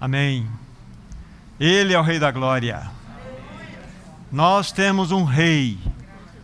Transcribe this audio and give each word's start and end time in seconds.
Amém. 0.00 0.48
Ele 1.58 1.92
é 1.92 1.98
o 1.98 2.02
Rei 2.02 2.18
da 2.18 2.30
Glória. 2.30 2.90
Nós 4.32 4.72
temos 4.72 5.10
um 5.12 5.24
Rei, 5.24 5.78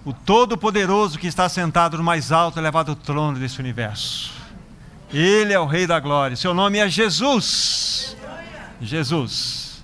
o 0.04 0.12
Todo-Poderoso 0.12 1.18
que 1.18 1.26
está 1.26 1.48
sentado 1.48 1.96
no 1.96 2.04
mais 2.04 2.30
alto 2.30 2.58
e 2.58 2.60
elevado 2.60 2.94
trono 2.94 3.38
desse 3.38 3.58
universo. 3.58 4.34
Ele 5.10 5.54
é 5.54 5.58
o 5.58 5.64
Rei 5.64 5.86
da 5.86 5.98
Glória. 5.98 6.36
Seu 6.36 6.52
nome 6.52 6.76
é 6.78 6.86
Jesus. 6.86 8.14
Jesus. 8.78 9.82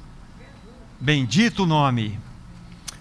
Bendito 1.00 1.62
o 1.62 1.66
nome. 1.66 2.18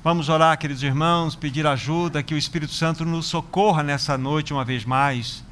Vamos 0.02 0.30
orar, 0.30 0.58
queridos 0.58 0.84
irmãos, 0.84 1.36
pedir 1.36 1.68
ajuda, 1.68 2.24
que 2.24 2.34
o 2.34 2.38
Espírito 2.38 2.74
Santo 2.74 3.04
nos 3.04 3.26
socorra 3.26 3.84
nessa 3.84 4.18
noite 4.18 4.54
uma 4.54 4.64
vez 4.64 4.86
mais. 4.86 5.44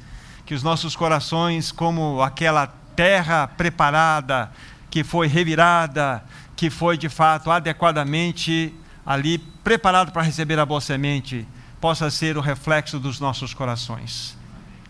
Que 0.46 0.54
os 0.54 0.62
nossos 0.62 0.96
corações, 0.96 1.70
como 1.70 2.22
aquela 2.22 2.68
terra 2.96 3.46
preparada, 3.46 4.50
que 4.90 5.04
foi 5.04 5.28
revirada, 5.28 6.22
que 6.56 6.68
foi 6.68 6.98
de 6.98 7.08
fato 7.08 7.50
adequadamente 7.50 8.74
ali 9.06 9.38
preparado 9.38 10.12
para 10.12 10.22
receber 10.22 10.58
a 10.58 10.66
boa 10.66 10.80
semente, 10.80 11.46
possa 11.80 12.10
ser 12.10 12.36
o 12.36 12.40
reflexo 12.40 12.98
dos 12.98 13.20
nossos 13.20 13.54
corações. 13.54 14.36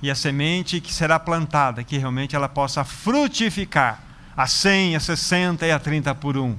E 0.03 0.11
a 0.11 0.15
semente 0.15 0.81
que 0.81 0.93
será 0.93 1.19
plantada, 1.19 1.85
que 1.85 1.99
realmente 1.99 2.35
ela 2.35 2.49
possa 2.49 2.83
frutificar 2.83 4.03
a 4.37 4.47
100, 4.47 4.97
a 4.97 5.01
60 5.01 5.67
e 5.67 5.71
a 5.71 5.79
30 5.79 6.15
por 6.15 6.37
um. 6.37 6.57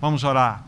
Vamos 0.00 0.24
orar. 0.24 0.64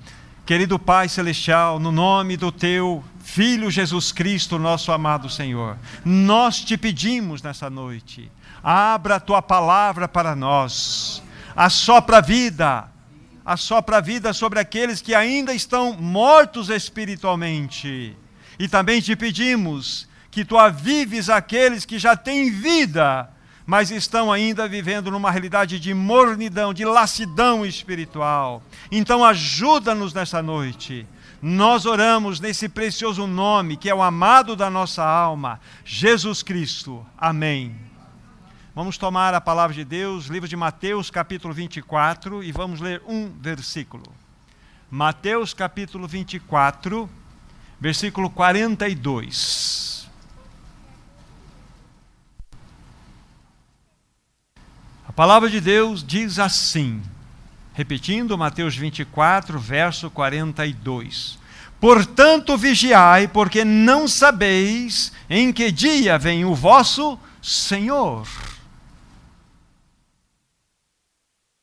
Querido 0.46 0.78
Pai 0.78 1.08
Celestial, 1.08 1.80
no 1.80 1.90
nome 1.90 2.36
do 2.36 2.52
Teu 2.52 3.04
Filho 3.18 3.68
Jesus 3.68 4.12
Cristo, 4.12 4.58
nosso 4.58 4.92
amado 4.92 5.28
Senhor, 5.28 5.76
nós 6.04 6.60
te 6.60 6.78
pedimos 6.78 7.42
nessa 7.42 7.68
noite, 7.68 8.30
abra 8.62 9.16
a 9.16 9.20
Tua 9.20 9.42
palavra 9.42 10.06
para 10.06 10.36
nós 10.36 11.25
assopra 11.56 12.20
vida, 12.20 12.88
assopra 13.44 14.00
vida 14.00 14.32
sobre 14.32 14.60
aqueles 14.60 15.00
que 15.00 15.14
ainda 15.14 15.54
estão 15.54 15.94
mortos 15.94 16.68
espiritualmente. 16.68 18.14
E 18.58 18.68
também 18.68 19.00
te 19.00 19.16
pedimos 19.16 20.06
que 20.30 20.44
tu 20.44 20.58
avives 20.58 21.30
aqueles 21.30 21.86
que 21.86 21.98
já 21.98 22.14
têm 22.14 22.50
vida, 22.50 23.30
mas 23.64 23.90
estão 23.90 24.30
ainda 24.30 24.68
vivendo 24.68 25.10
numa 25.10 25.30
realidade 25.30 25.80
de 25.80 25.94
mornidão, 25.94 26.74
de 26.74 26.84
lassidão 26.84 27.64
espiritual. 27.64 28.62
Então 28.92 29.24
ajuda-nos 29.24 30.12
nessa 30.12 30.42
noite. 30.42 31.06
Nós 31.40 31.86
oramos 31.86 32.40
nesse 32.40 32.68
precioso 32.68 33.26
nome 33.26 33.76
que 33.76 33.88
é 33.88 33.94
o 33.94 34.02
amado 34.02 34.54
da 34.56 34.68
nossa 34.68 35.04
alma, 35.04 35.60
Jesus 35.84 36.42
Cristo. 36.42 37.04
Amém. 37.16 37.74
Vamos 38.76 38.98
tomar 38.98 39.32
a 39.32 39.40
palavra 39.40 39.74
de 39.74 39.86
Deus, 39.86 40.26
livro 40.26 40.46
de 40.46 40.54
Mateus, 40.54 41.10
capítulo 41.10 41.54
24, 41.54 42.44
e 42.44 42.52
vamos 42.52 42.78
ler 42.78 43.02
um 43.08 43.32
versículo. 43.40 44.04
Mateus, 44.90 45.54
capítulo 45.54 46.06
24, 46.06 47.08
versículo 47.80 48.28
42. 48.28 50.06
A 55.08 55.12
palavra 55.12 55.48
de 55.48 55.58
Deus 55.58 56.04
diz 56.04 56.38
assim, 56.38 57.02
repetindo 57.72 58.36
Mateus 58.36 58.76
24, 58.76 59.58
verso 59.58 60.10
42. 60.10 61.38
Portanto, 61.80 62.58
vigiai, 62.58 63.26
porque 63.26 63.64
não 63.64 64.06
sabeis 64.06 65.14
em 65.30 65.50
que 65.50 65.72
dia 65.72 66.18
vem 66.18 66.44
o 66.44 66.54
vosso 66.54 67.18
Senhor. 67.40 68.28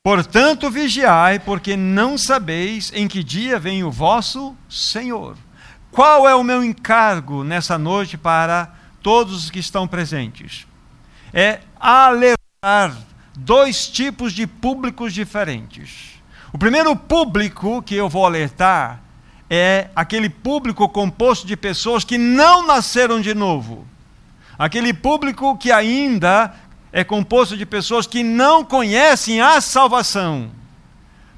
Portanto, 0.05 0.69
vigiai, 0.69 1.39
porque 1.39 1.77
não 1.77 2.17
sabeis 2.17 2.91
em 2.93 3.07
que 3.07 3.23
dia 3.23 3.57
vem 3.57 3.85
o 3.85 3.89
vosso 3.89 4.53
Senhor. 4.69 5.37
Qual 5.93 6.27
é 6.27 6.35
o 6.35 6.43
meu 6.43 6.61
encargo 6.61 7.41
nessa 7.41 7.77
noite 7.77 8.17
para 8.17 8.69
todos 9.01 9.45
os 9.45 9.49
que 9.49 9.59
estão 9.59 9.87
presentes? 9.87 10.67
É 11.33 11.61
alertar 11.79 12.97
dois 13.33 13.87
tipos 13.87 14.33
de 14.33 14.45
públicos 14.45 15.13
diferentes. 15.13 16.21
O 16.51 16.57
primeiro 16.57 16.93
público 16.97 17.81
que 17.81 17.95
eu 17.95 18.09
vou 18.09 18.25
alertar 18.25 19.01
é 19.49 19.87
aquele 19.95 20.27
público 20.27 20.89
composto 20.89 21.47
de 21.47 21.55
pessoas 21.55 22.03
que 22.03 22.17
não 22.17 22.67
nasceram 22.67 23.21
de 23.21 23.33
novo. 23.33 23.87
Aquele 24.59 24.93
público 24.93 25.57
que 25.57 25.71
ainda 25.71 26.53
é 26.93 27.03
composto 27.03 27.57
de 27.57 27.65
pessoas 27.65 28.05
que 28.05 28.21
não 28.21 28.63
conhecem 28.63 29.41
a 29.41 29.59
salvação. 29.59 30.51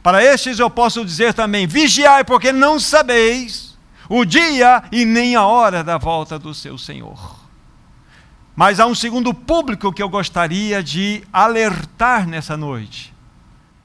Para 0.04 0.22
estes 0.22 0.60
eu 0.60 0.70
posso 0.70 1.04
dizer 1.06 1.34
também: 1.34 1.66
vigiai, 1.66 2.26
porque 2.26 2.52
não 2.52 2.78
sabeis 2.78 3.78
o 4.10 4.26
dia 4.26 4.84
e 4.92 5.06
nem 5.06 5.36
a 5.36 5.46
hora 5.46 5.82
da 5.82 5.98
volta 5.98 6.38
do 6.38 6.54
seu 6.54 6.78
Senhor. 6.78 7.40
Mas 8.54 8.80
há 8.80 8.86
um 8.86 8.94
segundo 8.94 9.34
público 9.34 9.92
que 9.94 10.04
eu 10.04 10.10
gostaria 10.10 10.84
de 10.84 11.24
alertar 11.32 12.28
nessa 12.28 12.56
noite. 12.58 13.14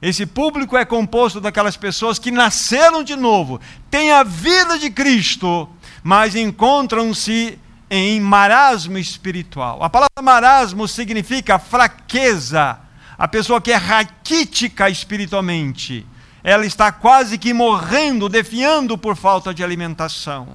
Esse 0.01 0.25
público 0.25 0.75
é 0.75 0.83
composto 0.83 1.39
daquelas 1.39 1.77
pessoas 1.77 2.19
que 2.19 2.31
nasceram 2.31 3.03
de 3.03 3.15
novo, 3.15 3.61
têm 3.89 4.11
a 4.11 4.23
vida 4.23 4.77
de 4.77 4.89
Cristo, 4.89 5.69
mas 6.03 6.35
encontram-se 6.35 7.57
em 7.93 8.21
marasmo 8.21 8.97
espiritual. 8.97 9.83
A 9.83 9.89
palavra 9.89 10.21
marasmo 10.23 10.87
significa 10.87 11.59
fraqueza. 11.59 12.79
A 13.17 13.27
pessoa 13.27 13.59
que 13.59 13.69
é 13.69 13.75
raquítica 13.75 14.89
espiritualmente, 14.89 16.07
ela 16.41 16.65
está 16.65 16.89
quase 16.89 17.37
que 17.37 17.53
morrendo, 17.53 18.29
defiando 18.29 18.97
por 18.97 19.17
falta 19.17 19.53
de 19.53 19.61
alimentação. 19.61 20.47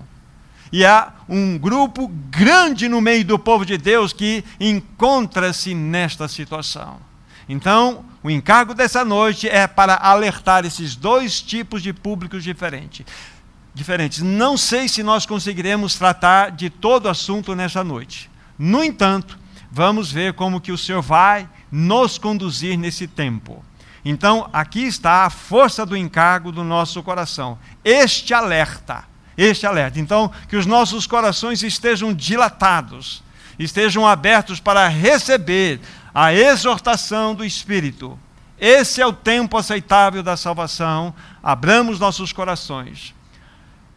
E 0.72 0.84
há 0.84 1.12
um 1.28 1.58
grupo 1.58 2.08
grande 2.08 2.88
no 2.88 3.02
meio 3.02 3.24
do 3.24 3.38
povo 3.38 3.66
de 3.66 3.76
Deus 3.76 4.14
que 4.14 4.42
encontra-se 4.58 5.74
nesta 5.74 6.26
situação. 6.28 6.96
Então, 7.46 8.04
o 8.22 8.30
encargo 8.30 8.74
dessa 8.74 9.04
noite 9.04 9.46
é 9.46 9.66
para 9.66 9.94
alertar 9.94 10.64
esses 10.64 10.96
dois 10.96 11.40
tipos 11.42 11.82
de 11.82 11.92
públicos 11.92 12.42
diferentes 12.42 13.04
diferentes. 13.76 14.22
Não 14.22 14.56
sei 14.56 14.88
se 14.88 15.02
nós 15.02 15.26
conseguiremos 15.26 15.96
tratar 15.96 16.50
de 16.50 16.70
todo 16.70 17.04
o 17.04 17.10
assunto 17.10 17.54
nessa 17.54 17.84
noite. 17.84 18.30
No 18.58 18.82
entanto, 18.82 19.38
vamos 19.70 20.10
ver 20.10 20.32
como 20.32 20.62
que 20.62 20.72
o 20.72 20.78
Senhor 20.78 21.02
vai 21.02 21.46
nos 21.70 22.16
conduzir 22.16 22.78
nesse 22.78 23.06
tempo. 23.06 23.62
Então, 24.02 24.48
aqui 24.50 24.80
está 24.84 25.26
a 25.26 25.30
força 25.30 25.84
do 25.84 25.94
encargo 25.94 26.50
do 26.50 26.64
nosso 26.64 27.02
coração. 27.02 27.58
Este 27.84 28.32
alerta, 28.32 29.04
este 29.36 29.66
alerta. 29.66 30.00
Então, 30.00 30.32
que 30.48 30.56
os 30.56 30.64
nossos 30.64 31.06
corações 31.06 31.62
estejam 31.62 32.14
dilatados, 32.14 33.22
estejam 33.58 34.06
abertos 34.06 34.58
para 34.58 34.88
receber 34.88 35.80
a 36.14 36.32
exortação 36.32 37.34
do 37.34 37.44
Espírito. 37.44 38.18
Esse 38.58 39.02
é 39.02 39.06
o 39.06 39.12
tempo 39.12 39.58
aceitável 39.58 40.22
da 40.22 40.34
salvação. 40.34 41.12
Abramos 41.42 41.98
nossos 41.98 42.32
corações 42.32 43.14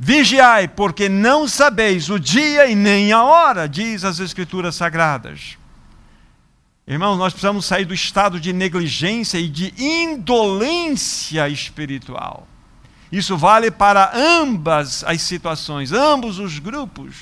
Vigiai, 0.02 0.66
porque 0.66 1.10
não 1.10 1.46
sabeis 1.46 2.10
o 2.10 2.18
dia 2.18 2.68
e 2.68 2.74
nem 2.74 3.12
a 3.12 3.22
hora, 3.22 3.68
diz 3.68 4.06
as 4.06 4.22
Escrituras 4.22 4.76
Sagradas. 4.76 5.58
Irmãos, 6.88 7.18
nós 7.18 7.34
precisamos 7.34 7.66
sair 7.66 7.84
do 7.84 7.94
estado 7.94 8.40
de 8.40 8.54
negligência 8.54 9.38
e 9.38 9.50
de 9.50 9.74
indolência 9.78 11.50
espiritual. 11.50 12.48
Isso 13.12 13.36
vale 13.38 13.70
para 13.70 14.12
ambas 14.16 15.04
as 15.04 15.22
situações, 15.22 15.92
ambos 15.92 16.40
os 16.40 16.60
grupos. 16.60 17.16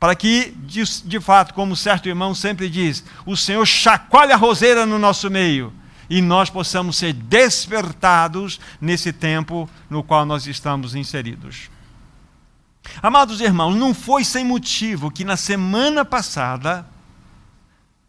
Para 0.00 0.16
que, 0.16 0.52
de, 0.56 0.82
de 1.04 1.20
fato, 1.20 1.54
como 1.54 1.76
certo 1.76 2.08
irmão 2.08 2.34
sempre 2.34 2.68
diz, 2.68 3.04
o 3.24 3.36
Senhor 3.36 3.64
chacoalhe 3.64 4.32
a 4.32 4.36
roseira 4.36 4.84
no 4.84 4.98
nosso 4.98 5.30
meio 5.30 5.72
e 6.10 6.20
nós 6.20 6.50
possamos 6.50 6.96
ser 6.96 7.12
despertados 7.12 8.58
nesse 8.80 9.12
tempo 9.12 9.70
no 9.88 10.02
qual 10.02 10.26
nós 10.26 10.48
estamos 10.48 10.96
inseridos. 10.96 11.70
Amados 13.00 13.40
irmãos, 13.40 13.76
não 13.76 13.94
foi 13.94 14.24
sem 14.24 14.44
motivo 14.44 15.08
que 15.08 15.24
na 15.24 15.36
semana 15.36 16.04
passada, 16.04 16.84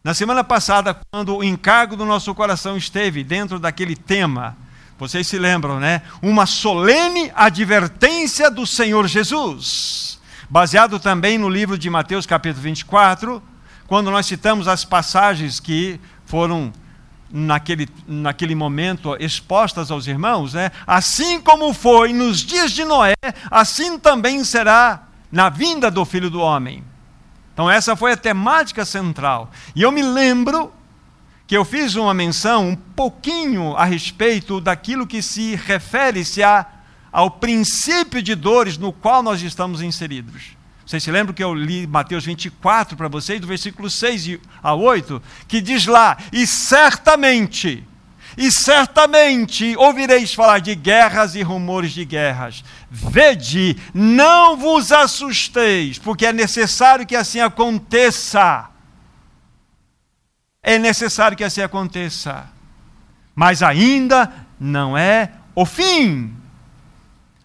na 0.04 0.16
semana 0.16 0.44
passada, 0.44 1.00
quando 1.12 1.38
o 1.38 1.44
encargo 1.44 1.96
do 1.96 2.04
nosso 2.04 2.34
coração 2.34 2.76
esteve 2.76 3.24
dentro 3.24 3.60
daquele 3.60 3.96
tema, 3.96 4.58
vocês 4.98 5.28
se 5.28 5.38
lembram, 5.38 5.80
né? 5.80 6.02
Uma 6.24 6.48
solene 6.48 7.32
advertência 7.36 8.50
do 8.50 8.66
Senhor 8.66 9.08
Jesus, 9.08 10.20
baseado 10.50 11.00
também 11.00 11.38
no 11.38 11.50
livro 11.50 11.78
de 11.78 11.90
Mateus, 11.90 12.26
capítulo 12.26 12.64
24, 12.64 13.44
quando 13.86 14.10
nós 14.10 14.26
citamos 14.26 14.68
as 14.68 14.84
passagens 14.84 15.60
que 15.60 16.00
foram 16.26 16.74
naquele, 17.32 17.88
naquele 18.08 18.56
momento 18.56 19.16
expostas 19.20 19.92
aos 19.92 20.08
irmãos, 20.08 20.54
né? 20.54 20.72
assim 20.86 21.40
como 21.40 21.74
foi 21.74 22.14
nos 22.14 22.40
dias 22.40 22.72
de 22.72 22.84
Noé, 22.84 23.14
assim 23.50 23.98
também 23.98 24.44
será 24.44 25.04
na 25.32 25.50
vinda 25.50 25.90
do 25.90 26.04
filho 26.06 26.30
do 26.30 26.42
homem. 26.42 26.84
Então, 27.54 27.70
essa 27.70 27.96
foi 27.96 28.14
a 28.14 28.18
temática 28.18 28.86
central. 28.86 29.52
E 29.76 29.82
eu 29.82 29.92
me 29.92 30.02
lembro 30.02 30.72
que 31.46 31.56
eu 31.56 31.66
fiz 31.66 31.96
uma 31.96 32.14
menção 32.14 32.70
um 32.70 32.76
pouquinho 32.76 33.76
a 33.76 33.84
respeito 33.84 34.62
daquilo 34.62 35.06
que 35.06 35.22
se 35.22 35.56
refere-se 35.56 36.42
ao 37.12 37.30
princípio 37.30 38.22
de 38.22 38.36
dores 38.36 38.78
no 38.78 38.94
qual 38.94 39.22
nós 39.22 39.42
estamos 39.42 39.82
inseridos. 39.82 40.61
Vocês 40.92 41.04
se 41.04 41.12
lembram 41.12 41.34
que 41.34 41.42
eu 41.42 41.54
li 41.54 41.88
Mateus 41.88 42.26
24 42.26 42.98
para 42.98 43.08
vocês, 43.08 43.40
do 43.40 43.48
versículo 43.48 43.90
6 43.90 44.40
a 44.62 44.74
8, 44.74 45.24
que 45.48 45.62
diz 45.62 45.86
lá: 45.86 46.18
E 46.34 46.46
certamente, 46.46 47.82
e 48.38 48.52
certamente 48.52 49.74
ouvireis 49.78 50.34
falar 50.34 50.60
de 50.60 50.76
guerras 50.76 51.34
e 51.34 51.42
rumores 51.42 51.94
de 51.94 52.04
guerras. 52.04 52.62
Vede, 52.90 53.78
não 53.94 54.58
vos 54.58 54.92
assusteis, 54.92 55.98
porque 55.98 56.26
é 56.26 56.34
necessário 56.34 57.06
que 57.06 57.16
assim 57.16 57.40
aconteça 57.40 58.68
é 60.62 60.78
necessário 60.78 61.38
que 61.38 61.44
assim 61.46 61.62
aconteça. 61.62 62.50
Mas 63.34 63.64
ainda 63.64 64.30
não 64.60 64.98
é 64.98 65.32
o 65.56 65.66
fim. 65.66 66.36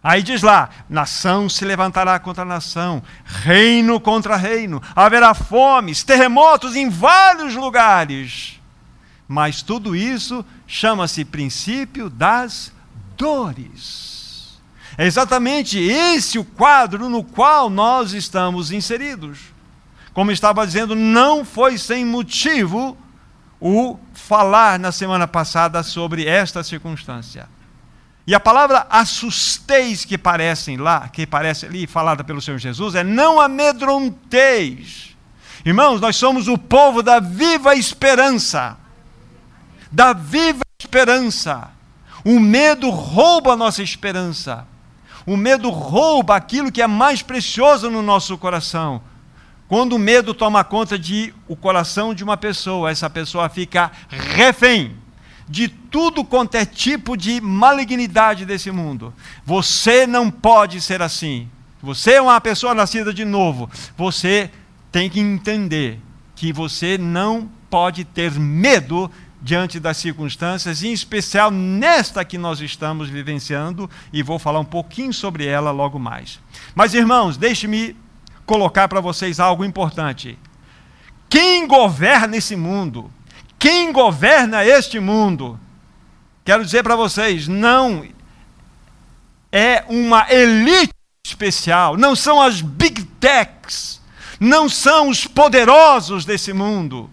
Aí 0.07 0.23
diz 0.23 0.41
lá: 0.41 0.71
nação 0.89 1.49
se 1.49 1.65
levantará 1.65 2.17
contra 2.21 2.45
nação, 2.45 3.03
reino 3.25 3.99
contra 3.99 4.37
reino, 4.37 4.81
haverá 4.95 5.35
fomes, 5.35 6.05
terremotos 6.05 6.77
em 6.77 6.89
vários 6.89 7.57
lugares. 7.57 8.61
Mas 9.27 9.63
tudo 9.63 9.97
isso 9.97 10.45
chama-se 10.65 11.25
princípio 11.25 12.09
das 12.09 12.73
dores. 13.17 14.61
É 14.97 15.05
exatamente 15.05 15.77
esse 15.77 16.39
o 16.39 16.45
quadro 16.45 17.09
no 17.09 17.25
qual 17.25 17.69
nós 17.69 18.13
estamos 18.13 18.71
inseridos. 18.71 19.41
Como 20.15 20.31
estava 20.31 20.65
dizendo, 20.65 20.95
não 20.95 21.45
foi 21.45 21.77
sem 21.77 22.05
motivo 22.05 22.97
o 23.61 23.99
falar 24.15 24.79
na 24.79 24.93
semana 24.93 25.27
passada 25.27 25.83
sobre 25.83 26.27
esta 26.27 26.63
circunstância. 26.63 27.49
E 28.27 28.35
a 28.35 28.41
palavra 28.41 28.87
assusteis 28.91 30.05
que 30.05 30.19
parecem 30.19 30.77
lá, 30.77 31.09
que 31.09 31.27
parece 31.27 31.67
ali 31.67 31.87
falada 31.87 32.25
pelo 32.25 32.43
Senhor 32.43 32.59
Jesus, 32.59 32.95
é 32.95 33.05
não 33.05 33.41
amedronteis. 33.41 35.17
Irmãos, 35.65 36.01
nós 36.01 36.17
somos 36.17 36.49
o 36.49 36.59
povo 36.59 37.03
da 37.03 37.21
viva 37.21 37.75
esperança. 37.75 38.77
Da 39.93 40.13
viva 40.13 40.63
esperança. 40.81 41.71
O 42.25 42.41
medo 42.41 42.91
rouba 42.91 43.53
a 43.53 43.57
nossa 43.57 43.83
esperança. 43.83 44.67
O 45.25 45.37
medo 45.37 45.71
rouba 45.71 46.35
aquilo 46.35 46.73
que 46.73 46.83
é 46.83 46.87
mais 46.87 47.23
precioso 47.23 47.91
no 47.91 48.03
nosso 48.03 48.37
coração 48.37 49.03
quando 49.69 49.95
o 49.95 49.99
medo 49.99 50.33
toma 50.33 50.63
conta 50.63 50.99
de 50.99 51.35
o 51.49 51.57
coração 51.57 52.15
de 52.15 52.23
uma 52.23 52.37
pessoa, 52.37 52.91
essa 52.91 53.11
pessoa 53.11 53.49
fica 53.49 53.91
refém 54.09 54.97
de 55.49 55.69
tudo 55.69 56.25
quanto 56.25 56.57
é 56.57 56.65
tipo 56.65 57.17
de 57.17 57.41
malignidade 57.41 58.45
desse 58.45 58.71
mundo. 58.71 59.15
Você 59.45 60.07
não 60.07 60.31
pode 60.31 60.81
ser 60.81 61.01
assim. 61.03 61.49
Você 61.83 62.13
é 62.15 62.23
uma 62.23 62.41
pessoa 62.41 62.75
nascida 62.75 63.13
de 63.13 63.25
novo. 63.25 63.71
Você 63.97 64.51
tem 64.91 65.09
que 65.09 65.21
entender 65.21 66.01
que 66.35 66.53
você 66.53 66.99
não 66.99 67.49
pode 67.71 68.05
ter 68.05 68.33
medo 68.33 69.11
diante 69.41 69.79
das 69.79 69.99
circunstâncias, 69.99 70.83
em 70.83 70.93
especial 70.93 71.51
nesta 71.51 72.25
que 72.25 72.37
nós 72.37 72.61
estamos 72.61 73.09
vivenciando, 73.09 73.89
e 74.13 74.23
vou 74.23 74.39
falar 74.39 74.59
um 74.59 74.65
pouquinho 74.65 75.13
sobre 75.13 75.47
ela 75.47 75.71
logo 75.71 75.99
mais. 75.99 76.41
Mas 76.75 76.95
irmãos, 76.95 77.37
deixe-me 77.37 77.95
colocar 78.45 78.89
para 78.89 79.01
vocês 79.01 79.39
algo 79.39 79.65
importante. 79.65 80.37
Quem 81.29 81.67
governa 81.67 82.37
esse 82.37 82.57
mundo, 82.57 83.11
quem 83.59 83.93
governa 83.93 84.65
este 84.65 85.01
mundo, 85.01 85.59
quero 86.45 86.65
dizer 86.65 86.83
para 86.83 86.97
vocês, 86.97 87.49
não 87.49 88.07
é 89.51 89.85
uma 89.89 90.31
elite 90.33 90.93
especial, 91.27 91.97
não 91.97 92.15
são 92.15 92.41
as 92.41 92.61
big 92.61 93.05
techs, 93.21 94.01
não 94.39 94.69
são 94.69 95.09
os 95.09 95.27
poderosos 95.27 96.25
desse 96.25 96.53
mundo. 96.53 97.11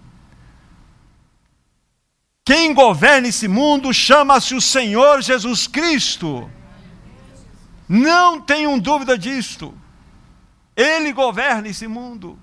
Quem 2.46 2.74
governa 2.74 3.30
esse 3.30 3.48
mundo 3.48 3.94
chama-se 3.94 4.54
o 4.54 4.60
Senhor 4.60 5.22
Jesus 5.22 5.66
Cristo. 5.66 6.50
Não 7.88 8.42
tenham 8.42 8.78
dúvida 8.78 9.18
disto. 9.18 9.74
Ele 10.76 11.14
governa 11.14 11.70
esse 11.70 11.88
mundo. 11.88 12.38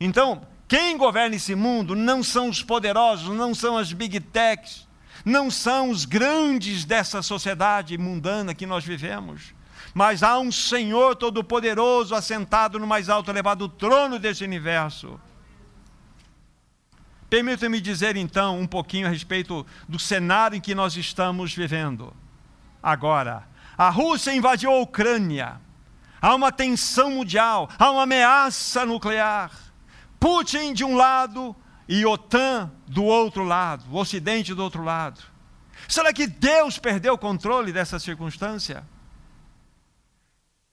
Então, 0.00 0.46
quem 0.68 0.98
governa 0.98 1.36
esse 1.36 1.54
mundo 1.54 1.96
não 1.96 2.22
são 2.22 2.50
os 2.50 2.62
poderosos, 2.62 3.34
não 3.34 3.54
são 3.54 3.78
as 3.78 3.92
big 3.92 4.20
techs, 4.20 4.86
não 5.24 5.50
são 5.50 5.90
os 5.90 6.04
grandes 6.04 6.84
dessa 6.84 7.22
sociedade 7.22 7.96
mundana 7.96 8.54
que 8.54 8.66
nós 8.66 8.84
vivemos. 8.84 9.54
Mas 9.94 10.22
há 10.22 10.38
um 10.38 10.52
Senhor 10.52 11.16
Todo-Poderoso 11.16 12.14
assentado 12.14 12.78
no 12.78 12.86
mais 12.86 13.08
alto 13.08 13.30
elevado 13.30 13.68
trono 13.68 14.18
deste 14.18 14.44
universo. 14.44 15.18
Permita-me 17.30 17.80
dizer 17.80 18.16
então 18.16 18.60
um 18.60 18.66
pouquinho 18.66 19.06
a 19.06 19.10
respeito 19.10 19.66
do 19.88 19.98
cenário 19.98 20.56
em 20.56 20.60
que 20.60 20.74
nós 20.74 20.96
estamos 20.96 21.54
vivendo. 21.54 22.14
Agora, 22.82 23.48
a 23.76 23.88
Rússia 23.88 24.34
invadiu 24.34 24.70
a 24.70 24.80
Ucrânia 24.80 25.60
há 26.20 26.34
uma 26.34 26.52
tensão 26.52 27.10
mundial, 27.12 27.68
há 27.78 27.90
uma 27.90 28.02
ameaça 28.02 28.84
nuclear. 28.84 29.50
Putin 30.18 30.72
de 30.72 30.84
um 30.84 30.96
lado 30.96 31.54
e 31.88 32.04
OTAN 32.04 32.70
do 32.86 33.04
outro 33.04 33.44
lado, 33.44 33.84
o 33.90 33.96
Ocidente 33.96 34.54
do 34.54 34.62
outro 34.62 34.82
lado. 34.82 35.20
Será 35.88 36.12
que 36.12 36.26
Deus 36.26 36.78
perdeu 36.78 37.14
o 37.14 37.18
controle 37.18 37.72
dessa 37.72 37.98
circunstância? 37.98 38.84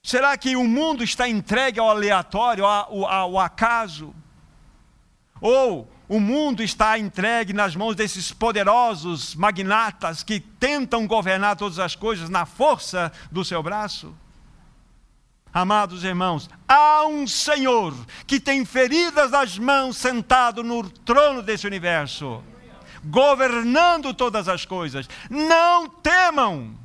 Será 0.02 0.36
que 0.36 0.56
o 0.56 0.64
mundo 0.64 1.02
está 1.02 1.28
entregue 1.28 1.80
ao 1.80 1.90
aleatório, 1.90 2.64
ao, 2.64 3.06
ao 3.06 3.38
acaso? 3.38 4.14
Ou 5.40 5.90
o 6.08 6.20
mundo 6.20 6.62
está 6.62 6.98
entregue 6.98 7.52
nas 7.52 7.74
mãos 7.74 7.96
desses 7.96 8.32
poderosos 8.32 9.34
magnatas 9.34 10.22
que 10.22 10.38
tentam 10.38 11.06
governar 11.06 11.56
todas 11.56 11.78
as 11.78 11.96
coisas 11.96 12.28
na 12.28 12.46
força 12.46 13.12
do 13.30 13.44
seu 13.44 13.62
braço? 13.62 14.14
Amados 15.56 16.04
irmãos, 16.04 16.50
há 16.68 17.06
um 17.06 17.26
Senhor 17.26 17.94
que 18.26 18.38
tem 18.38 18.62
feridas 18.66 19.30
nas 19.30 19.58
mãos, 19.58 19.96
sentado 19.96 20.62
no 20.62 20.86
trono 20.90 21.42
desse 21.42 21.66
universo, 21.66 22.44
governando 23.02 24.12
todas 24.12 24.48
as 24.48 24.66
coisas. 24.66 25.08
Não 25.30 25.88
temam, 25.88 26.78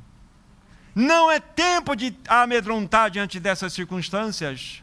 não 0.94 1.30
é 1.30 1.38
tempo 1.38 1.94
de 1.94 2.16
amedrontar 2.26 3.10
diante 3.10 3.38
dessas 3.38 3.74
circunstâncias. 3.74 4.82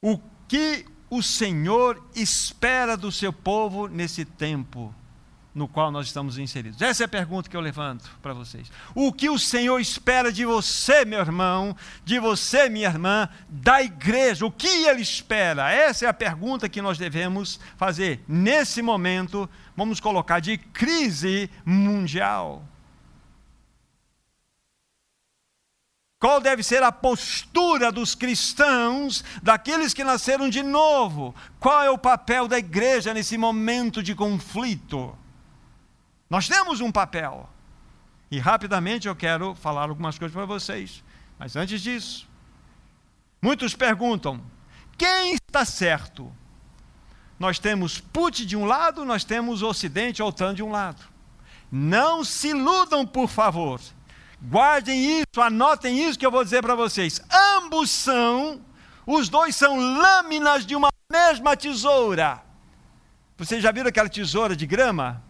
O 0.00 0.20
que 0.46 0.86
o 1.10 1.20
Senhor 1.20 2.00
espera 2.14 2.96
do 2.96 3.10
seu 3.10 3.32
povo 3.32 3.88
nesse 3.88 4.24
tempo? 4.24 4.94
No 5.54 5.68
qual 5.68 5.90
nós 5.90 6.06
estamos 6.06 6.38
inseridos? 6.38 6.80
Essa 6.80 7.04
é 7.04 7.06
a 7.06 7.08
pergunta 7.08 7.48
que 7.48 7.56
eu 7.56 7.60
levanto 7.60 8.10
para 8.22 8.32
vocês. 8.32 8.70
O 8.94 9.12
que 9.12 9.28
o 9.28 9.38
Senhor 9.38 9.78
espera 9.80 10.32
de 10.32 10.44
você, 10.44 11.04
meu 11.04 11.20
irmão, 11.20 11.76
de 12.04 12.18
você, 12.18 12.68
minha 12.68 12.88
irmã, 12.88 13.28
da 13.48 13.82
igreja? 13.82 14.46
O 14.46 14.50
que 14.50 14.86
Ele 14.86 15.02
espera? 15.02 15.70
Essa 15.70 16.06
é 16.06 16.08
a 16.08 16.14
pergunta 16.14 16.68
que 16.68 16.80
nós 16.80 16.96
devemos 16.96 17.60
fazer 17.76 18.24
nesse 18.26 18.80
momento, 18.80 19.48
vamos 19.76 20.00
colocar, 20.00 20.40
de 20.40 20.56
crise 20.56 21.50
mundial. 21.64 22.64
Qual 26.18 26.40
deve 26.40 26.62
ser 26.62 26.84
a 26.84 26.92
postura 26.92 27.90
dos 27.90 28.14
cristãos, 28.14 29.24
daqueles 29.42 29.92
que 29.92 30.04
nasceram 30.04 30.48
de 30.48 30.62
novo? 30.62 31.34
Qual 31.58 31.82
é 31.82 31.90
o 31.90 31.98
papel 31.98 32.46
da 32.46 32.58
igreja 32.58 33.12
nesse 33.12 33.36
momento 33.36 34.00
de 34.00 34.14
conflito? 34.14 35.18
Nós 36.32 36.48
temos 36.48 36.80
um 36.80 36.90
papel. 36.90 37.46
E 38.30 38.38
rapidamente 38.38 39.06
eu 39.06 39.14
quero 39.14 39.54
falar 39.54 39.90
algumas 39.90 40.18
coisas 40.18 40.34
para 40.34 40.46
vocês. 40.46 41.04
Mas 41.38 41.56
antes 41.56 41.82
disso, 41.82 42.26
muitos 43.42 43.74
perguntam: 43.74 44.40
quem 44.96 45.34
está 45.34 45.66
certo? 45.66 46.32
Nós 47.38 47.58
temos 47.58 48.00
Putin 48.00 48.46
de 48.46 48.56
um 48.56 48.64
lado, 48.64 49.04
nós 49.04 49.24
temos 49.24 49.62
Ocidente, 49.62 50.22
OTAN 50.22 50.54
de 50.54 50.62
um 50.62 50.70
lado. 50.70 51.02
Não 51.70 52.24
se 52.24 52.48
iludam, 52.48 53.06
por 53.06 53.28
favor. 53.28 53.78
Guardem 54.40 55.20
isso, 55.20 55.38
anotem 55.38 56.02
isso 56.02 56.18
que 56.18 56.24
eu 56.24 56.30
vou 56.30 56.42
dizer 56.42 56.62
para 56.62 56.74
vocês. 56.74 57.20
Ambos 57.58 57.90
são, 57.90 58.64
os 59.06 59.28
dois 59.28 59.54
são 59.54 59.76
lâminas 59.76 60.64
de 60.64 60.74
uma 60.74 60.88
mesma 61.12 61.54
tesoura. 61.54 62.42
Vocês 63.36 63.62
já 63.62 63.70
viram 63.70 63.90
aquela 63.90 64.08
tesoura 64.08 64.56
de 64.56 64.66
grama? 64.66 65.22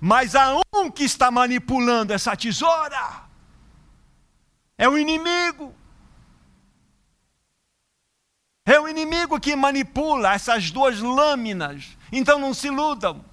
Mas 0.00 0.34
há 0.34 0.56
um 0.74 0.90
que 0.90 1.04
está 1.04 1.30
manipulando 1.30 2.12
essa 2.12 2.34
tesoura. 2.34 3.24
É 4.78 4.88
o 4.88 4.96
inimigo. 4.96 5.74
É 8.64 8.80
o 8.80 8.88
inimigo 8.88 9.38
que 9.38 9.54
manipula 9.54 10.32
essas 10.32 10.70
duas 10.70 11.00
lâminas. 11.00 11.98
Então 12.10 12.38
não 12.38 12.54
se 12.54 12.68
iludam. 12.68 13.24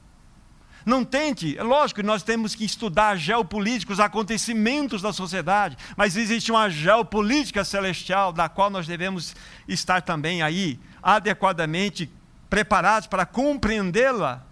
Não 0.86 1.04
tente, 1.04 1.58
é 1.58 1.64
lógico 1.64 2.00
que 2.00 2.06
nós 2.06 2.24
temos 2.24 2.56
que 2.56 2.64
estudar 2.64 3.18
geopolíticos, 3.18 4.00
acontecimentos 4.00 5.02
da 5.02 5.12
sociedade, 5.12 5.78
mas 5.98 6.16
existe 6.16 6.50
uma 6.50 6.70
geopolítica 6.70 7.66
celestial 7.66 8.32
da 8.32 8.48
qual 8.48 8.70
nós 8.70 8.88
devemos 8.88 9.36
estar 9.68 10.02
também 10.02 10.42
aí 10.42 10.80
adequadamente 11.04 12.10
preparados 12.50 13.06
para 13.06 13.26
compreendê-la. 13.26 14.47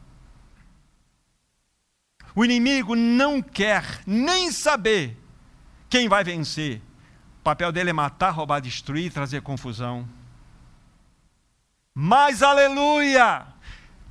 O 2.36 2.44
inimigo 2.44 2.96
não 2.96 3.42
quer 3.42 4.02
nem 4.06 4.52
saber 4.52 5.18
quem 5.90 6.10
vai 6.10 6.24
vencer. 6.24 6.82
O 7.40 7.44
papel 7.44 7.72
dele 7.72 7.92
é 7.92 7.94
matar, 7.94 8.32
roubar, 8.32 8.60
destruir, 8.60 9.12
trazer 9.12 9.42
confusão. 9.42 10.08
Mas 11.94 12.44
aleluia! 12.44 13.48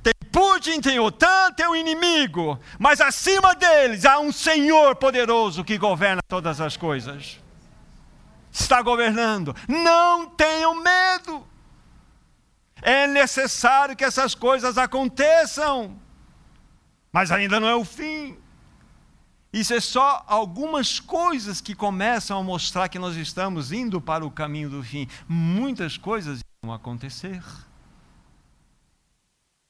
Tem 0.01 0.13
Putin, 0.31 0.81
tem 0.81 0.99
OTAN, 0.99 1.51
tem 1.53 1.67
um 1.67 1.75
inimigo, 1.75 2.59
mas 2.79 2.99
acima 2.99 3.55
deles 3.55 4.05
há 4.05 4.19
um 4.19 4.31
Senhor 4.31 4.95
poderoso 4.95 5.63
que 5.63 5.77
governa 5.77 6.21
todas 6.27 6.59
as 6.59 6.75
coisas. 6.75 7.39
Está 8.51 8.81
governando. 8.81 9.55
Não 9.67 10.27
tenham 10.27 10.75
medo. 10.75 11.45
É 12.81 13.07
necessário 13.07 13.95
que 13.95 14.03
essas 14.03 14.33
coisas 14.33 14.77
aconteçam, 14.77 15.99
mas 17.15 17.31
ainda 17.31 17.61
não 17.61 17.69
é 17.69 17.73
o 17.73 17.85
fim. 17.85 18.35
Isso 19.53 19.73
é 19.73 19.79
só 19.79 20.25
algumas 20.27 20.99
coisas 20.99 21.61
que 21.61 21.73
começam 21.73 22.37
a 22.37 22.43
mostrar 22.43 22.89
que 22.89 22.99
nós 22.99 23.15
estamos 23.15 23.71
indo 23.71 24.01
para 24.01 24.25
o 24.25 24.29
caminho 24.29 24.69
do 24.69 24.83
fim. 24.83 25.07
Muitas 25.25 25.95
coisas 25.95 26.41
vão 26.61 26.73
acontecer. 26.73 27.41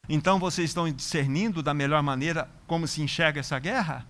Então 0.10 0.40
vocês 0.40 0.72
estão 0.72 0.92
discernindo 0.92 1.62
da 1.62 1.72
melhor 1.72 2.02
maneira 2.02 2.50
como 2.66 2.88
se 2.88 3.04
enxerga 3.04 3.42
essa 3.42 3.60
guerra? 3.60 4.08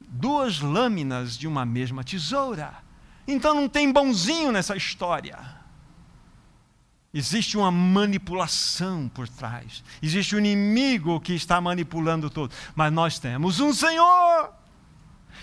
Duas 0.00 0.58
lâminas 0.58 1.36
de 1.36 1.46
uma 1.46 1.66
mesma 1.66 2.02
tesoura. 2.02 2.72
Então 3.28 3.54
não 3.54 3.68
tem 3.68 3.92
bonzinho 3.92 4.50
nessa 4.50 4.74
história. 4.74 5.38
Existe 7.14 7.58
uma 7.58 7.70
manipulação 7.70 9.08
por 9.08 9.28
trás. 9.28 9.84
Existe 10.02 10.34
um 10.34 10.38
inimigo 10.38 11.20
que 11.20 11.34
está 11.34 11.60
manipulando 11.60 12.30
tudo. 12.30 12.54
Mas 12.74 12.90
nós 12.92 13.18
temos 13.18 13.60
um 13.60 13.74
Senhor 13.74 14.52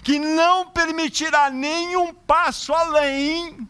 que 0.03 0.17
não 0.17 0.69
permitirá 0.71 1.49
nenhum 1.49 2.13
passo 2.13 2.73
além 2.73 3.67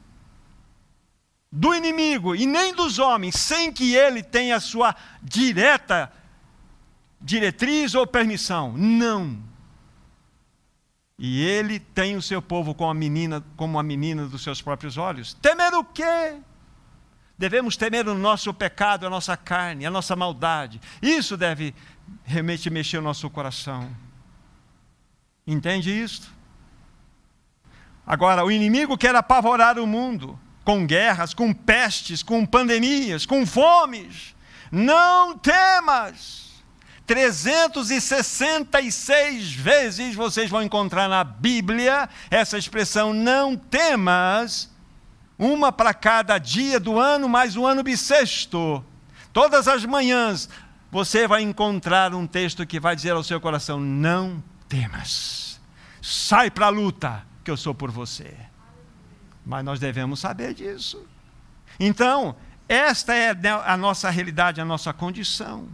do 1.52 1.74
inimigo 1.74 2.36
e 2.36 2.46
nem 2.46 2.74
dos 2.74 3.00
homens, 3.00 3.36
sem 3.36 3.72
que 3.72 3.96
ele 3.96 4.22
tenha 4.22 4.60
sua 4.60 4.96
direta 5.22 6.12
diretriz 7.22 7.96
ou 7.96 8.08
permissão. 8.08 8.74
Não. 8.78 9.38
E 11.18 11.44
ele 11.44 11.80
tem 11.80 12.16
o 12.16 12.22
seu 12.22 12.42
povo 12.42 12.74
como 12.74 12.92
a 12.92 12.94
menina, 12.94 13.44
como 13.58 13.78
a 13.78 13.84
menina 13.84 14.26
dos 14.26 14.42
seus 14.42 14.62
próprios 14.62 14.96
olhos. 14.96 15.34
Temer 15.34 15.74
o 15.74 15.84
quê? 15.84 16.38
Devemos 17.40 17.76
temer 17.78 18.08
o 18.10 18.14
nosso 18.14 18.54
pecado, 18.54 19.08
a 19.08 19.10
nossa 19.10 19.38
carne, 19.38 19.86
a 19.86 19.90
nossa 19.90 20.14
maldade. 20.14 20.82
Isso 21.02 21.38
deve 21.38 21.74
realmente 22.26 22.70
mexer 22.70 22.98
o 22.98 23.02
nosso 23.02 23.30
coração. 23.30 23.90
Entende 25.48 25.90
isso? 25.90 26.30
Agora, 28.06 28.44
o 28.44 28.52
inimigo 28.52 28.98
quer 28.98 29.16
apavorar 29.16 29.80
o 29.80 29.88
mundo 29.88 30.38
com 30.66 30.86
guerras, 30.86 31.34
com 31.34 31.54
pestes, 31.54 32.22
com 32.22 32.46
pandemias, 32.46 33.26
com 33.26 33.46
fomes. 33.46 34.36
Não 34.70 35.38
temas. 35.38 36.50
366 37.08 39.54
vezes 39.54 40.14
vocês 40.14 40.50
vão 40.50 40.62
encontrar 40.62 41.08
na 41.08 41.24
Bíblia 41.24 42.10
essa 42.30 42.58
expressão 42.58 43.14
não 43.14 43.56
temas, 43.56 44.69
uma 45.40 45.72
para 45.72 45.94
cada 45.94 46.38
dia 46.38 46.80
do 46.80 47.00
ano, 47.00 47.30
mais 47.30 47.56
o 47.56 47.66
ano 47.66 47.82
bissexto. 47.82 48.84
Todas 49.32 49.70
as 49.70 49.86
manhãs 49.86 50.50
você 50.92 51.28
vai 51.28 51.42
encontrar 51.42 52.14
um 52.14 52.28
texto 52.28 52.66
que 52.68 52.80
vai 52.80 52.96
dizer 52.96 53.12
ao 53.12 53.24
seu 53.24 53.40
coração: 53.40 53.80
não 53.80 54.44
temas, 54.68 55.62
sai 56.02 56.52
para 56.52 56.66
a 56.66 56.70
luta, 56.70 57.26
que 57.44 57.50
eu 57.50 57.56
sou 57.56 57.74
por 57.74 57.90
você. 57.90 58.36
Mas 59.46 59.64
nós 59.64 59.80
devemos 59.80 60.20
saber 60.20 60.54
disso. 60.54 61.08
Então, 61.80 62.36
esta 62.68 63.16
é 63.16 63.34
a 63.66 63.78
nossa 63.78 64.10
realidade, 64.10 64.60
a 64.60 64.66
nossa 64.66 64.92
condição. 64.92 65.70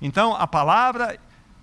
Então, 0.00 0.36
a 0.36 0.46
palavra 0.46 1.18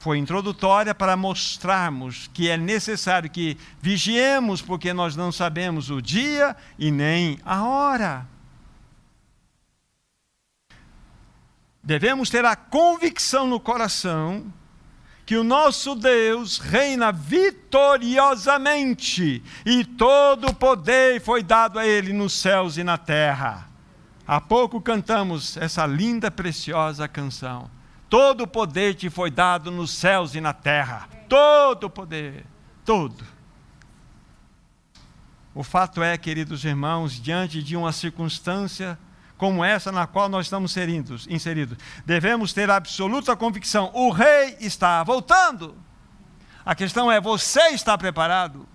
foi 0.06 0.20
introdutória 0.20 0.94
para 0.94 1.18
mostrarmos 1.18 2.30
que 2.32 2.48
é 2.48 2.56
necessário 2.56 3.28
que 3.28 3.58
vigiemos, 3.82 4.62
porque 4.62 4.94
nós 4.94 5.16
não 5.16 5.32
sabemos 5.32 5.90
o 5.90 6.00
dia 6.00 6.56
e 6.78 6.92
nem 6.92 7.40
a 7.44 7.64
hora. 7.64 8.28
Devemos 11.82 12.30
ter 12.30 12.46
a 12.46 12.56
convicção 12.56 13.48
no 13.48 13.60
coração 13.60 14.46
que 15.26 15.38
o 15.38 15.44
nosso 15.44 15.96
Deus 15.96 16.60
reina 16.60 17.12
vitoriosamente 17.12 19.42
e 19.66 19.84
todo 19.84 20.50
o 20.50 20.54
poder 20.54 21.20
foi 21.20 21.42
dado 21.42 21.80
a 21.80 21.88
Ele 21.88 22.14
nos 22.14 22.34
céus 22.34 22.78
e 22.78 22.84
na 22.84 23.00
terra. 23.00 23.68
Há 24.28 24.40
pouco 24.40 24.80
cantamos 24.80 25.58
essa 25.58 25.84
linda, 25.88 26.30
preciosa 26.30 27.08
canção. 27.08 27.74
Todo 28.10 28.42
o 28.42 28.48
poder 28.48 28.96
te 28.96 29.10
foi 29.10 29.32
dado 29.32 29.72
nos 29.72 29.92
céus 29.92 30.36
e 30.36 30.42
na 30.42 30.54
terra. 30.54 31.10
Todo 31.28 31.86
o 31.86 31.90
poder, 31.90 32.46
todo. 32.84 33.24
O 35.54 35.64
fato 35.64 36.04
é, 36.04 36.18
queridos 36.18 36.66
irmãos, 36.66 37.20
diante 37.20 37.64
de 37.64 37.76
uma 37.76 37.92
circunstância 37.92 39.00
como 39.38 39.64
essa 39.64 39.92
na 39.92 40.08
qual 40.08 40.30
nós 40.30 40.46
estamos 40.46 40.72
inseridos, 40.72 41.28
inseridos. 41.30 41.78
Devemos 42.06 42.54
ter 42.54 42.70
absoluta 42.70 43.36
convicção: 43.36 43.92
o 43.94 44.12
rei 44.12 44.58
está 44.60 45.04
voltando. 45.04 45.78
A 46.66 46.76
questão 46.76 47.12
é: 47.12 47.20
você 47.20 47.70
está 47.70 47.98
preparado? 47.98 48.68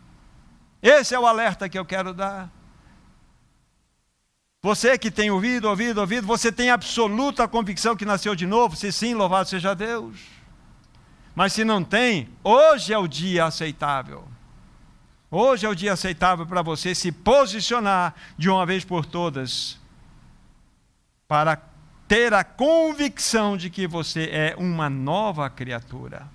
Esse 0.82 1.14
é 1.14 1.20
o 1.20 1.26
alerta 1.26 1.68
que 1.68 1.78
eu 1.78 1.84
quero 1.84 2.14
dar. 2.14 2.50
Você 4.62 4.98
que 4.98 5.10
tem 5.10 5.30
ouvido, 5.30 5.68
ouvido, 5.68 6.00
ouvido, 6.00 6.26
você 6.26 6.52
tem 6.52 6.70
absoluta 6.70 7.48
convicção 7.48 7.96
que 7.96 8.04
nasceu 8.04 8.34
de 8.34 8.46
novo? 8.46 8.76
Se 8.76 8.92
sim, 8.92 9.14
louvado 9.14 9.48
seja 9.48 9.74
Deus. 9.74 10.20
Mas 11.34 11.54
se 11.54 11.64
não 11.64 11.82
tem, 11.82 12.28
hoje 12.44 12.92
é 12.92 12.98
o 12.98 13.08
dia 13.08 13.46
aceitável. 13.46 14.28
Hoje 15.30 15.64
é 15.64 15.68
o 15.68 15.74
dia 15.74 15.94
aceitável 15.94 16.44
para 16.44 16.60
você 16.60 16.94
se 16.94 17.10
posicionar 17.10 18.14
de 18.36 18.50
uma 18.50 18.66
vez 18.66 18.84
por 18.84 19.06
todas 19.06 19.78
para 21.26 21.56
ter 22.06 22.34
a 22.34 22.44
convicção 22.44 23.56
de 23.56 23.70
que 23.70 23.86
você 23.86 24.28
é 24.32 24.54
uma 24.58 24.90
nova 24.90 25.48
criatura. 25.48 26.28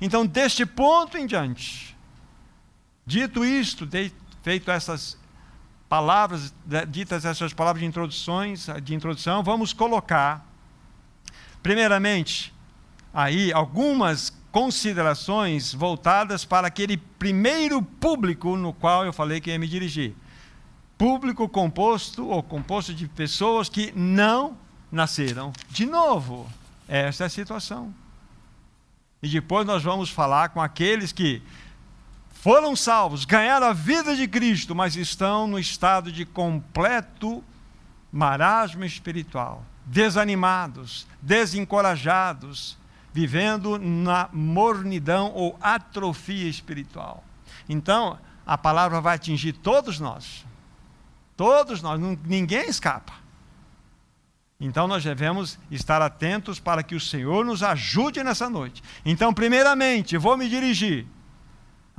Então, 0.00 0.24
deste 0.24 0.64
ponto 0.64 1.16
em 1.16 1.26
diante, 1.26 1.96
dito 3.04 3.44
isto, 3.44 3.88
feito 4.42 4.70
essas 4.70 5.18
palavras, 5.90 6.54
ditas 6.88 7.24
essas 7.24 7.52
palavras 7.52 7.80
de 7.80 7.86
introduções, 7.86 8.68
de 8.80 8.94
introdução, 8.94 9.42
vamos 9.42 9.72
colocar, 9.72 10.46
primeiramente, 11.60 12.54
aí 13.12 13.52
algumas 13.52 14.32
considerações 14.52 15.74
voltadas 15.74 16.44
para 16.44 16.68
aquele 16.68 16.96
primeiro 16.96 17.82
público 17.82 18.56
no 18.56 18.72
qual 18.72 19.04
eu 19.04 19.12
falei 19.12 19.40
que 19.40 19.50
ia 19.50 19.58
me 19.58 19.66
dirigir 19.66 20.14
público 20.96 21.48
composto 21.48 22.28
ou 22.28 22.40
composto 22.40 22.94
de 22.94 23.08
pessoas 23.08 23.68
que 23.68 23.90
não 23.96 24.56
nasceram 24.92 25.52
de 25.70 25.86
novo. 25.86 26.48
Essa 26.86 27.24
é 27.24 27.26
a 27.26 27.30
situação. 27.30 27.92
E 29.22 29.28
depois 29.28 29.66
nós 29.66 29.82
vamos 29.82 30.08
falar 30.08 30.50
com 30.50 30.60
aqueles 30.60 31.10
que 31.10 31.42
foram 32.40 32.74
salvos, 32.74 33.26
ganharam 33.26 33.66
a 33.66 33.74
vida 33.74 34.16
de 34.16 34.26
Cristo, 34.26 34.74
mas 34.74 34.96
estão 34.96 35.46
no 35.46 35.58
estado 35.58 36.10
de 36.10 36.24
completo 36.24 37.44
marasmo 38.10 38.82
espiritual, 38.82 39.62
desanimados, 39.84 41.06
desencorajados, 41.20 42.78
vivendo 43.12 43.78
na 43.78 44.30
mornidão 44.32 45.30
ou 45.34 45.58
atrofia 45.60 46.48
espiritual. 46.48 47.22
Então, 47.68 48.18
a 48.46 48.56
palavra 48.56 49.02
vai 49.02 49.16
atingir 49.16 49.52
todos 49.52 50.00
nós. 50.00 50.46
Todos 51.36 51.82
nós, 51.82 52.00
ninguém 52.24 52.70
escapa. 52.70 53.12
Então 54.58 54.88
nós 54.88 55.04
devemos 55.04 55.58
estar 55.70 56.00
atentos 56.00 56.58
para 56.58 56.82
que 56.82 56.94
o 56.94 57.00
Senhor 57.00 57.44
nos 57.44 57.62
ajude 57.62 58.24
nessa 58.24 58.48
noite. 58.48 58.82
Então, 59.04 59.32
primeiramente, 59.32 60.16
vou 60.16 60.38
me 60.38 60.48
dirigir 60.48 61.06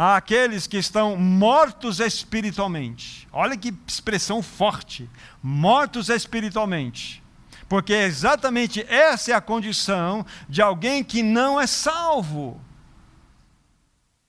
àqueles 0.01 0.65
que 0.65 0.77
estão 0.77 1.15
mortos 1.15 2.00
espiritualmente. 2.00 3.27
Olha 3.31 3.55
que 3.55 3.74
expressão 3.86 4.41
forte: 4.41 5.08
mortos 5.43 6.10
espiritualmente. 6.10 7.22
Porque 7.70 7.93
exatamente 7.93 8.86
essa 8.89 9.31
é 9.31 9.36
a 9.36 9.39
condição 9.39 10.25
de 10.50 10.62
alguém 10.62 11.03
que 11.03 11.22
não 11.22 11.62
é 11.62 11.67
salvo. 11.67 12.60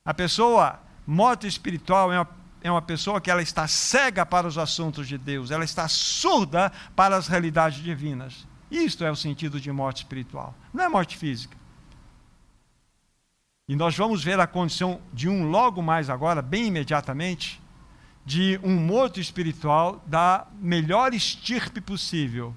A 0.04 0.12
pessoa 0.12 0.78
morta 1.06 1.46
espiritual 1.46 2.12
é 2.12 2.20
uma, 2.20 2.28
é 2.62 2.70
uma 2.70 2.82
pessoa 2.82 3.20
que 3.20 3.30
ela 3.30 3.42
está 3.42 3.66
cega 3.66 4.24
para 4.26 4.46
os 4.46 4.58
assuntos 4.58 5.08
de 5.08 5.16
Deus, 5.16 5.50
ela 5.50 5.64
está 5.64 5.88
surda 5.88 6.70
para 6.94 7.16
as 7.16 7.26
realidades 7.26 7.82
divinas. 7.82 8.46
Isto 8.70 9.04
é 9.04 9.10
o 9.10 9.16
sentido 9.16 9.60
de 9.60 9.72
morte 9.72 9.98
espiritual, 9.98 10.54
não 10.72 10.84
é 10.84 10.88
morte 10.88 11.16
física. 11.16 11.61
E 13.72 13.74
nós 13.74 13.96
vamos 13.96 14.22
ver 14.22 14.38
a 14.38 14.46
condição 14.46 15.00
de 15.14 15.30
um 15.30 15.48
logo 15.48 15.80
mais 15.80 16.10
agora, 16.10 16.42
bem 16.42 16.66
imediatamente, 16.66 17.58
de 18.22 18.60
um 18.62 18.76
morto 18.76 19.18
espiritual 19.18 20.04
da 20.06 20.46
melhor 20.60 21.14
estirpe 21.14 21.80
possível. 21.80 22.54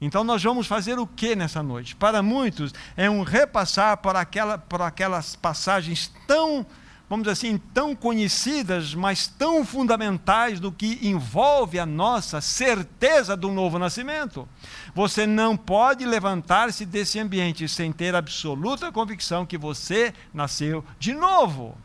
Então 0.00 0.22
nós 0.22 0.40
vamos 0.40 0.68
fazer 0.68 0.96
o 0.96 1.08
que 1.08 1.34
nessa 1.34 1.60
noite? 1.60 1.96
Para 1.96 2.22
muitos 2.22 2.72
é 2.96 3.10
um 3.10 3.24
repassar 3.24 3.96
por, 3.96 4.14
aquela, 4.14 4.56
por 4.56 4.80
aquelas 4.80 5.34
passagens 5.34 6.06
tão 6.24 6.64
vamos 7.08 7.24
dizer 7.24 7.32
assim, 7.32 7.58
tão 7.72 7.94
conhecidas, 7.94 8.94
mas 8.94 9.26
tão 9.26 9.64
fundamentais 9.64 10.58
do 10.58 10.72
que 10.72 10.98
envolve 11.06 11.78
a 11.78 11.86
nossa 11.86 12.40
certeza 12.40 13.36
do 13.36 13.50
novo 13.52 13.78
nascimento. 13.78 14.48
Você 14.94 15.26
não 15.26 15.56
pode 15.56 16.04
levantar-se 16.04 16.84
desse 16.84 17.18
ambiente 17.18 17.68
sem 17.68 17.92
ter 17.92 18.14
absoluta 18.14 18.90
convicção 18.90 19.46
que 19.46 19.56
você 19.56 20.12
nasceu 20.34 20.84
de 20.98 21.14
novo. 21.14 21.76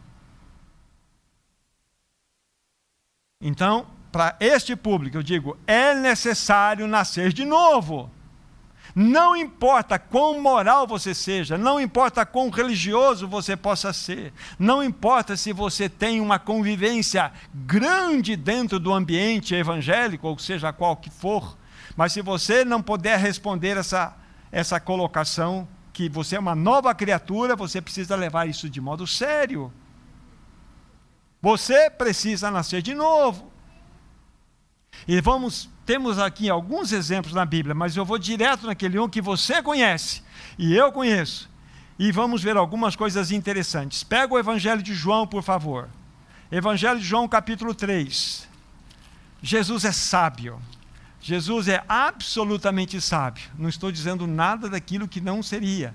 Então, 3.40 3.88
para 4.12 4.36
este 4.40 4.76
público, 4.76 5.18
eu 5.18 5.24
digo, 5.24 5.58
é 5.66 5.96
necessário 5.96 6.88
nascer 6.88 7.32
de 7.32 7.46
novo. 7.46 8.10
Não 8.94 9.36
importa 9.36 9.98
quão 9.98 10.42
moral 10.42 10.86
você 10.86 11.14
seja, 11.14 11.58
não 11.58 11.80
importa 11.80 12.26
quão 12.26 12.50
religioso 12.50 13.28
você 13.28 13.56
possa 13.56 13.94
ser, 13.94 14.34
não 14.60 14.84
importa 14.84 15.38
se 15.38 15.54
você 15.54 15.88
tem 15.88 16.20
uma 16.20 16.38
convivência 16.38 17.32
grande 17.54 18.36
dentro 18.36 18.80
do 18.80 18.94
ambiente 18.94 19.56
evangélico, 19.56 20.28
ou 20.28 20.38
seja 20.38 20.74
qual 20.74 20.98
que 20.98 21.10
for, 21.10 21.58
mas 21.96 22.14
se 22.14 22.22
você 22.22 22.66
não 22.66 22.82
puder 22.82 23.20
responder 23.20 23.78
essa, 23.78 24.16
essa 24.52 24.80
colocação, 24.80 25.68
que 25.94 26.10
você 26.10 26.36
é 26.36 26.40
uma 26.40 26.56
nova 26.56 26.94
criatura, 26.96 27.56
você 27.56 27.82
precisa 27.82 28.16
levar 28.16 28.48
isso 28.48 28.70
de 28.70 28.80
modo 28.80 29.06
sério. 29.06 29.72
Você 31.42 31.90
precisa 31.90 32.50
nascer 32.50 32.82
de 32.82 32.94
novo. 32.94 33.51
E 35.08 35.20
vamos 35.22 35.70
temos 35.86 36.20
aqui 36.20 36.50
alguns 36.50 36.92
exemplos 36.92 37.34
na 37.34 37.46
Bíblia, 37.46 37.76
mas 37.76 37.98
eu 37.98 38.06
vou 38.06 38.18
direto 38.18 38.66
naquele 38.66 38.98
um 39.00 39.10
que 39.10 39.22
você 39.22 39.62
conhece 39.62 40.22
e 40.58 40.74
eu 40.74 40.92
conheço. 40.92 41.50
E 42.00 42.12
vamos 42.12 42.42
ver 42.42 42.56
algumas 42.56 42.96
coisas 42.96 43.32
interessantes. 43.32 44.04
Pega 44.04 44.34
o 44.34 44.40
Evangelho 44.40 44.82
de 44.82 44.94
João, 44.94 45.28
por 45.28 45.44
favor. 45.44 45.90
Evangelho 46.52 47.00
de 47.00 47.06
João, 47.06 47.28
capítulo 47.28 47.76
3. 47.76 48.48
Jesus 49.42 49.86
é 49.86 49.92
sábio. 49.92 50.62
Jesus 51.20 51.68
é 51.68 51.84
absolutamente 51.88 53.00
sábio. 53.02 53.44
Não 53.58 53.70
estou 53.70 53.92
dizendo 53.92 54.26
nada 54.26 54.70
daquilo 54.70 55.08
que 55.08 55.22
não 55.22 55.44
seria, 55.44 55.94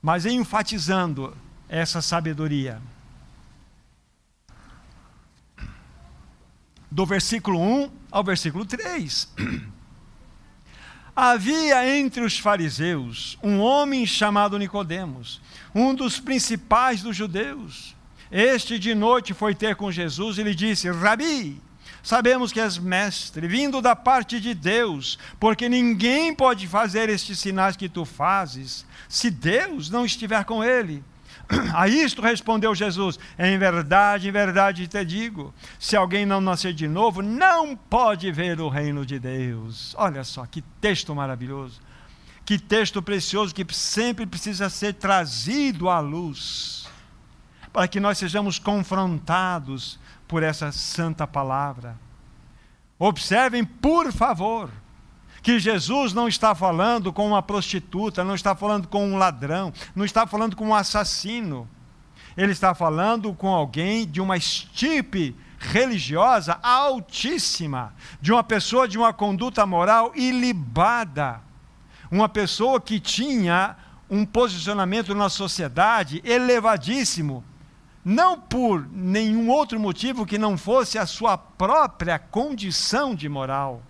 mas 0.00 0.24
enfatizando 0.24 1.36
essa 1.68 2.00
sabedoria. 2.00 2.80
Do 6.94 7.04
versículo 7.04 7.60
1 7.60 7.90
ao 8.08 8.22
versículo 8.22 8.64
3. 8.64 9.28
Havia 11.14 11.98
entre 11.98 12.22
os 12.22 12.38
fariseus 12.38 13.36
um 13.42 13.58
homem 13.58 14.06
chamado 14.06 14.56
Nicodemos, 14.56 15.40
um 15.74 15.92
dos 15.92 16.20
principais 16.20 17.02
dos 17.02 17.16
judeus. 17.16 17.96
Este 18.30 18.78
de 18.78 18.94
noite 18.94 19.34
foi 19.34 19.56
ter 19.56 19.74
com 19.74 19.90
Jesus 19.90 20.38
e 20.38 20.44
lhe 20.44 20.54
disse: 20.54 20.88
Rabi, 20.88 21.60
sabemos 22.00 22.52
que 22.52 22.60
és 22.60 22.78
mestre, 22.78 23.48
vindo 23.48 23.82
da 23.82 23.96
parte 23.96 24.38
de 24.38 24.54
Deus, 24.54 25.18
porque 25.40 25.68
ninguém 25.68 26.32
pode 26.32 26.68
fazer 26.68 27.08
estes 27.08 27.40
sinais 27.40 27.76
que 27.76 27.88
tu 27.88 28.04
fazes, 28.04 28.86
se 29.08 29.32
Deus 29.32 29.90
não 29.90 30.04
estiver 30.04 30.44
com 30.44 30.62
ele. 30.62 31.02
A 31.74 31.88
isto 31.88 32.22
respondeu 32.22 32.74
Jesus: 32.74 33.18
Em 33.38 33.58
verdade, 33.58 34.28
em 34.28 34.32
verdade 34.32 34.86
te 34.86 35.04
digo: 35.04 35.54
se 35.78 35.96
alguém 35.96 36.24
não 36.24 36.40
nascer 36.40 36.72
de 36.72 36.88
novo, 36.88 37.22
não 37.22 37.76
pode 37.76 38.30
ver 38.32 38.60
o 38.60 38.68
reino 38.68 39.04
de 39.04 39.18
Deus. 39.18 39.94
Olha 39.98 40.24
só 40.24 40.46
que 40.46 40.62
texto 40.80 41.14
maravilhoso, 41.14 41.80
que 42.44 42.58
texto 42.58 43.02
precioso 43.02 43.54
que 43.54 43.66
sempre 43.74 44.26
precisa 44.26 44.68
ser 44.70 44.94
trazido 44.94 45.88
à 45.88 46.00
luz, 46.00 46.88
para 47.72 47.88
que 47.88 48.00
nós 48.00 48.18
sejamos 48.18 48.58
confrontados 48.58 49.98
por 50.26 50.42
essa 50.42 50.72
santa 50.72 51.26
palavra. 51.26 51.98
Observem, 52.98 53.64
por 53.64 54.12
favor, 54.12 54.70
que 55.44 55.60
Jesus 55.60 56.14
não 56.14 56.26
está 56.26 56.54
falando 56.54 57.12
com 57.12 57.28
uma 57.28 57.42
prostituta, 57.42 58.24
não 58.24 58.34
está 58.34 58.56
falando 58.56 58.88
com 58.88 59.06
um 59.06 59.18
ladrão, 59.18 59.74
não 59.94 60.02
está 60.02 60.26
falando 60.26 60.56
com 60.56 60.68
um 60.68 60.74
assassino. 60.74 61.68
Ele 62.34 62.50
está 62.50 62.74
falando 62.74 63.30
com 63.34 63.48
alguém 63.48 64.06
de 64.06 64.22
uma 64.22 64.38
estipe 64.38 65.36
religiosa 65.58 66.58
altíssima, 66.62 67.92
de 68.22 68.32
uma 68.32 68.42
pessoa 68.42 68.88
de 68.88 68.96
uma 68.96 69.12
conduta 69.12 69.66
moral 69.66 70.12
ilibada, 70.14 71.42
uma 72.10 72.28
pessoa 72.28 72.80
que 72.80 72.98
tinha 72.98 73.76
um 74.08 74.24
posicionamento 74.24 75.14
na 75.14 75.28
sociedade 75.28 76.22
elevadíssimo, 76.24 77.44
não 78.02 78.40
por 78.40 78.88
nenhum 78.90 79.50
outro 79.50 79.78
motivo 79.78 80.24
que 80.24 80.38
não 80.38 80.56
fosse 80.56 80.98
a 80.98 81.04
sua 81.04 81.36
própria 81.36 82.18
condição 82.18 83.14
de 83.14 83.28
moral. 83.28 83.82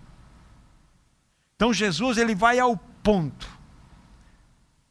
Então 1.55 1.73
Jesus 1.73 2.17
ele 2.17 2.35
vai 2.35 2.59
ao 2.59 2.75
ponto. 3.01 3.47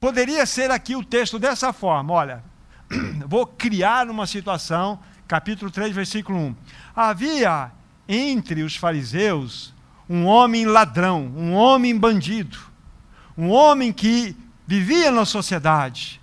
Poderia 0.00 0.46
ser 0.46 0.70
aqui 0.70 0.96
o 0.96 1.04
texto 1.04 1.38
dessa 1.38 1.72
forma, 1.72 2.12
olha, 2.12 2.44
vou 3.26 3.46
criar 3.46 4.08
uma 4.08 4.26
situação, 4.26 4.98
capítulo 5.28 5.70
3, 5.70 5.94
versículo 5.94 6.38
1. 6.38 6.56
Havia 6.96 7.70
entre 8.08 8.62
os 8.62 8.76
fariseus 8.76 9.74
um 10.08 10.24
homem 10.24 10.64
ladrão, 10.64 11.32
um 11.36 11.52
homem 11.52 11.98
bandido, 11.98 12.58
um 13.36 13.50
homem 13.50 13.92
que 13.92 14.36
vivia 14.66 15.10
na 15.10 15.24
sociedade. 15.24 16.20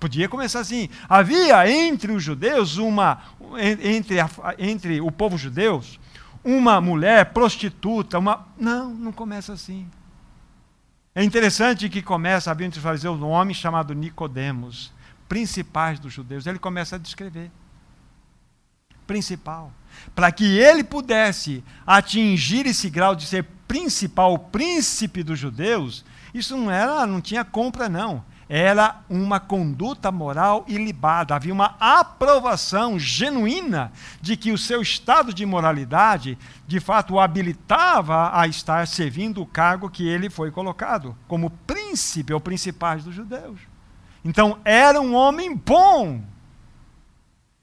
Podia 0.00 0.28
começar 0.28 0.60
assim: 0.60 0.88
havia 1.08 1.70
entre 1.70 2.12
os 2.12 2.22
judeus 2.22 2.76
uma 2.76 3.22
entre, 3.58 4.16
entre 4.58 5.00
o 5.00 5.10
povo 5.10 5.36
judeu 5.36 5.82
uma 6.44 6.80
mulher 6.80 7.32
prostituta, 7.32 8.18
uma. 8.18 8.46
Não, 8.58 8.90
não 8.90 9.12
começa 9.12 9.52
assim. 9.52 9.88
É 11.14 11.22
interessante 11.22 11.88
que 11.88 12.02
começa 12.02 12.50
a 12.50 12.54
vir 12.54 12.64
entre 12.64 12.78
os 12.78 12.84
fariseus 12.84 13.20
um 13.20 13.28
homem 13.28 13.54
chamado 13.54 13.94
Nicodemos, 13.94 14.92
principais 15.28 15.98
dos 15.98 16.12
judeus. 16.12 16.46
Ele 16.46 16.58
começa 16.58 16.96
a 16.96 16.98
descrever. 16.98 17.50
Principal. 19.06 19.72
Para 20.14 20.32
que 20.32 20.58
ele 20.58 20.82
pudesse 20.82 21.62
atingir 21.86 22.66
esse 22.66 22.88
grau 22.88 23.14
de 23.14 23.26
ser 23.26 23.44
principal, 23.68 24.38
príncipe 24.38 25.22
dos 25.22 25.38
judeus, 25.38 26.04
isso 26.32 26.56
não 26.56 26.70
era, 26.70 27.06
não 27.06 27.20
tinha 27.20 27.44
compra, 27.44 27.88
não 27.88 28.24
era 28.54 29.00
uma 29.08 29.40
conduta 29.40 30.12
moral 30.12 30.62
ilibada, 30.68 31.34
havia 31.34 31.54
uma 31.54 31.74
aprovação 31.80 32.98
genuína 32.98 33.90
de 34.20 34.36
que 34.36 34.52
o 34.52 34.58
seu 34.58 34.82
estado 34.82 35.32
de 35.32 35.46
moralidade, 35.46 36.36
de 36.66 36.78
fato, 36.78 37.14
o 37.14 37.20
habilitava 37.20 38.30
a 38.38 38.46
estar 38.46 38.86
servindo 38.86 39.40
o 39.40 39.46
cargo 39.46 39.88
que 39.88 40.06
ele 40.06 40.28
foi 40.28 40.50
colocado, 40.50 41.16
como 41.26 41.48
príncipe 41.66 42.34
ou 42.34 42.40
principais 42.40 43.02
dos 43.02 43.14
judeus. 43.14 43.58
Então, 44.22 44.58
era 44.66 45.00
um 45.00 45.14
homem 45.14 45.56
bom. 45.56 46.22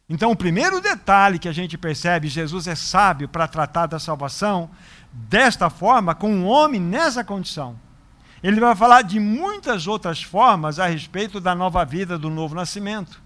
Então, 0.09 0.31
o 0.31 0.35
primeiro 0.35 0.81
detalhe 0.81 1.37
que 1.37 1.47
a 1.47 1.53
gente 1.53 1.77
percebe, 1.77 2.27
Jesus 2.27 2.65
é 2.65 2.73
sábio 2.73 3.29
para 3.29 3.47
tratar 3.47 3.85
da 3.85 3.99
salvação 3.99 4.71
desta 5.13 5.69
forma, 5.69 6.15
com 6.15 6.33
um 6.33 6.47
homem 6.47 6.81
nessa 6.81 7.23
condição. 7.23 7.77
Ele 8.41 8.59
vai 8.59 8.75
falar 8.75 9.01
de 9.01 9.19
muitas 9.19 9.87
outras 9.87 10.23
formas 10.23 10.79
a 10.79 10.87
respeito 10.87 11.39
da 11.39 11.53
nova 11.53 11.83
vida, 11.83 12.17
do 12.17 12.29
novo 12.29 12.55
nascimento. 12.55 13.21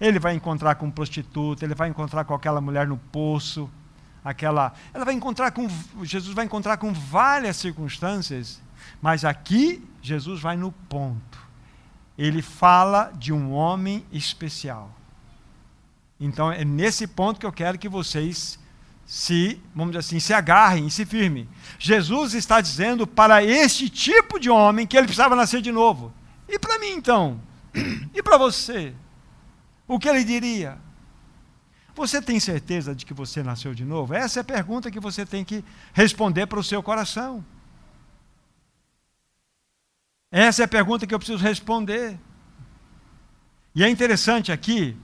Ele 0.00 0.18
vai 0.18 0.34
encontrar 0.34 0.74
com 0.76 0.90
prostituta, 0.90 1.64
ele 1.64 1.74
vai 1.74 1.88
encontrar 1.88 2.24
com 2.24 2.34
aquela 2.34 2.60
mulher 2.60 2.86
no 2.86 2.96
poço, 2.96 3.70
aquela, 4.24 4.72
ela 4.92 5.04
vai 5.04 5.14
encontrar 5.14 5.50
com 5.50 5.68
Jesus 6.02 6.34
vai 6.34 6.46
encontrar 6.46 6.78
com 6.78 6.92
várias 6.92 7.56
circunstâncias, 7.56 8.60
mas 9.00 9.24
aqui 9.24 9.86
Jesus 10.00 10.40
vai 10.40 10.56
no 10.56 10.72
ponto. 10.72 11.44
Ele 12.16 12.40
fala 12.40 13.12
de 13.16 13.32
um 13.32 13.52
homem 13.52 14.04
especial. 14.10 14.90
Então 16.18 16.50
é 16.50 16.64
nesse 16.64 17.06
ponto 17.06 17.38
que 17.38 17.46
eu 17.46 17.52
quero 17.52 17.78
que 17.78 17.88
vocês 17.88 18.58
se, 19.06 19.60
vamos 19.74 19.92
dizer 19.92 20.00
assim, 20.00 20.20
se 20.20 20.32
agarrem 20.32 20.88
se 20.88 21.04
firmem. 21.04 21.48
Jesus 21.78 22.34
está 22.34 22.60
dizendo 22.60 23.06
para 23.06 23.44
este 23.44 23.88
tipo 23.88 24.38
de 24.38 24.48
homem 24.48 24.86
que 24.86 24.96
ele 24.96 25.06
precisava 25.06 25.36
nascer 25.36 25.60
de 25.60 25.70
novo. 25.70 26.12
E 26.48 26.58
para 26.58 26.78
mim 26.78 26.90
então? 26.90 27.40
E 28.14 28.22
para 28.22 28.38
você? 28.38 28.94
O 29.86 29.98
que 29.98 30.08
ele 30.08 30.24
diria? 30.24 30.78
Você 31.94 32.20
tem 32.20 32.40
certeza 32.40 32.94
de 32.94 33.04
que 33.04 33.14
você 33.14 33.42
nasceu 33.42 33.74
de 33.74 33.84
novo? 33.84 34.14
Essa 34.14 34.40
é 34.40 34.42
a 34.42 34.44
pergunta 34.44 34.90
que 34.90 34.98
você 34.98 35.24
tem 35.24 35.44
que 35.44 35.64
responder 35.92 36.46
para 36.46 36.58
o 36.58 36.64
seu 36.64 36.82
coração. 36.82 37.44
Essa 40.30 40.62
é 40.62 40.64
a 40.64 40.68
pergunta 40.68 41.06
que 41.06 41.14
eu 41.14 41.18
preciso 41.18 41.42
responder. 41.42 42.18
E 43.74 43.84
é 43.84 43.88
interessante 43.88 44.50
aqui, 44.50 44.96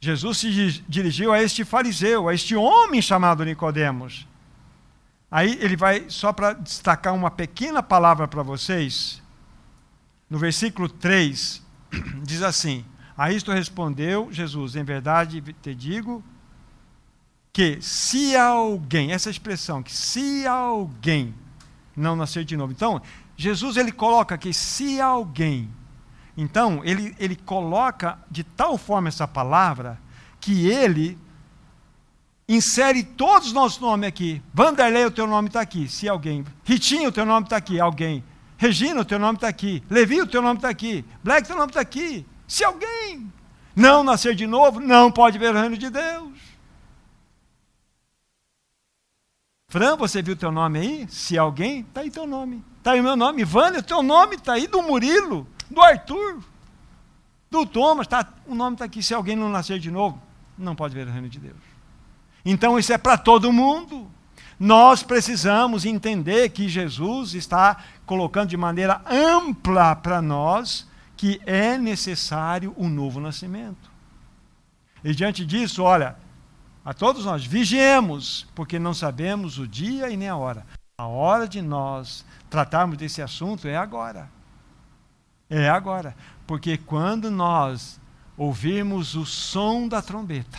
Jesus 0.00 0.38
se 0.38 0.82
dirigiu 0.88 1.32
a 1.32 1.42
este 1.42 1.64
fariseu, 1.64 2.28
a 2.28 2.34
este 2.34 2.54
homem 2.54 3.02
chamado 3.02 3.44
Nicodemos. 3.44 4.26
Aí 5.30 5.58
ele 5.60 5.76
vai, 5.76 6.06
só 6.08 6.32
para 6.32 6.52
destacar 6.52 7.14
uma 7.14 7.30
pequena 7.30 7.82
palavra 7.82 8.26
para 8.26 8.42
vocês, 8.42 9.22
no 10.30 10.38
versículo 10.38 10.88
3, 10.88 11.62
diz 12.22 12.42
assim: 12.42 12.84
A 13.16 13.32
isto 13.32 13.52
respondeu 13.52 14.28
Jesus: 14.30 14.76
Em 14.76 14.84
verdade 14.84 15.42
te 15.60 15.74
digo 15.74 16.22
que 17.52 17.78
se 17.82 18.36
alguém, 18.36 19.12
essa 19.12 19.28
expressão, 19.28 19.82
que 19.82 19.92
se 19.92 20.46
alguém 20.46 21.34
não 21.96 22.14
nascer 22.14 22.44
de 22.44 22.56
novo. 22.56 22.72
Então, 22.72 23.02
Jesus 23.36 23.76
ele 23.76 23.92
coloca 23.92 24.38
que 24.38 24.52
se 24.52 25.00
alguém. 25.00 25.68
Então, 26.40 26.82
ele, 26.84 27.16
ele 27.18 27.34
coloca 27.34 28.16
de 28.30 28.44
tal 28.44 28.78
forma 28.78 29.08
essa 29.08 29.26
palavra 29.26 29.98
que 30.40 30.68
ele 30.68 31.18
insere 32.48 33.02
todos 33.02 33.48
os 33.48 33.52
nossos 33.52 33.80
nomes 33.80 34.06
aqui. 34.06 34.40
Vanderlei, 34.54 35.04
o 35.04 35.10
teu 35.10 35.26
nome 35.26 35.48
está 35.48 35.60
aqui, 35.60 35.88
se 35.88 36.08
alguém. 36.08 36.44
Ritinho, 36.62 37.08
o 37.08 37.12
teu 37.12 37.26
nome 37.26 37.46
está 37.46 37.56
aqui, 37.56 37.80
alguém. 37.80 38.22
Regina, 38.56 39.00
o 39.00 39.04
teu 39.04 39.18
nome 39.18 39.36
está 39.36 39.48
aqui. 39.48 39.82
Levi, 39.90 40.20
o 40.20 40.28
teu 40.28 40.40
nome 40.40 40.58
está 40.58 40.68
aqui. 40.68 41.04
Black, 41.24 41.42
o 41.42 41.46
teu 41.48 41.56
nome 41.56 41.70
está 41.70 41.80
aqui. 41.80 42.24
Se 42.46 42.62
alguém 42.62 43.32
não 43.74 44.04
nascer 44.04 44.36
de 44.36 44.46
novo, 44.46 44.78
não 44.78 45.10
pode 45.10 45.38
ver 45.38 45.52
o 45.52 45.58
reino 45.58 45.76
de 45.76 45.90
Deus. 45.90 46.38
Fran, 49.66 49.96
você 49.96 50.22
viu 50.22 50.34
o 50.34 50.38
teu 50.38 50.52
nome 50.52 50.78
aí? 50.78 51.06
Se 51.10 51.36
alguém, 51.36 51.80
está 51.80 52.02
aí 52.02 52.12
teu 52.12 52.28
nome. 52.28 52.64
Está 52.78 52.92
aí 52.92 53.00
o 53.00 53.02
meu 53.02 53.16
nome. 53.16 53.42
Vânia, 53.42 53.80
o 53.80 53.82
teu 53.82 54.04
nome 54.04 54.36
está 54.36 54.52
aí 54.52 54.68
do 54.68 54.80
Murilo, 54.82 55.44
do 55.70 55.80
Arthur, 55.80 56.42
do 57.50 57.66
Thomas. 57.66 58.06
Tá, 58.06 58.26
o 58.46 58.54
nome 58.54 58.74
está 58.74 58.84
aqui. 58.84 59.02
Se 59.02 59.14
alguém 59.14 59.36
não 59.36 59.48
nascer 59.48 59.78
de 59.78 59.90
novo, 59.90 60.20
não 60.56 60.74
pode 60.74 60.94
ver 60.94 61.06
o 61.06 61.10
reino 61.10 61.28
de 61.28 61.38
Deus. 61.38 61.56
Então 62.44 62.78
isso 62.78 62.92
é 62.92 62.98
para 62.98 63.16
todo 63.16 63.52
mundo. 63.52 64.10
Nós 64.58 65.02
precisamos 65.02 65.84
entender 65.84 66.48
que 66.50 66.68
Jesus 66.68 67.34
está 67.34 67.84
colocando 68.04 68.48
de 68.48 68.56
maneira 68.56 69.00
ampla 69.06 69.94
para 69.94 70.20
nós 70.20 70.86
que 71.16 71.40
é 71.46 71.76
necessário 71.76 72.74
um 72.76 72.88
novo 72.88 73.20
nascimento. 73.20 73.90
E 75.02 75.14
diante 75.14 75.44
disso, 75.44 75.82
olha, 75.82 76.16
a 76.84 76.94
todos 76.94 77.24
nós, 77.24 77.44
vigiemos, 77.44 78.46
porque 78.54 78.78
não 78.78 78.94
sabemos 78.94 79.58
o 79.58 79.66
dia 79.66 80.10
e 80.10 80.16
nem 80.16 80.28
a 80.28 80.36
hora. 80.36 80.64
A 80.96 81.06
hora 81.06 81.46
de 81.46 81.60
nós 81.60 82.24
tratarmos 82.48 82.96
desse 82.96 83.20
assunto 83.20 83.68
é 83.68 83.76
agora. 83.76 84.30
É 85.50 85.68
agora. 85.68 86.14
Porque 86.46 86.76
quando 86.76 87.30
nós 87.30 88.00
ouvirmos 88.36 89.14
o 89.14 89.26
som 89.26 89.88
da 89.88 90.00
trombeta, 90.00 90.58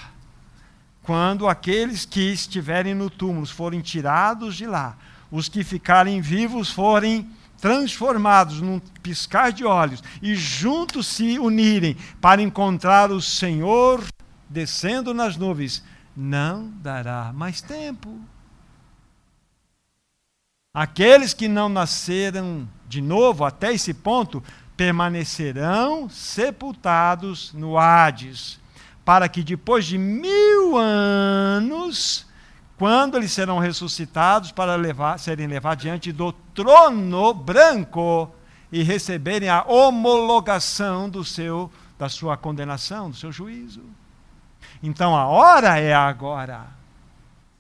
quando 1.04 1.48
aqueles 1.48 2.06
que 2.06 2.32
estiverem 2.32 2.94
no 2.94 3.10
túmulo 3.10 3.48
forem 3.48 3.82
tirados 3.82 4.56
de 4.56 4.66
lá, 4.66 4.98
os 5.32 5.48
que 5.48 5.64
ficarem 5.64 6.22
vivos 6.22 6.72
forem 6.72 7.30
transformados 7.60 8.62
num 8.62 8.80
piscar 9.02 9.52
de 9.52 9.66
olhos 9.66 10.04
e 10.22 10.34
juntos 10.36 11.08
se 11.08 11.38
unirem 11.40 11.96
para 12.22 12.42
encontrar 12.42 13.12
o 13.12 13.22
Senhor 13.22 14.04
descendo 14.50 15.14
nas 15.14 15.38
nuvens, 15.38 15.84
não 16.16 16.70
dará 16.82 17.32
mais 17.34 17.62
tempo. 17.62 18.20
Aqueles 20.74 21.34
que 21.34 21.48
não 21.48 21.68
nasceram 21.68 22.68
de 22.88 23.02
novo 23.02 23.44
até 23.44 23.74
esse 23.74 23.94
ponto 23.94 24.44
permanecerão 24.80 26.10
sepultados 26.10 27.52
no 27.52 27.78
Hades 27.78 28.58
para 29.04 29.28
que 29.28 29.44
depois 29.44 29.86
de 29.86 29.98
mil 29.98 30.78
anos, 30.78 32.26
quando 32.78 33.18
eles 33.18 33.34
serão 33.34 33.60
ressuscitados 33.60 34.54
para 34.54 34.78
levar, 34.78 35.20
serem 35.20 35.48
levados 35.48 35.84
diante 35.84 36.14
do 36.14 36.32
trono 36.32 37.34
branco 37.34 38.32
e 38.72 38.82
receberem 38.82 39.50
a 39.50 39.66
homologação 39.68 41.10
do 41.10 41.26
seu, 41.26 41.70
da 41.98 42.08
sua 42.08 42.38
condenação, 42.38 43.10
do 43.10 43.18
seu 43.18 43.34
juízo. 43.34 43.84
Então 44.82 45.14
a 45.14 45.26
hora 45.26 45.78
é 45.78 45.94
agora. 45.94 46.68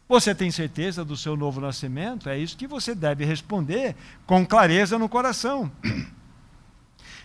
Você 0.07 0.33
tem 0.33 0.51
certeza 0.51 1.03
do 1.03 1.17
seu 1.17 1.35
novo 1.35 1.59
nascimento? 1.59 2.29
É 2.29 2.37
isso 2.37 2.55
que 2.55 2.65
você 2.65 2.95
deve 2.95 3.25
responder 3.25 3.93
com 4.25 4.45
clareza 4.45 4.97
no 4.97 5.09
coração. 5.09 5.69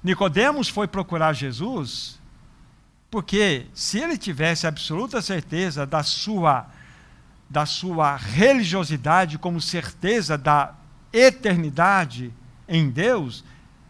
Nicodemos 0.04 0.68
foi 0.68 0.86
procurar 0.86 1.32
Jesus 1.32 2.22
porque 3.10 3.66
se 3.72 4.00
ele 4.00 4.18
tivesse 4.18 4.66
absoluta 4.66 5.22
certeza 5.22 5.86
da 5.86 6.02
sua 6.02 6.66
da 7.48 7.64
sua 7.64 8.16
religiosidade 8.16 9.38
como 9.38 9.60
certeza 9.60 10.36
da 10.36 10.74
eternidade 11.12 12.34
em 12.66 12.90
Deus, 12.90 13.44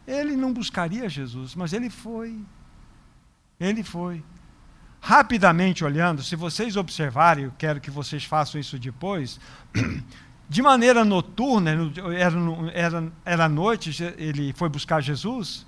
ele 0.06 0.36
não 0.36 0.52
buscaria 0.52 1.08
Jesus, 1.08 1.54
mas 1.54 1.72
ele 1.72 1.88
foi. 1.88 2.38
Ele 3.58 3.82
foi. 3.82 4.22
Rapidamente 5.00 5.82
olhando, 5.82 6.22
se 6.22 6.36
vocês 6.36 6.76
observarem, 6.76 7.44
eu 7.44 7.52
quero 7.56 7.80
que 7.80 7.90
vocês 7.90 8.24
façam 8.24 8.60
isso 8.60 8.78
depois, 8.78 9.40
de 10.46 10.60
maneira 10.60 11.02
noturna, 11.02 11.70
era, 12.14 12.70
era, 12.74 13.12
era 13.24 13.48
noite, 13.48 14.02
ele 14.18 14.52
foi 14.52 14.68
buscar 14.68 15.00
Jesus, 15.00 15.64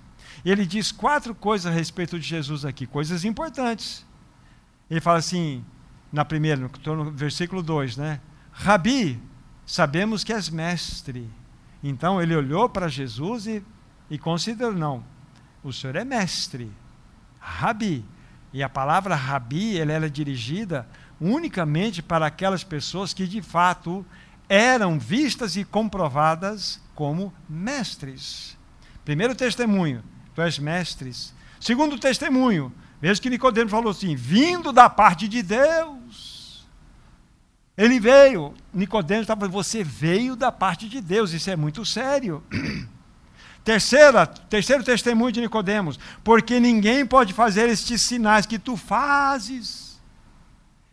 ele 0.50 0.64
diz 0.64 0.92
quatro 0.92 1.34
coisas 1.34 1.66
a 1.66 1.74
respeito 1.74 2.18
de 2.18 2.26
Jesus 2.26 2.64
aqui, 2.64 2.86
coisas 2.86 3.24
importantes. 3.24 4.06
Ele 4.88 5.00
fala 5.00 5.18
assim, 5.18 5.64
na 6.12 6.24
primeira, 6.24 6.70
no 6.86 7.10
versículo 7.10 7.62
2, 7.62 7.96
né? 7.96 8.20
Rabi, 8.52 9.20
sabemos 9.66 10.22
que 10.22 10.32
és 10.32 10.48
mestre. 10.48 11.28
Então 11.82 12.22
ele 12.22 12.34
olhou 12.34 12.68
para 12.68 12.88
Jesus 12.88 13.46
e, 13.46 13.62
e 14.08 14.18
considerou, 14.18 14.72
não, 14.72 15.04
o 15.64 15.72
senhor 15.72 15.96
é 15.96 16.04
mestre. 16.04 16.70
Rabi. 17.40 18.04
E 18.52 18.62
a 18.62 18.68
palavra 18.68 19.14
rabi, 19.14 19.78
ela 19.78 19.92
era 19.92 20.08
dirigida 20.08 20.88
unicamente 21.20 22.02
para 22.02 22.26
aquelas 22.26 22.62
pessoas 22.62 23.12
que 23.12 23.26
de 23.26 23.42
fato 23.42 24.06
eram 24.48 24.98
vistas 24.98 25.56
e 25.56 25.64
comprovadas 25.64 26.80
como 26.94 27.34
mestres. 27.48 28.56
Primeiro 29.04 29.34
testemunho, 29.34 30.02
tu 30.36 30.42
és 30.42 30.58
mestres. 30.58 31.34
Segundo 31.58 31.98
testemunho, 31.98 32.70
veja 33.00 33.20
que 33.20 33.30
Nicodemo 33.30 33.70
falou 33.70 33.90
assim: 33.90 34.14
vindo 34.14 34.70
da 34.70 34.88
parte 34.88 35.26
de 35.26 35.42
Deus. 35.42 36.66
Ele 37.76 37.98
veio, 37.98 38.54
Nicodemo 38.72 39.22
estava 39.22 39.48
você 39.48 39.82
veio 39.82 40.36
da 40.36 40.52
parte 40.52 40.88
de 40.88 41.00
Deus, 41.00 41.32
isso 41.32 41.50
é 41.50 41.56
muito 41.56 41.84
sério. 41.84 42.42
Terceira, 43.64 44.24
terceiro 44.24 44.84
testemunho 44.84 45.32
de 45.32 45.40
Nicodemos, 45.40 45.98
porque 46.22 46.60
ninguém 46.60 47.04
pode 47.04 47.32
fazer 47.32 47.68
estes 47.68 48.00
sinais 48.00 48.46
que 48.46 48.60
tu 48.60 48.76
fazes. 48.76 50.00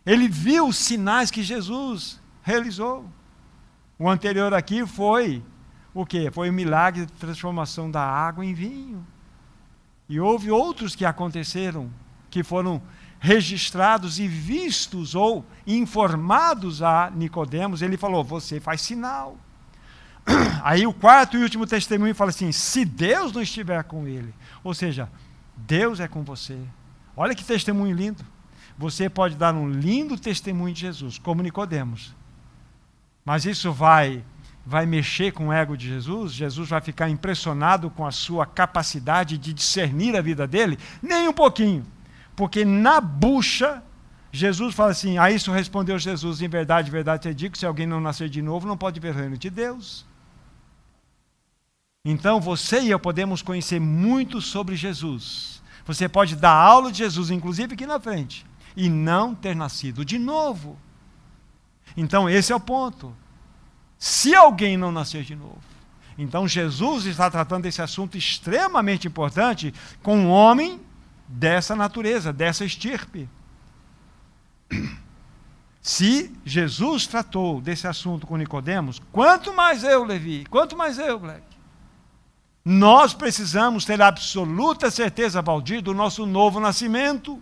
Ele 0.03 0.27
viu 0.27 0.67
os 0.67 0.77
sinais 0.77 1.29
que 1.29 1.43
Jesus 1.43 2.19
realizou. 2.41 3.05
O 3.99 4.09
anterior 4.09 4.55
aqui 4.55 4.87
foi 4.87 5.43
o 5.93 6.03
que? 6.03 6.31
Foi 6.31 6.49
o 6.49 6.53
milagre 6.53 7.05
de 7.05 7.11
transformação 7.13 7.91
da 7.91 8.01
água 8.01 8.43
em 8.43 8.55
vinho. 8.55 9.05
E 10.07 10.19
houve 10.19 10.51
outros 10.51 10.95
que 10.95 11.05
aconteceram, 11.05 11.89
que 12.29 12.43
foram 12.43 12.81
registrados 13.19 14.19
e 14.19 14.27
vistos 14.27 15.15
ou 15.15 15.45
informados 15.65 16.81
a 16.81 17.09
Nicodemos. 17.09 17.81
Ele 17.81 17.97
falou: 17.97 18.23
"Você 18.23 18.59
faz 18.59 18.81
sinal". 18.81 19.37
Aí 20.63 20.85
o 20.85 20.93
quarto 20.93 21.37
e 21.37 21.43
último 21.43 21.65
testemunho 21.65 22.13
fala 22.13 22.29
assim: 22.31 22.51
"Se 22.51 22.83
Deus 22.83 23.31
não 23.31 23.41
estiver 23.41 23.83
com 23.83 24.07
ele", 24.07 24.33
ou 24.63 24.73
seja, 24.73 25.09
Deus 25.55 25.99
é 25.99 26.07
com 26.07 26.23
você. 26.23 26.59
Olha 27.15 27.35
que 27.35 27.43
testemunho 27.43 27.95
lindo. 27.95 28.25
Você 28.77 29.09
pode 29.09 29.35
dar 29.35 29.53
um 29.53 29.69
lindo 29.69 30.17
testemunho 30.17 30.73
de 30.73 30.81
Jesus, 30.81 31.19
como 31.19 31.43
Nicodemos. 31.43 32.15
Mas 33.23 33.45
isso 33.45 33.71
vai 33.71 34.23
vai 34.65 34.85
mexer 34.85 35.33
com 35.33 35.47
o 35.47 35.53
ego 35.53 35.75
de 35.75 35.87
Jesus, 35.87 36.31
Jesus 36.31 36.69
vai 36.69 36.79
ficar 36.79 37.09
impressionado 37.09 37.89
com 37.89 38.05
a 38.05 38.11
sua 38.11 38.45
capacidade 38.45 39.37
de 39.37 39.53
discernir 39.53 40.15
a 40.15 40.21
vida 40.21 40.47
dele, 40.47 40.79
nem 41.01 41.27
um 41.27 41.33
pouquinho. 41.33 41.85
Porque 42.35 42.63
na 42.63 43.01
bucha, 43.01 43.83
Jesus 44.31 44.73
fala 44.73 44.91
assim: 44.91 45.17
a 45.17 45.29
isso 45.29 45.51
respondeu 45.51 45.99
Jesus, 45.99 46.41
em 46.41 46.47
verdade, 46.47 46.89
verdade 46.89 47.23
te 47.23 47.33
digo, 47.33 47.57
se 47.57 47.65
alguém 47.65 47.85
não 47.85 47.99
nascer 47.99 48.29
de 48.29 48.41
novo, 48.41 48.67
não 48.67 48.77
pode 48.77 48.99
ver 48.99 49.13
o 49.13 49.17
reino 49.17 49.37
de 49.37 49.49
Deus. 49.49 50.05
Então 52.05 52.39
você 52.41 52.81
e 52.81 52.91
eu 52.91 52.99
podemos 52.99 53.41
conhecer 53.41 53.79
muito 53.79 54.41
sobre 54.41 54.75
Jesus. 54.75 55.61
Você 55.85 56.07
pode 56.07 56.35
dar 56.35 56.53
aula 56.53 56.91
de 56.91 56.99
Jesus, 56.99 57.29
inclusive 57.29 57.73
aqui 57.73 57.85
na 57.85 57.99
frente, 57.99 58.45
e 58.75 58.89
não 58.89 59.35
ter 59.35 59.55
nascido 59.55 60.05
de 60.05 60.17
novo. 60.17 60.77
Então 61.95 62.29
esse 62.29 62.51
é 62.51 62.55
o 62.55 62.59
ponto. 62.59 63.15
Se 64.03 64.35
alguém 64.35 64.75
não 64.75 64.91
nascer 64.91 65.23
de 65.23 65.33
novo, 65.33 65.61
então 66.17 66.45
Jesus 66.45 67.05
está 67.05 67.31
tratando 67.31 67.63
desse 67.63 67.81
assunto 67.81 68.17
extremamente 68.17 69.07
importante 69.07 69.73
com 70.01 70.17
um 70.17 70.29
homem 70.29 70.81
dessa 71.25 71.73
natureza, 71.73 72.33
dessa 72.33 72.65
estirpe. 72.65 73.29
Se 75.81 76.35
Jesus 76.43 77.07
tratou 77.07 77.61
desse 77.61 77.87
assunto 77.87 78.27
com 78.27 78.35
Nicodemos, 78.35 79.01
quanto 79.09 79.53
mais 79.53 79.85
eu, 79.85 80.03
Levi, 80.03 80.45
quanto 80.49 80.75
mais 80.75 80.99
eu, 80.99 81.17
Black. 81.17 81.41
Nós 82.65 83.13
precisamos 83.13 83.85
ter 83.85 84.01
absoluta 84.01 84.91
certeza, 84.91 85.41
Valdir, 85.41 85.81
do 85.81 85.93
nosso 85.93 86.25
novo 86.25 86.59
nascimento. 86.59 87.41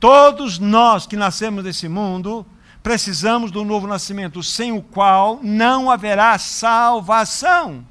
Todos 0.00 0.58
nós 0.58 1.06
que 1.06 1.14
nascemos 1.14 1.62
nesse 1.62 1.90
mundo 1.90 2.46
precisamos 2.86 3.50
do 3.50 3.64
novo 3.64 3.84
nascimento, 3.84 4.44
sem 4.44 4.70
o 4.70 4.80
qual 4.80 5.40
não 5.42 5.90
haverá 5.90 6.38
salvação. 6.38 7.84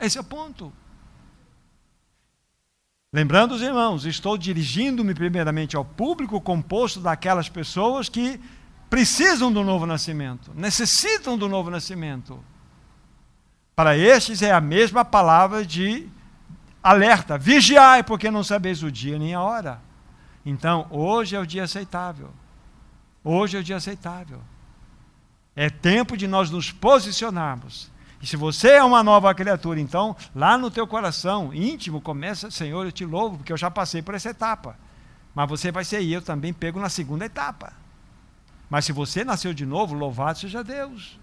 Esse 0.00 0.16
é 0.16 0.22
o 0.22 0.24
ponto. 0.24 0.72
Lembrando 3.12 3.52
os 3.52 3.60
irmãos, 3.60 4.06
estou 4.06 4.38
dirigindo-me 4.38 5.12
primeiramente 5.12 5.76
ao 5.76 5.84
público 5.84 6.40
composto 6.40 6.98
daquelas 6.98 7.50
pessoas 7.50 8.08
que 8.08 8.40
precisam 8.88 9.52
do 9.52 9.62
novo 9.62 9.84
nascimento, 9.84 10.50
necessitam 10.54 11.36
do 11.36 11.46
novo 11.46 11.68
nascimento. 11.68 12.42
Para 13.76 13.98
estes 13.98 14.40
é 14.40 14.50
a 14.50 14.62
mesma 14.62 15.04
palavra 15.04 15.62
de 15.62 16.08
alerta: 16.82 17.36
vigiai, 17.36 18.02
porque 18.02 18.30
não 18.30 18.42
sabeis 18.42 18.82
o 18.82 18.90
dia 18.90 19.18
nem 19.18 19.34
a 19.34 19.42
hora. 19.42 19.78
Então, 20.42 20.86
hoje 20.88 21.36
é 21.36 21.38
o 21.38 21.46
dia 21.46 21.64
aceitável. 21.64 22.32
Hoje 23.24 23.56
é 23.56 23.60
o 23.60 23.64
dia 23.64 23.76
aceitável. 23.76 24.40
É 25.56 25.68
tempo 25.70 26.16
de 26.16 26.28
nós 26.28 26.50
nos 26.50 26.70
posicionarmos 26.70 27.90
e 28.24 28.26
se 28.26 28.38
você 28.38 28.70
é 28.70 28.82
uma 28.82 29.02
nova 29.02 29.34
criatura, 29.34 29.78
então, 29.78 30.16
lá 30.34 30.56
no 30.56 30.70
teu 30.70 30.86
coração 30.86 31.52
íntimo, 31.52 32.00
começa, 32.00 32.50
Senhor, 32.50 32.86
eu 32.86 32.90
te 32.90 33.04
louvo, 33.04 33.36
porque 33.36 33.52
eu 33.52 33.56
já 33.58 33.70
passei 33.70 34.00
por 34.00 34.14
essa 34.14 34.30
etapa. 34.30 34.78
Mas 35.34 35.46
você 35.46 35.70
vai 35.70 35.84
ser 35.84 36.02
eu 36.02 36.22
também 36.22 36.50
pego 36.50 36.80
na 36.80 36.88
segunda 36.88 37.26
etapa. 37.26 37.74
Mas 38.70 38.86
se 38.86 38.92
você 38.92 39.24
nasceu 39.24 39.52
de 39.52 39.66
novo, 39.66 39.94
louvado 39.94 40.38
seja 40.38 40.64
Deus. 40.64 41.20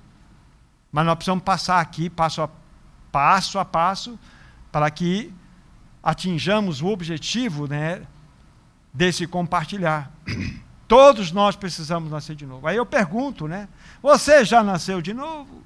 Mas 0.92 1.04
nós 1.04 1.16
precisamos 1.16 1.44
passar 1.44 1.82
aqui, 1.82 2.08
passo 2.08 2.44
a 2.44 2.50
passo, 3.12 3.58
a 3.58 3.66
passo 3.66 4.20
para 4.72 4.92
que 4.92 5.34
atinjamos 6.04 6.84
o 6.84 6.88
objetivo 6.88 7.68
né, 7.68 8.04
desse 8.94 9.26
compartilhar. 9.26 10.12
Todos 10.92 11.32
nós 11.32 11.56
precisamos 11.56 12.12
nascer 12.12 12.36
de 12.36 12.46
novo. 12.46 12.68
Aí 12.68 12.76
eu 12.76 12.86
pergunto, 12.86 13.48
né? 13.48 13.70
Você 14.04 14.44
já 14.44 14.62
nasceu 14.62 15.02
de 15.02 15.14
novo? 15.14 15.64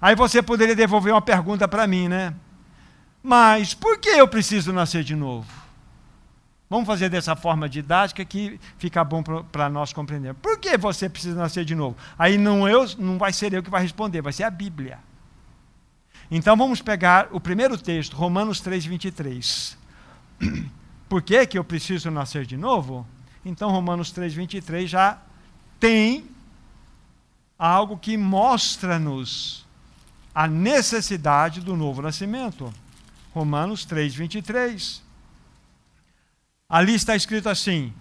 Aí 0.00 0.16
você 0.16 0.42
poderia 0.42 0.74
devolver 0.74 1.14
uma 1.14 1.22
pergunta 1.22 1.68
para 1.68 1.86
mim, 1.86 2.08
né? 2.08 2.34
Mas 3.22 3.72
por 3.72 4.00
que 4.00 4.08
eu 4.08 4.26
preciso 4.26 4.72
nascer 4.72 5.04
de 5.04 5.14
novo? 5.14 5.46
Vamos 6.68 6.88
fazer 6.88 7.08
dessa 7.08 7.36
forma 7.36 7.68
didática 7.68 8.24
que 8.24 8.58
fica 8.78 9.04
bom 9.04 9.22
para 9.22 9.68
nós 9.68 9.92
compreender. 9.92 10.34
Por 10.34 10.58
que 10.58 10.76
você 10.76 11.08
precisa 11.08 11.38
nascer 11.38 11.64
de 11.64 11.76
novo? 11.76 11.96
Aí 12.18 12.36
não, 12.36 12.68
eu, 12.68 12.84
não 12.98 13.18
vai 13.18 13.32
ser 13.32 13.52
eu 13.52 13.62
que 13.62 13.70
vai 13.70 13.82
responder, 13.82 14.22
vai 14.22 14.32
ser 14.32 14.42
a 14.42 14.50
Bíblia. 14.50 14.98
Então 16.28 16.56
vamos 16.56 16.82
pegar 16.82 17.28
o 17.30 17.38
primeiro 17.38 17.78
texto, 17.78 18.16
Romanos 18.16 18.58
3, 18.58 18.86
23. 18.86 19.78
Por 21.08 21.22
que, 21.22 21.46
que 21.46 21.56
eu 21.56 21.62
preciso 21.62 22.10
nascer 22.10 22.44
de 22.44 22.56
novo? 22.56 23.06
Então 23.48 23.70
Romanos 23.70 24.10
3, 24.10 24.34
23 24.34 24.90
já 24.90 25.18
tem 25.78 26.28
algo 27.56 27.96
que 27.96 28.16
mostra-nos 28.16 29.64
a 30.34 30.48
necessidade 30.48 31.60
do 31.60 31.76
novo 31.76 32.02
nascimento. 32.02 32.74
Romanos 33.32 33.84
3, 33.84 34.16
23. 34.16 35.00
Ali 36.68 36.96
está 36.96 37.14
escrito 37.14 37.48
assim: 37.48 37.94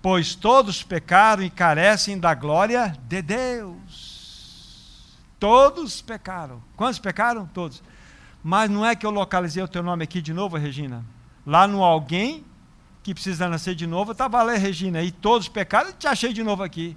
Pois 0.00 0.34
todos 0.34 0.82
pecaram 0.82 1.42
e 1.42 1.50
carecem 1.50 2.18
da 2.18 2.32
glória 2.32 2.96
de 3.06 3.20
Deus. 3.20 5.14
Todos 5.38 6.00
pecaram. 6.00 6.62
Quantos 6.74 6.98
pecaram? 6.98 7.46
Todos. 7.46 7.82
Mas 8.42 8.70
não 8.70 8.86
é 8.86 8.96
que 8.96 9.04
eu 9.04 9.10
localizei 9.10 9.62
o 9.62 9.68
teu 9.68 9.82
nome 9.82 10.04
aqui 10.04 10.22
de 10.22 10.32
novo, 10.32 10.56
Regina? 10.56 11.04
Lá 11.44 11.68
no 11.68 11.84
alguém 11.84 12.42
que 13.06 13.14
precisa 13.14 13.48
nascer 13.48 13.76
de 13.76 13.86
novo, 13.86 14.10
estava 14.10 14.42
lá, 14.42 14.54
Regina, 14.54 15.00
e 15.00 15.12
todos 15.12 15.46
pecaram, 15.46 15.92
te 15.92 16.08
achei 16.08 16.32
de 16.32 16.42
novo 16.42 16.64
aqui. 16.64 16.96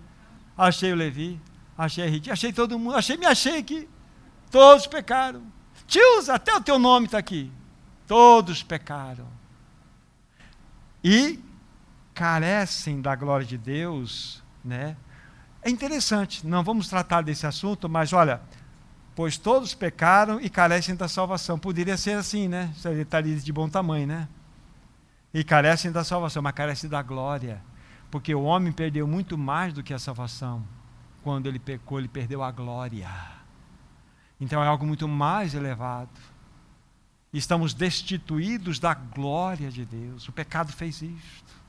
Achei 0.58 0.91
o 0.91 0.95
Levi, 0.95 1.39
achei 1.78 2.04
a 2.04 2.10
Rita, 2.10 2.34
achei 2.34 2.52
todo 2.52 2.80
mundo, 2.80 2.95
achei, 2.95 3.15
me 3.15 3.28
achei 3.28 3.60
aqui. 3.60 3.88
Todos 4.50 4.88
pecaram. 4.88 5.43
Tios, 5.86 6.28
até 6.28 6.56
o 6.56 6.62
teu 6.62 6.80
nome 6.80 7.06
está 7.06 7.19
aqui. 7.19 7.52
Todos 8.08 8.63
pecaram. 8.63 9.28
E 11.04 11.39
carecem 12.15 13.00
da 13.02 13.15
glória 13.15 13.45
de 13.45 13.56
Deus, 13.56 14.43
né? 14.65 14.98
É 15.62 15.69
interessante, 15.69 16.45
não 16.48 16.63
vamos 16.63 16.89
tratar 16.89 17.22
desse 17.22 17.45
assunto, 17.45 17.88
mas 17.88 18.13
olha, 18.13 18.41
pois 19.13 19.38
todos 19.38 19.76
pecaram 19.76 20.41
e 20.41 20.50
carecem 20.50 20.95
da 20.95 21.08
salvação. 21.08 21.60
Poderia 21.60 21.98
ser 21.98 22.17
assim, 22.17 22.48
né? 22.48 22.74
Ele 22.84 23.04
estaria 23.04 23.36
de 23.36 23.54
bom 23.54 23.69
tamanho, 23.69 24.08
né? 24.08 24.28
E 25.34 25.44
carecem 25.44 25.92
da 25.92 26.04
salvação, 26.04 26.42
mas 26.42 26.54
carecem 26.54 26.89
da 26.89 27.02
glória. 27.02 27.62
Porque 28.10 28.34
o 28.34 28.44
homem 28.44 28.72
perdeu 28.72 29.08
muito 29.08 29.38
mais 29.38 29.74
do 29.74 29.84
que 29.84 29.94
a 29.94 30.00
salvação. 30.00 30.65
Quando 31.24 31.48
ele 31.48 31.60
pecou, 31.60 32.00
ele 32.00 32.08
perdeu 32.08 32.42
a 32.44 32.52
glória. 32.52 33.10
Então 34.39 34.63
é 34.63 34.68
algo 34.68 34.86
muito 34.86 35.08
mais 35.08 35.54
elevado. 35.54 36.10
Estamos 37.32 37.74
destituídos 37.74 38.80
da 38.80 38.94
glória 38.94 39.70
de 39.70 39.86
Deus. 39.86 40.28
O 40.28 40.32
pecado 40.32 40.72
fez 40.72 41.02
isto. 41.02 41.60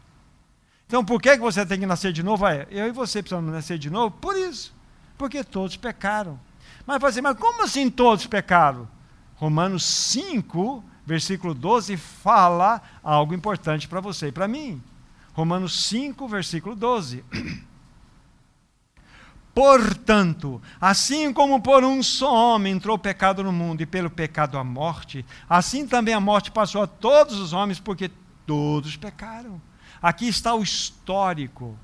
Então 0.86 1.04
por 1.04 1.20
que 1.20 1.36
você 1.36 1.64
tem 1.66 1.80
que 1.80 1.86
nascer 1.86 2.12
de 2.12 2.22
novo? 2.22 2.46
É, 2.46 2.66
eu 2.70 2.86
e 2.86 2.92
você 2.92 3.22
precisamos 3.22 3.52
nascer 3.52 3.78
de 3.78 3.90
novo? 3.90 4.16
Por 4.16 4.36
isso. 4.36 4.74
Porque 5.18 5.44
todos 5.44 5.76
pecaram. 5.76 6.40
Mas 6.86 7.00
você, 7.00 7.20
mas 7.20 7.38
como 7.38 7.62
assim 7.62 7.90
todos 7.90 8.26
pecaram? 8.26 8.88
Romanos 9.36 9.84
5, 9.84 10.82
versículo 11.10 11.52
12, 11.54 11.96
fala 11.96 12.80
algo 13.02 13.34
importante 13.34 13.88
para 13.88 14.00
você 14.00 14.28
e 14.28 14.32
para 14.32 14.46
mim. 14.46 14.80
Romanos 15.32 15.86
5, 15.88 16.28
versículo 16.28 16.76
12. 16.76 17.24
Portanto, 19.52 20.62
assim 20.80 21.32
como 21.32 21.60
por 21.60 21.82
um 21.82 22.00
só 22.00 22.32
homem 22.32 22.74
entrou 22.74 22.94
o 22.94 22.98
pecado 22.98 23.42
no 23.42 23.50
mundo 23.50 23.80
e 23.80 23.86
pelo 23.86 24.08
pecado 24.08 24.56
a 24.56 24.62
morte, 24.62 25.26
assim 25.48 25.84
também 25.84 26.14
a 26.14 26.20
morte 26.20 26.52
passou 26.52 26.80
a 26.80 26.86
todos 26.86 27.40
os 27.40 27.52
homens 27.52 27.80
porque 27.80 28.08
todos 28.46 28.96
pecaram. 28.96 29.60
Aqui 30.00 30.28
está 30.28 30.54
o 30.54 30.62
histórico, 30.62 31.76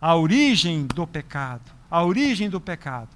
a 0.00 0.14
origem 0.14 0.86
do 0.86 1.04
pecado, 1.04 1.72
a 1.90 2.04
origem 2.04 2.48
do 2.48 2.60
pecado. 2.60 3.10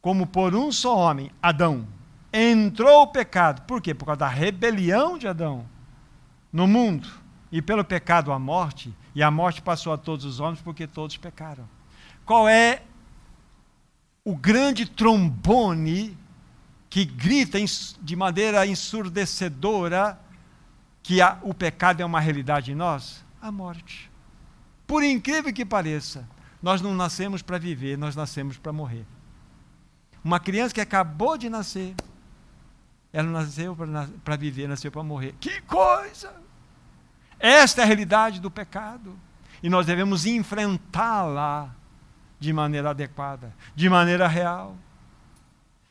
Como 0.00 0.26
por 0.26 0.54
um 0.54 0.72
só 0.72 0.96
homem, 0.96 1.30
Adão, 1.42 1.86
entrou 2.36 3.02
o 3.02 3.06
pecado. 3.06 3.62
Por 3.62 3.80
quê? 3.80 3.94
Por 3.94 4.04
causa 4.04 4.18
da 4.18 4.28
rebelião 4.28 5.16
de 5.16 5.26
Adão 5.26 5.66
no 6.52 6.66
mundo 6.66 7.08
e 7.50 7.62
pelo 7.62 7.84
pecado 7.84 8.32
a 8.32 8.38
morte, 8.38 8.94
e 9.14 9.22
a 9.22 9.30
morte 9.30 9.62
passou 9.62 9.92
a 9.92 9.96
todos 9.96 10.24
os 10.24 10.40
homens 10.40 10.60
porque 10.60 10.86
todos 10.86 11.16
pecaram. 11.16 11.66
Qual 12.24 12.48
é 12.48 12.82
o 14.24 14.36
grande 14.36 14.84
trombone 14.84 16.16
que 16.90 17.04
grita 17.04 17.58
de 18.02 18.16
maneira 18.16 18.66
ensurdecedora 18.66 20.18
que 21.02 21.22
a, 21.22 21.38
o 21.42 21.54
pecado 21.54 22.02
é 22.02 22.04
uma 22.04 22.20
realidade 22.20 22.72
em 22.72 22.74
nós? 22.74 23.24
A 23.40 23.50
morte. 23.50 24.10
Por 24.86 25.02
incrível 25.02 25.52
que 25.52 25.64
pareça, 25.64 26.28
nós 26.62 26.82
não 26.82 26.94
nascemos 26.94 27.42
para 27.42 27.58
viver, 27.58 27.96
nós 27.96 28.16
nascemos 28.16 28.58
para 28.58 28.72
morrer. 28.72 29.06
Uma 30.22 30.40
criança 30.40 30.74
que 30.74 30.80
acabou 30.80 31.38
de 31.38 31.48
nascer, 31.48 31.94
ela 33.12 33.28
nasceu 33.28 33.76
para 34.24 34.36
viver, 34.36 34.68
nasceu 34.68 34.90
para 34.90 35.02
morrer. 35.02 35.34
Que 35.40 35.60
coisa! 35.62 36.32
Esta 37.38 37.82
é 37.82 37.84
a 37.84 37.86
realidade 37.86 38.40
do 38.40 38.50
pecado. 38.50 39.16
E 39.62 39.68
nós 39.68 39.86
devemos 39.86 40.26
enfrentá-la 40.26 41.74
de 42.38 42.52
maneira 42.52 42.90
adequada, 42.90 43.54
de 43.74 43.88
maneira 43.88 44.28
real. 44.28 44.76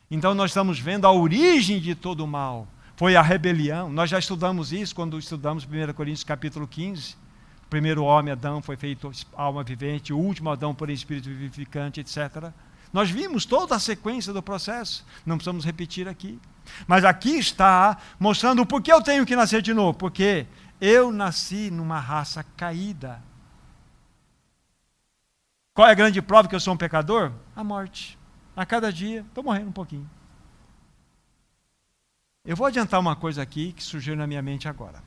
Então 0.10 0.34
nós 0.34 0.51
estamos 0.51 0.80
vendo 0.80 1.06
a 1.06 1.12
origem 1.12 1.80
de 1.80 1.95
todo 1.95 2.23
o 2.23 2.28
mal. 2.28 2.67
Foi 2.95 3.15
a 3.15 3.21
rebelião. 3.21 3.89
Nós 3.89 4.10
já 4.10 4.19
estudamos 4.19 4.71
isso 4.71 4.95
quando 4.95 5.19
estudamos 5.19 5.65
1 5.65 5.93
Coríntios 5.93 6.23
capítulo 6.23 6.67
15. 6.67 7.15
O 7.65 7.69
primeiro 7.69 8.04
homem, 8.04 8.32
Adão, 8.32 8.62
foi 8.62 8.78
feito 8.78 9.12
alma 9.36 9.63
vivente, 9.63 10.13
o 10.13 10.17
último 10.17 10.51
Adão, 10.51 10.73
por 10.73 10.89
espírito 10.89 11.28
vivificante, 11.28 11.99
etc. 11.99 12.51
Nós 12.95 13.10
vimos 13.10 13.45
toda 13.45 13.75
a 13.75 13.79
sequência 13.79 14.31
do 14.31 14.41
processo, 14.41 15.05
não 15.25 15.36
precisamos 15.36 15.65
repetir 15.65 16.08
aqui. 16.08 16.39
Mas 16.88 17.03
aqui 17.03 17.38
está 17.38 17.97
mostrando 18.17 18.62
o 18.62 18.65
porquê 18.65 18.93
eu 18.93 19.03
tenho 19.03 19.25
que 19.25 19.36
nascer 19.36 19.62
de 19.62 19.73
novo. 19.73 19.97
Porque 19.97 20.47
eu 20.79 21.12
nasci 21.12 21.69
numa 21.69 21.99
raça 21.99 22.41
caída. 22.55 23.21
Qual 25.73 25.86
é 25.86 25.91
a 25.91 25.93
grande 25.93 26.21
prova 26.21 26.47
que 26.47 26.55
eu 26.55 26.60
sou 26.62 26.73
um 26.73 26.77
pecador? 26.77 27.34
A 27.53 27.65
morte. 27.65 28.17
A 28.55 28.65
cada 28.65 28.93
dia, 28.93 29.25
estou 29.27 29.43
morrendo 29.43 29.67
um 29.67 29.73
pouquinho. 29.73 30.10
Eu 32.45 32.55
vou 32.55 32.65
adiantar 32.65 33.01
uma 33.01 33.17
coisa 33.17 33.41
aqui 33.41 33.73
que 33.73 33.84
surgiu 33.84 34.15
na 34.15 34.25
minha 34.25 34.41
mente 34.41 34.69
agora. 34.69 35.03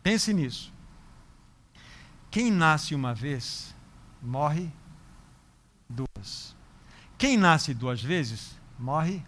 Pense 0.00 0.32
nisso. 0.32 0.72
Quem 2.30 2.52
nasce 2.52 2.94
uma 2.94 3.12
vez, 3.12 3.74
morre 4.22 4.70
duas. 5.88 6.55
Quem 7.18 7.36
nasce 7.36 7.72
duas 7.72 8.02
vezes, 8.02 8.58
morre 8.78 9.22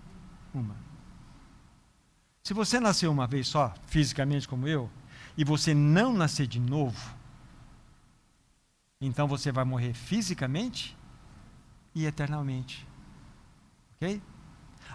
uma. 0.52 0.76
Se 2.42 2.54
você 2.54 2.80
nasceu 2.80 3.10
uma 3.10 3.26
vez 3.26 3.48
só, 3.48 3.74
fisicamente 3.86 4.48
como 4.48 4.66
eu, 4.66 4.90
e 5.36 5.44
você 5.44 5.74
não 5.74 6.12
nascer 6.12 6.46
de 6.46 6.58
novo, 6.58 7.14
então 9.00 9.28
você 9.28 9.52
vai 9.52 9.64
morrer 9.64 9.94
fisicamente 9.94 10.96
e 11.94 12.06
eternamente. 12.06 12.86
Ok? 13.94 14.20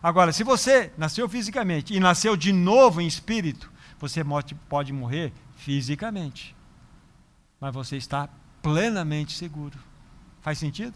Agora, 0.01 0.33
se 0.33 0.43
você 0.43 0.91
nasceu 0.97 1.29
fisicamente 1.29 1.93
e 1.93 1.99
nasceu 1.99 2.35
de 2.35 2.51
novo 2.51 2.99
em 3.01 3.07
espírito, 3.07 3.71
você 3.99 4.21
pode 4.67 4.91
morrer 4.91 5.31
fisicamente. 5.55 6.55
Mas 7.59 7.73
você 7.73 7.95
está 7.95 8.27
plenamente 8.61 9.33
seguro. 9.33 9.79
Faz 10.41 10.57
sentido? 10.57 10.95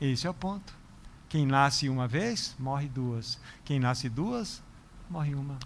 Esse 0.00 0.26
é 0.26 0.30
o 0.30 0.34
ponto. 0.34 0.81
Quem 1.32 1.46
nasce 1.46 1.88
uma 1.88 2.06
vez, 2.06 2.54
morre 2.58 2.86
duas. 2.88 3.38
Quem 3.64 3.80
nasce 3.80 4.06
duas, 4.06 4.62
morre 5.08 5.34
uma. 5.34 5.56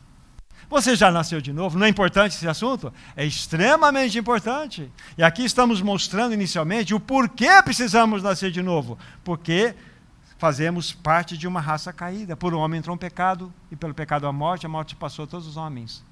Você 0.70 0.94
já 0.94 1.10
nasceu 1.10 1.40
de 1.40 1.52
novo? 1.52 1.76
Não 1.76 1.86
é 1.86 1.88
importante 1.88 2.36
esse 2.36 2.46
assunto? 2.46 2.94
É 3.16 3.26
extremamente 3.26 4.16
importante. 4.16 4.88
E 5.18 5.24
aqui 5.24 5.44
estamos 5.44 5.82
mostrando 5.82 6.34
inicialmente 6.34 6.94
o 6.94 7.00
porquê 7.00 7.60
precisamos 7.64 8.22
nascer 8.22 8.52
de 8.52 8.62
novo. 8.62 8.96
Porque 9.24 9.74
fazemos 10.38 10.92
parte 10.92 11.36
de 11.36 11.48
uma 11.48 11.60
raça 11.60 11.92
caída. 11.92 12.36
Por 12.36 12.54
um 12.54 12.58
homem 12.58 12.78
entrou 12.78 12.94
um 12.94 12.98
pecado, 12.98 13.52
e 13.68 13.74
pelo 13.74 13.92
pecado 13.92 14.28
a 14.28 14.32
morte, 14.32 14.66
a 14.66 14.68
morte 14.68 14.94
passou 14.94 15.24
a 15.24 15.26
todos 15.26 15.48
os 15.48 15.56
homens. 15.56 16.04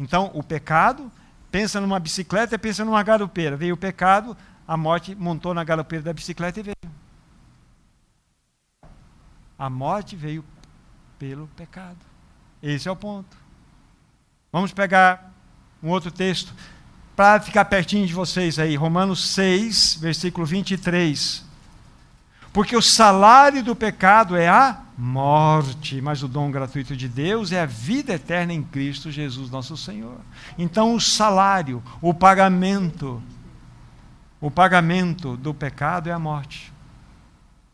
Então, 0.00 0.30
o 0.32 0.42
pecado, 0.42 1.12
pensa 1.50 1.78
numa 1.78 2.00
bicicleta 2.00 2.58
pensa 2.58 2.86
numa 2.86 3.02
garupeira. 3.02 3.54
Veio 3.54 3.74
o 3.74 3.76
pecado, 3.76 4.34
a 4.66 4.78
morte 4.78 5.14
montou 5.14 5.52
na 5.52 5.62
garupeira 5.62 6.04
da 6.04 6.12
bicicleta 6.14 6.60
e 6.60 6.62
veio. 6.62 7.03
A 9.64 9.70
morte 9.70 10.14
veio 10.14 10.44
pelo 11.18 11.46
pecado. 11.56 11.96
Esse 12.62 12.86
é 12.86 12.92
o 12.92 12.96
ponto. 12.96 13.34
Vamos 14.52 14.74
pegar 14.74 15.32
um 15.82 15.88
outro 15.88 16.10
texto 16.10 16.52
para 17.16 17.40
ficar 17.40 17.64
pertinho 17.64 18.06
de 18.06 18.12
vocês 18.12 18.58
aí. 18.58 18.76
Romanos 18.76 19.26
6, 19.30 19.94
versículo 19.94 20.44
23. 20.44 21.42
Porque 22.52 22.76
o 22.76 22.82
salário 22.82 23.64
do 23.64 23.74
pecado 23.74 24.36
é 24.36 24.50
a 24.50 24.82
morte, 24.98 25.98
mas 26.02 26.22
o 26.22 26.28
dom 26.28 26.50
gratuito 26.50 26.94
de 26.94 27.08
Deus 27.08 27.50
é 27.50 27.62
a 27.62 27.66
vida 27.66 28.12
eterna 28.12 28.52
em 28.52 28.62
Cristo 28.62 29.10
Jesus, 29.10 29.48
nosso 29.48 29.78
Senhor. 29.78 30.18
Então, 30.58 30.94
o 30.94 31.00
salário, 31.00 31.82
o 32.02 32.12
pagamento, 32.12 33.22
o 34.42 34.50
pagamento 34.50 35.38
do 35.38 35.54
pecado 35.54 36.10
é 36.10 36.12
a 36.12 36.18
morte. 36.18 36.73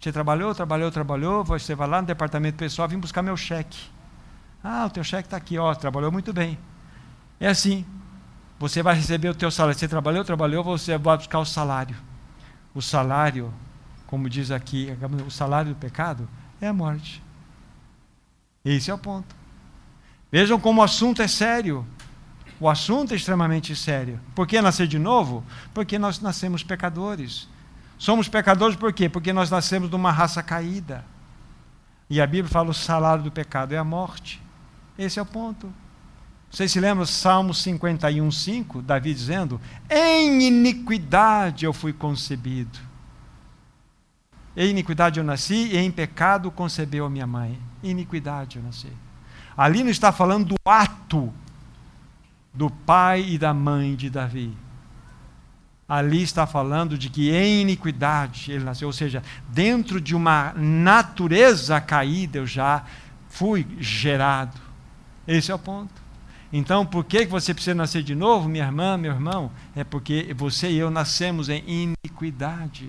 Você 0.00 0.10
trabalhou, 0.10 0.54
trabalhou, 0.54 0.90
trabalhou, 0.90 1.44
você 1.44 1.74
vai 1.74 1.86
lá 1.86 2.00
no 2.00 2.06
departamento 2.06 2.56
pessoal, 2.56 2.88
vim 2.88 2.98
buscar 2.98 3.22
meu 3.22 3.36
cheque. 3.36 3.78
Ah, 4.64 4.86
o 4.86 4.90
teu 4.90 5.04
cheque 5.04 5.26
está 5.26 5.36
aqui, 5.36 5.58
ó, 5.58 5.74
trabalhou 5.74 6.10
muito 6.10 6.32
bem. 6.32 6.58
É 7.38 7.48
assim, 7.48 7.84
você 8.58 8.82
vai 8.82 8.94
receber 8.94 9.28
o 9.28 9.34
teu 9.34 9.50
salário. 9.50 9.78
Você 9.78 9.86
trabalhou, 9.86 10.24
trabalhou, 10.24 10.64
você 10.64 10.96
vai 10.96 11.16
buscar 11.16 11.38
o 11.38 11.44
salário. 11.44 11.96
O 12.74 12.80
salário 12.80 13.52
como 14.10 14.28
diz 14.28 14.50
aqui, 14.50 14.88
o 15.24 15.30
salário 15.30 15.72
do 15.72 15.78
pecado 15.78 16.28
é 16.60 16.66
a 16.66 16.72
morte. 16.72 17.22
Esse 18.64 18.90
é 18.90 18.94
o 18.94 18.98
ponto. 18.98 19.36
Vejam 20.32 20.58
como 20.58 20.80
o 20.80 20.84
assunto 20.84 21.22
é 21.22 21.28
sério. 21.28 21.86
O 22.58 22.68
assunto 22.68 23.12
é 23.12 23.16
extremamente 23.16 23.74
sério. 23.76 24.20
Por 24.34 24.48
que 24.48 24.60
nascer 24.60 24.88
de 24.88 24.98
novo? 24.98 25.44
Porque 25.72 25.96
nós 25.96 26.20
nascemos 26.20 26.64
pecadores. 26.64 27.48
Somos 28.00 28.28
pecadores 28.28 28.76
por 28.76 28.92
quê? 28.92 29.08
Porque 29.08 29.32
nós 29.32 29.48
nascemos 29.48 29.88
de 29.88 29.94
uma 29.94 30.10
raça 30.10 30.42
caída. 30.42 31.04
E 32.08 32.20
a 32.20 32.26
Bíblia 32.26 32.50
fala 32.50 32.70
o 32.70 32.74
salário 32.74 33.22
do 33.22 33.30
pecado 33.30 33.72
é 33.72 33.78
a 33.78 33.84
morte. 33.84 34.42
Esse 34.98 35.20
é 35.20 35.22
o 35.22 35.26
ponto. 35.26 35.72
Vocês 36.50 36.72
se 36.72 36.80
lembram 36.80 37.06
Salmo 37.06 37.54
51, 37.54 38.28
5? 38.28 38.82
Davi 38.82 39.14
dizendo: 39.14 39.60
Em 39.88 40.42
iniquidade 40.42 41.64
eu 41.64 41.72
fui 41.72 41.92
concebido 41.92 42.90
em 44.56 44.70
iniquidade 44.70 45.18
eu 45.18 45.24
nasci 45.24 45.68
e 45.72 45.76
em 45.76 45.90
pecado 45.90 46.50
concebeu 46.50 47.06
a 47.06 47.10
minha 47.10 47.26
mãe. 47.26 47.58
Iniquidade 47.82 48.56
eu 48.56 48.62
nasci. 48.62 48.92
Ali 49.56 49.82
não 49.82 49.90
está 49.90 50.10
falando 50.10 50.48
do 50.48 50.54
ato 50.64 51.32
do 52.52 52.68
pai 52.68 53.24
e 53.28 53.38
da 53.38 53.54
mãe 53.54 53.94
de 53.94 54.10
Davi. 54.10 54.56
Ali 55.90 56.22
está 56.22 56.46
falando 56.46 56.96
de 56.96 57.10
que 57.10 57.32
em 57.32 57.62
iniquidade 57.62 58.52
ele 58.52 58.62
nasceu, 58.62 58.86
ou 58.86 58.92
seja, 58.92 59.24
dentro 59.48 60.00
de 60.00 60.14
uma 60.14 60.52
natureza 60.54 61.80
caída 61.80 62.38
eu 62.38 62.46
já 62.46 62.84
fui 63.28 63.66
gerado. 63.80 64.56
Esse 65.26 65.50
é 65.50 65.54
o 65.54 65.58
ponto. 65.58 66.00
Então, 66.52 66.86
por 66.86 67.04
que 67.04 67.26
você 67.26 67.52
precisa 67.52 67.74
nascer 67.74 68.04
de 68.04 68.14
novo, 68.14 68.48
minha 68.48 68.62
irmã, 68.62 68.96
meu 68.96 69.10
irmão? 69.10 69.50
É 69.74 69.82
porque 69.82 70.32
você 70.38 70.70
e 70.70 70.78
eu 70.78 70.92
nascemos 70.92 71.48
em 71.48 71.64
iniquidade. 71.66 72.88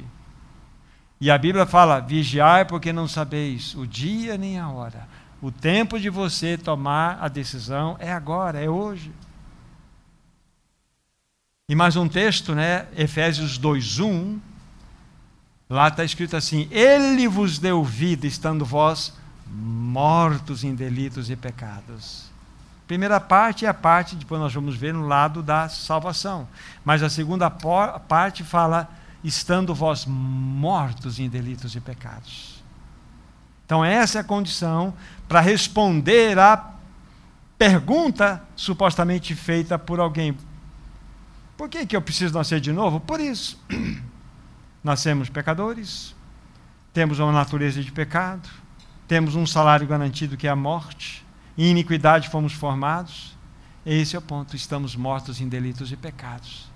E 1.19 1.31
a 1.31 1.37
Bíblia 1.39 1.65
fala: 1.65 1.99
vigiai, 1.99 2.65
porque 2.65 2.93
não 2.93 3.07
sabeis 3.07 3.73
o 3.73 3.87
dia 3.87 4.37
nem 4.37 4.59
a 4.59 4.69
hora. 4.69 5.07
O 5.41 5.51
tempo 5.51 5.99
de 5.99 6.07
você 6.07 6.55
tomar 6.55 7.17
a 7.19 7.27
decisão 7.27 7.95
é 7.99 8.13
agora, 8.13 8.63
é 8.63 8.69
hoje. 8.69 9.11
E 11.71 11.75
mais 11.75 11.95
um 11.95 12.05
texto, 12.05 12.53
né? 12.53 12.85
Efésios 12.97 13.57
2:1. 13.57 14.39
Lá 15.69 15.87
está 15.87 16.03
escrito 16.03 16.35
assim: 16.35 16.67
Ele 16.69 17.29
vos 17.29 17.59
deu 17.59 17.81
vida, 17.81 18.27
estando 18.27 18.65
vós 18.65 19.13
mortos 19.47 20.65
em 20.65 20.75
delitos 20.75 21.29
e 21.29 21.35
pecados. 21.37 22.29
Primeira 22.85 23.21
parte 23.21 23.65
é 23.65 23.69
a 23.69 23.73
parte, 23.73 24.17
depois 24.17 24.41
nós 24.41 24.53
vamos 24.53 24.75
ver 24.75 24.93
no 24.93 25.07
lado 25.07 25.41
da 25.41 25.69
salvação. 25.69 26.45
Mas 26.83 27.01
a 27.01 27.09
segunda 27.09 27.49
parte 27.49 28.43
fala 28.43 28.89
estando 29.23 29.73
vós 29.73 30.05
mortos 30.05 31.21
em 31.21 31.29
delitos 31.29 31.73
e 31.73 31.79
pecados. 31.79 32.61
Então, 33.65 33.85
essa 33.85 34.17
é 34.17 34.21
a 34.21 34.25
condição 34.25 34.93
para 35.25 35.39
responder 35.39 36.37
à 36.37 36.69
pergunta 37.57 38.43
supostamente 38.57 39.33
feita 39.33 39.79
por 39.79 40.01
alguém. 40.01 40.35
Por 41.61 41.69
que, 41.69 41.85
que 41.85 41.95
eu 41.95 42.01
preciso 42.01 42.33
nascer 42.33 42.59
de 42.59 42.71
novo? 42.71 42.99
Por 42.99 43.19
isso. 43.19 43.63
Nascemos 44.83 45.29
pecadores, 45.29 46.15
temos 46.91 47.19
uma 47.19 47.31
natureza 47.31 47.83
de 47.83 47.91
pecado, 47.91 48.49
temos 49.07 49.35
um 49.35 49.45
salário 49.45 49.85
garantido 49.85 50.35
que 50.35 50.47
é 50.47 50.49
a 50.49 50.55
morte, 50.55 51.23
em 51.55 51.69
iniquidade 51.69 52.29
fomos 52.29 52.53
formados. 52.53 53.37
Esse 53.85 54.15
é 54.15 54.19
o 54.19 54.23
ponto, 54.23 54.55
estamos 54.55 54.95
mortos 54.95 55.39
em 55.39 55.47
delitos 55.47 55.91
e 55.91 55.95
pecados 55.95 56.71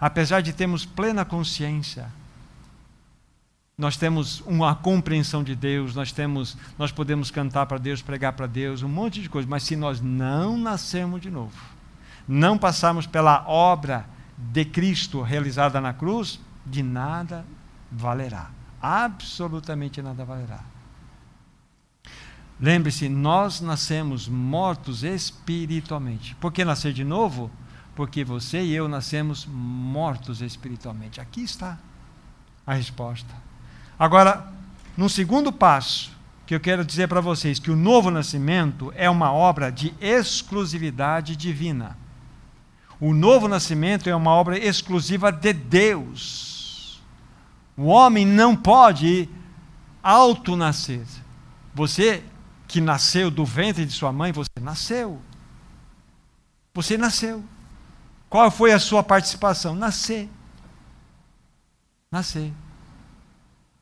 apesar 0.00 0.40
de 0.40 0.52
termos 0.52 0.86
plena 0.86 1.24
consciência, 1.24 2.06
nós 3.76 3.96
temos 3.96 4.40
uma 4.46 4.74
compreensão 4.74 5.42
de 5.42 5.54
Deus, 5.54 5.94
nós 5.94 6.12
temos, 6.12 6.56
nós 6.78 6.92
podemos 6.92 7.30
cantar 7.30 7.66
para 7.66 7.78
Deus, 7.78 8.00
pregar 8.00 8.32
para 8.34 8.46
Deus, 8.46 8.82
um 8.82 8.88
monte 8.88 9.20
de 9.20 9.28
coisa, 9.28 9.48
mas 9.48 9.64
se 9.64 9.76
nós 9.76 10.00
não 10.00 10.56
nascermos 10.56 11.20
de 11.20 11.30
novo, 11.30 11.58
não 12.26 12.56
passarmos 12.56 13.06
pela 13.06 13.44
obra 13.46 14.06
de 14.52 14.64
Cristo 14.64 15.22
realizada 15.22 15.80
na 15.80 15.92
cruz, 15.92 16.40
de 16.64 16.82
nada 16.82 17.44
valerá. 17.90 18.50
Absolutamente 18.80 20.00
nada 20.00 20.24
valerá. 20.24 20.60
Lembre-se, 22.58 23.08
nós 23.08 23.60
nascemos 23.60 24.28
mortos 24.28 25.02
espiritualmente. 25.02 26.34
Por 26.36 26.52
que 26.52 26.64
nascer 26.64 26.92
de 26.92 27.04
novo? 27.04 27.50
porque 28.00 28.24
você 28.24 28.62
e 28.62 28.74
eu 28.74 28.88
nascemos 28.88 29.46
mortos 29.46 30.40
espiritualmente. 30.40 31.20
Aqui 31.20 31.42
está 31.42 31.78
a 32.66 32.72
resposta. 32.72 33.34
Agora, 33.98 34.50
num 34.96 35.06
segundo 35.06 35.52
passo, 35.52 36.10
que 36.46 36.54
eu 36.54 36.60
quero 36.60 36.82
dizer 36.82 37.08
para 37.08 37.20
vocês 37.20 37.58
que 37.58 37.70
o 37.70 37.76
novo 37.76 38.10
nascimento 38.10 38.90
é 38.96 39.10
uma 39.10 39.32
obra 39.32 39.70
de 39.70 39.92
exclusividade 40.00 41.36
divina. 41.36 41.94
O 43.00 43.14
novo 43.14 43.48
nascimento 43.48 44.10
é 44.10 44.14
uma 44.14 44.32
obra 44.32 44.58
exclusiva 44.58 45.32
de 45.32 45.54
Deus. 45.54 47.00
O 47.76 47.86
homem 47.86 48.26
não 48.26 48.54
pode 48.54 49.26
auto-nascer. 50.02 51.06
Você 51.74 52.22
que 52.68 52.80
nasceu 52.80 53.30
do 53.30 53.44
ventre 53.44 53.86
de 53.86 53.92
sua 53.92 54.12
mãe, 54.12 54.32
você 54.32 54.50
nasceu. 54.60 55.18
Você 56.74 56.98
nasceu. 56.98 57.42
Qual 58.28 58.50
foi 58.50 58.72
a 58.72 58.78
sua 58.78 59.02
participação? 59.02 59.74
Nascer. 59.74 60.28
Nascer. 62.12 62.52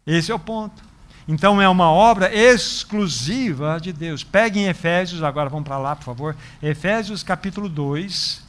Esse 0.07 0.31
é 0.31 0.35
o 0.35 0.39
ponto. 0.39 0.83
Então 1.27 1.61
é 1.61 1.69
uma 1.69 1.91
obra 1.91 2.35
exclusiva 2.35 3.79
de 3.79 3.93
Deus. 3.93 4.25
Peguem 4.25 4.69
Efésios, 4.69 5.23
agora 5.23 5.51
vamos 5.51 5.67
para 5.67 5.77
lá, 5.77 5.95
por 5.95 6.05
favor. 6.05 6.37
Efésios 6.63 7.23
capítulo 7.23 7.69
2. 7.69 8.48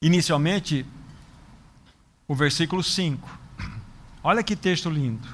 Inicialmente, 0.00 0.86
o 2.28 2.34
versículo 2.34 2.84
5. 2.84 3.28
Olha 4.22 4.44
que 4.44 4.54
texto 4.54 4.88
lindo. 4.88 5.26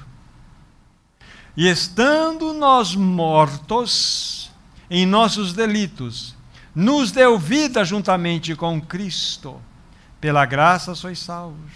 E 1.55 1.67
estando 1.67 2.51
nós 2.51 2.95
mortos 2.95 4.51
em 4.89 5.05
nossos 5.05 5.53
delitos, 5.53 6.35
nos 6.73 7.11
deu 7.11 7.37
vida 7.37 7.85
juntamente 7.85 8.55
com 8.55 8.81
Cristo 8.81 9.61
pela 10.19 10.45
graça 10.45 10.95
sois 10.95 11.19
salvos. 11.19 11.71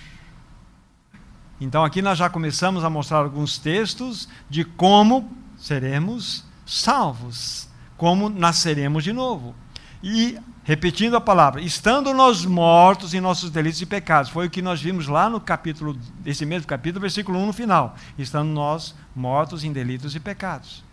Então 1.61 1.85
aqui 1.85 2.01
nós 2.01 2.17
já 2.17 2.27
começamos 2.27 2.83
a 2.83 2.89
mostrar 2.89 3.19
alguns 3.19 3.59
textos 3.59 4.27
de 4.49 4.65
como 4.65 5.31
seremos 5.57 6.43
salvos, 6.65 7.67
como 7.95 8.29
nasceremos 8.29 9.03
de 9.03 9.13
novo. 9.13 9.53
E 10.01 10.39
repetindo 10.69 11.15
a 11.15 11.21
palavra, 11.21 11.59
estando 11.59 12.13
nós 12.13 12.45
mortos 12.45 13.15
em 13.15 13.19
nossos 13.19 13.49
delitos 13.49 13.81
e 13.81 13.87
pecados, 13.87 14.29
foi 14.29 14.45
o 14.45 14.49
que 14.51 14.61
nós 14.61 14.79
vimos 14.79 15.07
lá 15.07 15.27
no 15.27 15.39
capítulo, 15.39 15.97
esse 16.23 16.45
mesmo 16.45 16.67
capítulo, 16.67 17.01
versículo 17.01 17.39
1 17.39 17.47
no 17.47 17.53
final. 17.53 17.95
Estando 18.19 18.49
nós 18.49 18.93
mortos 19.15 19.63
em 19.63 19.73
delitos 19.73 20.13
e 20.13 20.19
pecados. 20.19 20.83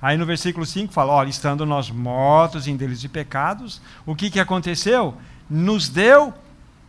Aí 0.00 0.16
no 0.16 0.24
versículo 0.24 0.64
5 0.64 0.94
fala: 0.94 1.12
olha, 1.12 1.28
estando 1.28 1.66
nós 1.66 1.90
mortos 1.90 2.66
em 2.66 2.74
delitos 2.74 3.04
e 3.04 3.08
pecados, 3.10 3.82
o 4.06 4.16
que, 4.16 4.30
que 4.30 4.40
aconteceu? 4.40 5.14
Nos 5.50 5.90
deu 5.90 6.32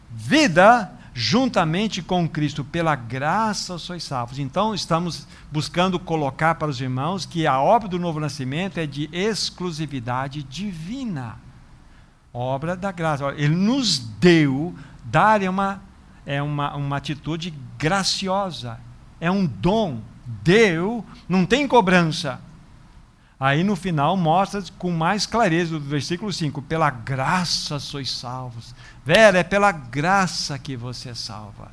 vida 0.09 0.89
juntamente 1.13 2.01
com 2.01 2.25
Cristo, 2.25 2.63
pela 2.63 2.95
graça 2.95 3.77
sois 3.77 4.05
salvos. 4.05 4.39
Então, 4.39 4.73
estamos 4.73 5.27
buscando 5.51 5.99
colocar 5.99 6.55
para 6.55 6.69
os 6.69 6.79
irmãos 6.79 7.25
que 7.25 7.45
a 7.45 7.59
obra 7.59 7.89
do 7.89 7.99
novo 7.99 8.17
nascimento 8.17 8.77
é 8.77 8.85
de 8.85 9.09
exclusividade 9.11 10.41
divina. 10.41 11.45
Obra 12.37 12.75
da 12.75 12.91
graça. 12.91 13.33
Ele 13.35 13.55
nos 13.55 13.97
deu, 13.97 14.75
dar 15.03 15.41
é 15.41 15.49
uma, 15.49 15.81
é 16.23 16.39
uma, 16.39 16.75
uma 16.75 16.97
atitude 16.97 17.51
graciosa, 17.79 18.79
é 19.19 19.31
um 19.31 19.43
dom. 19.43 20.01
Deu, 20.43 21.03
não 21.27 21.47
tem 21.47 21.67
cobrança. 21.67 22.39
Aí 23.39 23.63
no 23.63 23.75
final 23.75 24.15
mostra 24.15 24.61
com 24.77 24.91
mais 24.91 25.25
clareza 25.25 25.79
do 25.79 25.79
versículo 25.79 26.31
5: 26.31 26.61
pela 26.61 26.91
graça 26.91 27.79
sois 27.79 28.11
salvos. 28.11 28.75
Vera, 29.03 29.39
é 29.39 29.43
pela 29.43 29.71
graça 29.71 30.59
que 30.59 30.75
você 30.75 31.09
é 31.09 31.15
salva. 31.15 31.71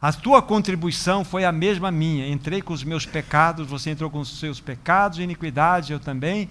A 0.00 0.12
tua 0.12 0.40
contribuição 0.42 1.24
foi 1.24 1.44
a 1.44 1.50
mesma 1.50 1.90
minha. 1.90 2.28
Entrei 2.28 2.62
com 2.62 2.72
os 2.72 2.84
meus 2.84 3.04
pecados, 3.04 3.66
você 3.66 3.90
entrou 3.90 4.10
com 4.10 4.20
os 4.20 4.38
seus 4.38 4.60
pecados, 4.60 5.18
iniquidades, 5.18 5.90
eu 5.90 5.98
também, 5.98 6.48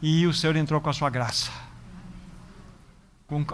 e 0.00 0.26
o 0.26 0.32
Senhor 0.32 0.56
entrou 0.56 0.80
com 0.80 0.88
a 0.88 0.94
sua 0.94 1.10
graça. 1.10 1.63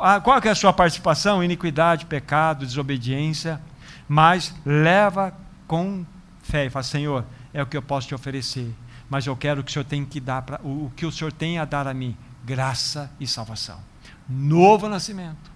Ah, 0.01 0.21
qual 0.21 0.39
é 0.39 0.49
a 0.49 0.55
sua 0.55 0.73
participação? 0.73 1.43
Iniquidade, 1.43 2.07
pecado, 2.07 2.67
desobediência. 2.67 3.61
Mas 4.09 4.55
leva 4.65 5.33
com 5.67 6.05
fé 6.43 6.67
e 6.67 6.71
fala: 6.71 6.83
Senhor, 6.83 7.25
é 7.55 7.63
o 7.63 7.67
que 7.67 7.77
eu 7.77 7.83
posso 7.83 8.09
te 8.09 8.15
oferecer 8.15 8.75
mas 9.11 9.27
eu 9.27 9.37
quero 9.37 9.65
que 9.65 9.71
o 9.71 9.73
Senhor 9.73 9.85
tem 9.85 10.05
que 10.05 10.21
dar 10.21 10.43
pra, 10.43 10.61
o, 10.63 10.87
o 10.87 10.93
que 10.95 11.05
o 11.05 11.11
Senhor 11.11 11.33
tem 11.33 11.59
a 11.59 11.65
dar 11.65 11.89
a 11.89 11.93
mim, 11.93 12.17
graça 12.45 13.11
e 13.19 13.27
salvação. 13.27 13.81
Novo 14.29 14.89
nascimento. 14.89 15.51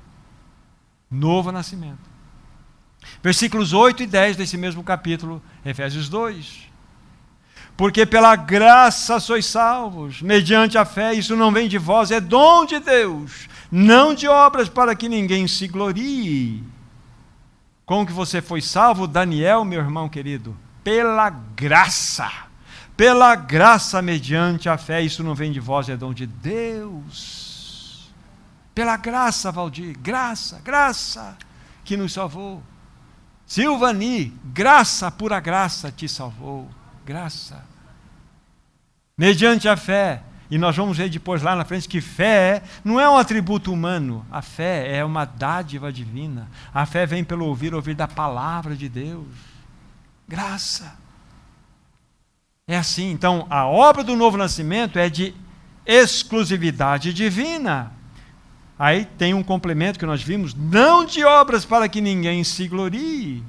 Novo 1.08 1.52
nascimento. 1.52 2.12
Versículos 3.22 3.72
8 3.72 4.02
e 4.02 4.06
10 4.06 4.36
desse 4.36 4.56
mesmo 4.56 4.82
capítulo, 4.82 5.40
Efésios 5.64 6.08
2. 6.08 6.68
Porque 7.76 8.04
pela 8.04 8.34
graça 8.34 9.20
sois 9.20 9.46
salvos, 9.46 10.20
mediante 10.20 10.76
a 10.76 10.84
fé, 10.84 11.14
isso 11.14 11.36
não 11.36 11.52
vem 11.52 11.68
de 11.68 11.78
vós, 11.78 12.10
é 12.10 12.20
dom 12.20 12.64
de 12.64 12.80
Deus, 12.80 13.48
não 13.76 14.14
de 14.14 14.28
obras 14.28 14.68
para 14.68 14.94
que 14.94 15.08
ninguém 15.08 15.48
se 15.48 15.66
glorie. 15.66 16.62
Como 17.84 18.06
que 18.06 18.12
você 18.12 18.40
foi 18.40 18.62
salvo, 18.62 19.06
Daniel, 19.06 19.64
meu 19.64 19.80
irmão 19.80 20.08
querido? 20.08 20.56
Pela 20.82 21.30
graça 21.30 22.30
pela 22.96 23.34
graça 23.34 24.00
mediante 24.00 24.68
a 24.68 24.78
fé, 24.78 25.02
isso 25.02 25.22
não 25.24 25.34
vem 25.34 25.50
de 25.50 25.60
vós, 25.60 25.88
é 25.88 25.96
dom 25.96 26.14
de 26.14 26.26
Deus. 26.26 28.12
Pela 28.74 28.96
graça, 28.96 29.50
Valdir, 29.50 29.98
graça, 29.98 30.60
graça 30.64 31.36
que 31.84 31.96
nos 31.96 32.12
salvou. 32.12 32.62
Silvani, 33.46 34.32
graça, 34.44 35.10
pura 35.10 35.40
graça 35.40 35.92
te 35.92 36.08
salvou. 36.08 36.68
Graça. 37.04 37.64
Mediante 39.16 39.68
a 39.68 39.76
fé. 39.76 40.22
E 40.50 40.58
nós 40.58 40.76
vamos 40.76 40.98
ver 40.98 41.08
depois 41.08 41.42
lá 41.42 41.56
na 41.56 41.64
frente 41.64 41.88
que 41.88 42.00
fé 42.00 42.62
não 42.84 43.00
é 43.00 43.08
um 43.08 43.16
atributo 43.16 43.72
humano. 43.72 44.24
A 44.30 44.42
fé 44.42 44.96
é 44.96 45.04
uma 45.04 45.24
dádiva 45.24 45.92
divina. 45.92 46.50
A 46.72 46.84
fé 46.84 47.06
vem 47.06 47.24
pelo 47.24 47.46
ouvir, 47.46 47.74
ouvir 47.74 47.94
da 47.94 48.06
palavra 48.06 48.76
de 48.76 48.88
Deus. 48.88 49.26
Graça. 50.28 50.96
É 52.66 52.76
assim, 52.76 53.10
então 53.10 53.46
a 53.50 53.66
obra 53.66 54.02
do 54.02 54.16
novo 54.16 54.36
nascimento 54.36 54.98
é 54.98 55.10
de 55.10 55.34
exclusividade 55.86 57.12
divina. 57.12 57.92
Aí 58.78 59.04
tem 59.04 59.34
um 59.34 59.42
complemento 59.42 59.98
que 59.98 60.06
nós 60.06 60.22
vimos, 60.22 60.54
não 60.54 61.04
de 61.04 61.24
obras 61.24 61.64
para 61.64 61.88
que 61.88 62.00
ninguém 62.00 62.42
se 62.42 62.66
glorie. 62.66 63.44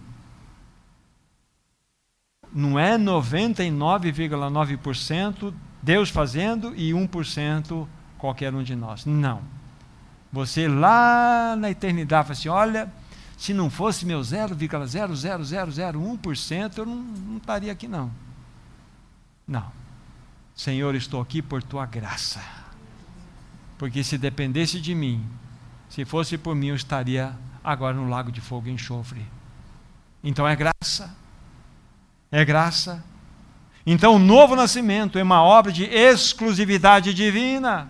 Não 2.54 2.78
é 2.80 2.98
99,9% 2.98 5.54
Deus 5.86 6.10
fazendo 6.10 6.76
e 6.76 6.92
1% 6.92 7.88
qualquer 8.18 8.54
um 8.56 8.64
de 8.64 8.76
nós. 8.76 9.06
Não. 9.06 9.44
Você 10.34 10.68
lá 10.68 11.56
na 11.56 11.70
eternidade 11.70 12.28
fala 12.28 12.34
assim: 12.34 12.50
olha, 12.50 12.92
se 13.38 13.54
não 13.54 13.70
fosse 13.70 14.04
meu 14.04 14.22
0,00001%, 14.22 16.78
eu 16.80 16.88
não, 16.88 16.96
não 16.96 17.38
estaria 17.38 17.72
aqui 17.72 17.88
não. 17.88 18.12
Não. 19.48 19.72
Senhor, 20.56 20.96
estou 20.96 21.22
aqui 21.22 21.40
por 21.40 21.62
tua 21.62 21.86
graça. 21.86 22.42
Porque 23.78 24.04
se 24.04 24.18
dependesse 24.18 24.82
de 24.82 24.96
mim, 24.96 25.24
se 25.88 26.04
fosse 26.04 26.36
por 26.36 26.56
mim, 26.56 26.70
eu 26.70 26.76
estaria 26.76 27.38
agora 27.64 27.96
no 27.96 28.10
lago 28.10 28.32
de 28.32 28.42
fogo 28.42 28.70
e 28.70 28.72
enxofre. 28.72 29.24
Então 30.24 30.48
é 30.48 30.56
graça. 30.56 31.16
É 32.32 32.44
graça. 32.44 33.04
Então 33.86 34.16
o 34.16 34.20
novo 34.20 34.56
nascimento 34.56 35.20
é 35.20 35.24
uma 35.24 35.44
obra 35.44 35.72
de 35.72 35.84
exclusividade 35.84 37.14
divina. 37.14 37.90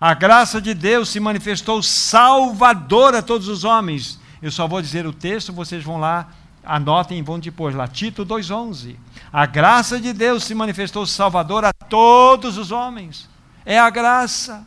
A 0.00 0.14
graça 0.14 0.60
de 0.60 0.74
Deus 0.74 1.08
se 1.08 1.18
manifestou 1.18 1.82
salvadora 1.82 3.18
a 3.18 3.22
todos 3.22 3.48
os 3.48 3.64
homens. 3.64 4.20
Eu 4.40 4.50
só 4.50 4.68
vou 4.68 4.80
dizer 4.80 5.06
o 5.06 5.12
texto, 5.12 5.52
vocês 5.52 5.82
vão 5.82 5.98
lá 5.98 6.28
Anotem 6.66 7.20
e 7.20 7.22
vão 7.22 7.38
depois 7.38 7.76
lá, 7.76 7.86
Tito 7.86 8.26
2,11. 8.26 8.96
A 9.32 9.46
graça 9.46 10.00
de 10.00 10.12
Deus 10.12 10.42
se 10.42 10.52
manifestou 10.52 11.06
salvador 11.06 11.64
a 11.64 11.72
todos 11.72 12.58
os 12.58 12.72
homens. 12.72 13.30
É 13.64 13.78
a 13.78 13.88
graça. 13.88 14.66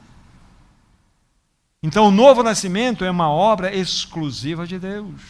Então, 1.84 2.07
o 2.07 2.11
novo 2.11 2.41
nascimento 2.41 3.03
é 3.03 3.11
uma 3.11 3.30
obra 3.30 3.76
exclusiva 3.76 4.65
de 4.65 4.80
Deus. 4.80 5.22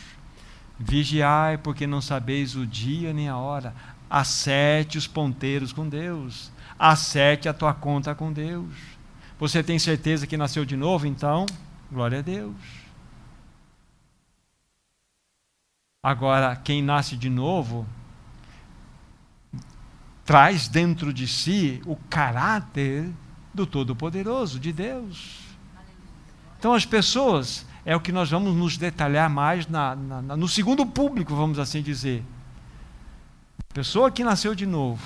Vigiai, 0.78 1.58
porque 1.58 1.88
não 1.88 2.02
sabeis 2.02 2.56
o 2.56 2.68
dia 2.68 3.12
nem 3.14 3.28
a 3.28 3.38
hora. 3.38 3.74
Acerte 4.10 4.98
os 4.98 5.08
ponteiros 5.08 5.72
com 5.72 5.88
Deus. 5.88 6.52
Acerte 6.78 7.48
a 7.48 7.54
tua 7.54 7.74
conta 7.74 8.16
com 8.16 8.32
Deus. 8.34 8.74
Você 9.40 9.64
tem 9.64 9.78
certeza 9.78 10.26
que 10.26 10.38
nasceu 10.38 10.66
de 10.66 10.76
novo? 10.76 11.06
Então, 11.06 11.46
glória 11.92 12.20
a 12.20 12.22
Deus. 12.22 12.56
Agora, 16.02 16.56
quem 16.56 16.82
nasce 16.82 17.16
de 17.18 17.30
novo 17.30 17.86
traz 20.24 20.68
dentro 20.68 21.12
de 21.12 21.28
si 21.28 21.82
o 21.86 21.96
caráter 21.96 23.10
do 23.54 23.66
Todo-Poderoso, 23.66 24.60
de 24.60 24.72
Deus. 24.72 25.40
Então 26.58 26.74
as 26.74 26.86
pessoas, 26.86 27.66
é 27.84 27.96
o 27.96 28.00
que 28.00 28.12
nós 28.12 28.30
vamos 28.30 28.56
nos 28.56 28.78
detalhar 28.78 29.30
mais 29.30 29.68
na, 29.68 29.96
na, 29.96 30.22
no 30.38 30.48
segundo 30.48 30.86
público, 30.86 31.36
vamos 31.36 31.58
assim 31.58 31.82
dizer. 31.82 32.24
Pessoa 33.80 34.12
que 34.12 34.26
nasceu 34.26 34.54
de 34.54 34.66
novo 34.66 35.02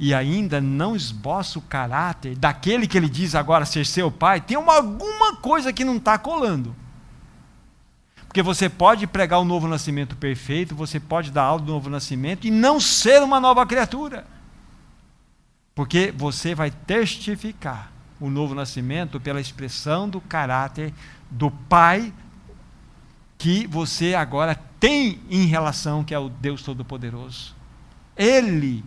e 0.00 0.12
ainda 0.12 0.60
não 0.60 0.96
esboça 0.96 1.60
o 1.60 1.62
caráter 1.62 2.34
daquele 2.34 2.88
que 2.88 2.98
ele 2.98 3.08
diz 3.08 3.36
agora 3.36 3.64
ser 3.64 3.86
seu 3.86 4.10
pai, 4.10 4.40
tem 4.40 4.56
uma, 4.56 4.78
alguma 4.78 5.36
coisa 5.36 5.72
que 5.72 5.84
não 5.84 5.96
está 5.96 6.18
colando. 6.18 6.74
Porque 8.26 8.42
você 8.42 8.68
pode 8.68 9.06
pregar 9.06 9.38
o 9.38 9.44
novo 9.44 9.68
nascimento 9.68 10.16
perfeito, 10.16 10.74
você 10.74 10.98
pode 10.98 11.30
dar 11.30 11.44
aula 11.44 11.62
do 11.62 11.72
novo 11.72 11.88
nascimento 11.88 12.48
e 12.48 12.50
não 12.50 12.80
ser 12.80 13.22
uma 13.22 13.38
nova 13.38 13.64
criatura. 13.64 14.26
Porque 15.72 16.10
você 16.10 16.52
vai 16.52 16.72
testificar 16.72 17.92
o 18.18 18.28
novo 18.28 18.56
nascimento 18.56 19.20
pela 19.20 19.40
expressão 19.40 20.08
do 20.08 20.20
caráter 20.20 20.92
do 21.30 21.48
Pai 21.48 22.12
que 23.38 23.68
você 23.68 24.16
agora 24.16 24.56
tem 24.80 25.20
em 25.30 25.46
relação 25.46 26.02
que 26.02 26.12
é 26.12 26.18
o 26.18 26.28
Deus 26.28 26.64
Todo-Poderoso. 26.64 27.54
Ele. 28.16 28.84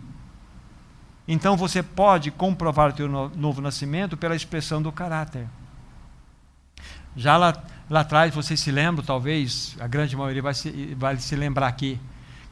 Então 1.26 1.56
você 1.56 1.82
pode 1.82 2.30
comprovar 2.30 2.90
o 2.90 2.92
teu 2.92 3.08
novo 3.08 3.60
nascimento 3.60 4.16
pela 4.16 4.34
expressão 4.34 4.82
do 4.82 4.90
caráter. 4.90 5.46
Já 7.16 7.36
lá, 7.36 7.54
lá 7.88 8.00
atrás, 8.00 8.34
vocês 8.34 8.60
se 8.60 8.70
lembram, 8.70 9.04
talvez, 9.04 9.76
a 9.80 9.86
grande 9.86 10.16
maioria 10.16 10.42
vai 10.42 10.54
se, 10.54 10.94
vai 10.96 11.16
se 11.16 11.36
lembrar 11.36 11.68
aqui, 11.68 12.00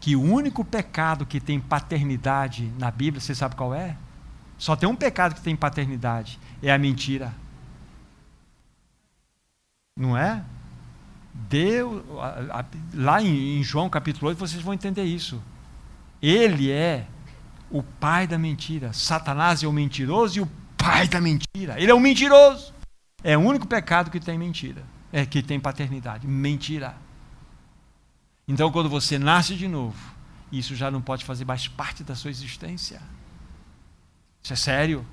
que 0.00 0.14
o 0.14 0.22
único 0.22 0.64
pecado 0.64 1.26
que 1.26 1.40
tem 1.40 1.60
paternidade 1.60 2.72
na 2.78 2.90
Bíblia, 2.90 3.20
você 3.20 3.34
sabe 3.34 3.56
qual 3.56 3.74
é? 3.74 3.96
Só 4.56 4.74
tem 4.76 4.88
um 4.88 4.96
pecado 4.96 5.34
que 5.34 5.40
tem 5.40 5.56
paternidade, 5.56 6.38
é 6.62 6.72
a 6.72 6.78
mentira. 6.78 7.32
Não 9.96 10.16
é? 10.16 10.44
Deus, 11.32 12.02
lá 12.94 13.22
em, 13.22 13.62
João 13.62 13.88
capítulo 13.88 14.28
8, 14.28 14.38
vocês 14.38 14.62
vão 14.62 14.74
entender 14.74 15.04
isso. 15.04 15.42
Ele 16.22 16.70
é 16.70 17.06
o 17.70 17.82
pai 17.82 18.26
da 18.26 18.38
mentira. 18.38 18.92
Satanás 18.92 19.62
é 19.62 19.66
o 19.66 19.72
mentiroso 19.72 20.38
e 20.38 20.40
o 20.40 20.48
pai 20.76 21.06
da 21.08 21.20
mentira. 21.20 21.80
Ele 21.80 21.90
é 21.90 21.94
o 21.94 22.00
mentiroso. 22.00 22.74
É 23.22 23.36
o 23.36 23.40
único 23.40 23.66
pecado 23.66 24.10
que 24.10 24.20
tem 24.20 24.38
mentira. 24.38 24.82
É 25.12 25.24
que 25.24 25.42
tem 25.42 25.58
paternidade. 25.58 26.26
Mentira. 26.26 26.94
Então, 28.46 28.70
quando 28.72 28.88
você 28.88 29.18
nasce 29.18 29.54
de 29.54 29.68
novo, 29.68 29.96
isso 30.50 30.74
já 30.74 30.90
não 30.90 31.02
pode 31.02 31.24
fazer 31.24 31.44
mais 31.44 31.68
parte 31.68 32.02
da 32.02 32.14
sua 32.14 32.30
existência. 32.30 33.00
Isso 34.42 34.52
é 34.52 34.56
sério. 34.56 35.06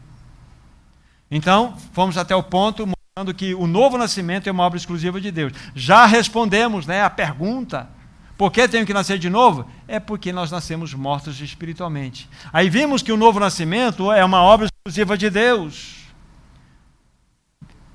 Então, 1.30 1.78
fomos 1.92 2.18
até 2.18 2.36
o 2.36 2.44
ponto 2.44 2.88
mostrando 2.88 3.34
que 3.34 3.54
o 3.54 3.68
novo 3.68 3.98
nascimento 3.98 4.48
é 4.48 4.52
uma 4.52 4.64
obra 4.64 4.78
exclusiva 4.78 5.20
de 5.20 5.32
Deus. 5.32 5.54
Já 5.74 6.06
respondemos 6.06 6.86
né, 6.86 7.04
a 7.04 7.10
pergunta: 7.10 7.90
por 8.38 8.52
que 8.52 8.68
tenho 8.68 8.86
que 8.86 8.94
nascer 8.94 9.18
de 9.18 9.30
novo? 9.30 9.66
É 9.88 10.00
porque 10.00 10.34
nós 10.34 10.52
nascemos 10.52 10.94
mortos 10.94 11.40
espiritualmente. 11.40 12.30
Aí 12.52 12.70
vimos 12.70 13.02
que 13.02 13.12
o 13.12 13.18
novo 13.18 13.40
nascimento 13.40 14.12
é 14.12 14.24
uma 14.26 14.42
obra 14.42 14.68
exclusiva 14.68 15.18
de 15.18 15.30
Deus. 15.30 16.06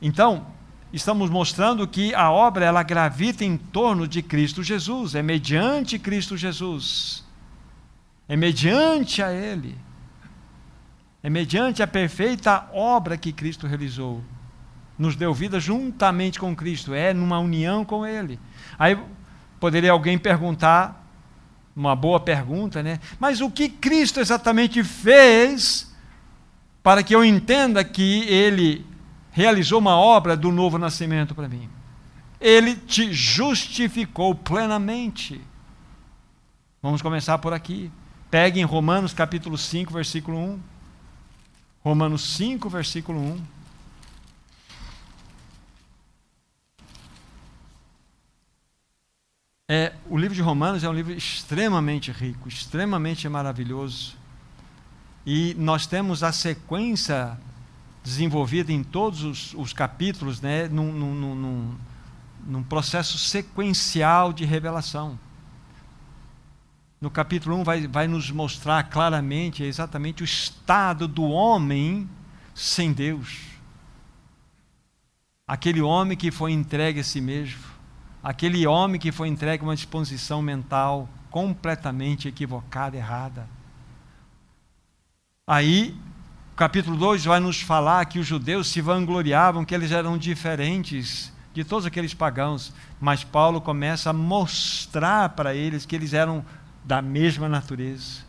Então, 0.01 0.47
estamos 0.93 1.29
mostrando 1.29 1.87
que 1.87 2.15
a 2.15 2.31
obra 2.31 2.65
ela 2.65 2.83
gravita 2.83 3.45
em 3.45 3.59
torno 3.59 4.09
de 4.09 4.23
Cristo 4.23 4.63
Jesus, 4.63 5.15
é 5.15 5.23
mediante 5.23 5.99
Cristo 5.99 6.37
Jesus. 6.37 7.23
É 8.27 8.35
mediante 8.35 9.23
a 9.23 9.31
ele. 9.33 9.77
É 11.23 11.29
mediante 11.29 11.83
a 11.83 11.87
perfeita 11.87 12.67
obra 12.73 13.19
que 13.19 13.33
Cristo 13.33 13.67
realizou. 13.67 14.23
Nos 14.99 15.17
deu 15.17 15.35
vida 15.35 15.61
juntamente 15.61 16.39
com 16.39 16.55
Cristo, 16.57 16.95
é 16.95 17.13
numa 17.13 17.39
união 17.39 17.85
com 17.85 18.07
Ele. 18.07 18.39
Aí 18.79 18.99
poderia 19.61 19.93
alguém 19.93 20.19
perguntar, 20.19 21.07
uma 21.77 21.95
boa 21.95 22.19
pergunta, 22.19 22.83
né? 22.83 22.99
Mas 23.19 23.41
o 23.41 23.51
que 23.51 23.69
Cristo 23.69 24.19
exatamente 24.19 24.83
fez 24.83 25.95
para 26.83 27.03
que 27.03 27.15
eu 27.15 27.25
entenda 27.25 27.85
que 27.85 28.25
Ele 28.25 28.85
realizou 29.31 29.79
uma 29.79 29.97
obra 29.97 30.37
do 30.37 30.51
novo 30.51 30.79
nascimento 30.79 31.35
para 31.35 31.49
mim? 31.49 31.69
Ele 32.41 32.75
te 32.75 33.13
justificou 33.13 34.35
plenamente. 34.35 35.41
Vamos 36.83 37.03
começar 37.03 37.37
por 37.39 37.53
aqui. 37.53 37.91
Pegue 38.31 38.61
em 38.61 38.65
Romanos 38.65 39.13
capítulo 39.13 39.59
5, 39.59 39.93
versículo 39.93 40.39
1. 40.39 40.61
Romanos 41.85 42.37
5, 42.37 42.69
versículo 42.71 43.21
1. 43.21 43.60
É, 49.73 49.93
o 50.09 50.19
livro 50.19 50.35
de 50.35 50.43
Romanos 50.43 50.83
é 50.83 50.89
um 50.89 50.93
livro 50.93 51.13
extremamente 51.13 52.11
rico, 52.11 52.49
extremamente 52.49 53.29
maravilhoso. 53.29 54.17
E 55.25 55.55
nós 55.57 55.87
temos 55.87 56.25
a 56.25 56.33
sequência 56.33 57.39
desenvolvida 58.03 58.73
em 58.73 58.83
todos 58.83 59.23
os, 59.23 59.55
os 59.55 59.73
capítulos, 59.73 60.41
né, 60.41 60.67
num, 60.67 60.93
num, 60.93 61.35
num, 61.35 61.75
num 62.45 62.63
processo 62.65 63.17
sequencial 63.17 64.33
de 64.33 64.45
revelação 64.45 65.17
no 67.01 67.11
capítulo 67.11 67.57
1 67.57 67.65
vai, 67.65 67.87
vai 67.87 68.07
nos 68.07 68.31
mostrar 68.31 68.83
claramente 68.91 69.63
exatamente 69.63 70.23
o 70.23 70.25
estado 70.25 71.09
do 71.09 71.23
homem 71.23 72.09
sem 72.55 72.93
Deus. 72.93 73.39
Aquele 75.49 75.81
homem 75.81 76.17
que 76.17 76.31
foi 76.31 76.53
entregue 76.53 77.01
a 77.01 77.05
si 77.05 77.21
mesmo, 77.21 77.63
aquele 78.23 78.67
homem 78.67 79.01
que 79.01 79.13
foi 79.13 79.29
entregue 79.29 79.63
a 79.63 79.67
uma 79.67 79.75
disposição 79.75 80.43
mental 80.43 81.09
completamente 81.31 82.29
equivocada, 82.29 82.97
errada. 82.97 83.49
Aí, 85.47 85.97
capítulo 86.57 86.97
2 86.97 87.25
vai 87.25 87.41
nos 87.41 87.61
falar 87.61 88.05
que 88.05 88.19
os 88.19 88.27
judeus 88.27 88.69
se 88.69 88.81
vangloriavam 88.81 89.65
que 89.65 89.75
eles 89.75 89.91
eram 89.91 90.19
diferentes 90.19 91.33
de 91.53 91.65
todos 91.65 91.87
aqueles 91.87 92.15
pagãos, 92.15 92.73
mas 93.01 93.25
Paulo 93.25 93.61
começa 93.61 94.11
a 94.11 94.13
mostrar 94.13 95.31
para 95.31 95.55
eles 95.55 95.85
que 95.85 95.97
eles 95.97 96.13
eram 96.13 96.45
da 96.85 97.03
mesma 97.03 97.49
natureza. 97.49 98.21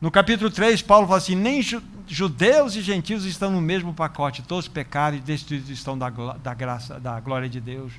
No 0.00 0.10
capítulo 0.10 0.50
3, 0.50 0.82
Paulo 0.82 1.06
fala 1.06 1.18
assim: 1.18 1.34
nem 1.34 1.60
judeus 2.06 2.76
e 2.76 2.82
gentios 2.82 3.24
estão 3.24 3.50
no 3.50 3.60
mesmo 3.60 3.92
pacote, 3.92 4.42
todos 4.42 4.68
pecaram 4.68 5.16
e 5.16 5.20
destituídos 5.20 5.70
estão 5.70 5.98
da, 5.98 6.08
da 6.08 6.54
graça, 6.54 7.00
da 7.00 7.18
glória 7.20 7.48
de 7.48 7.60
Deus. 7.60 7.92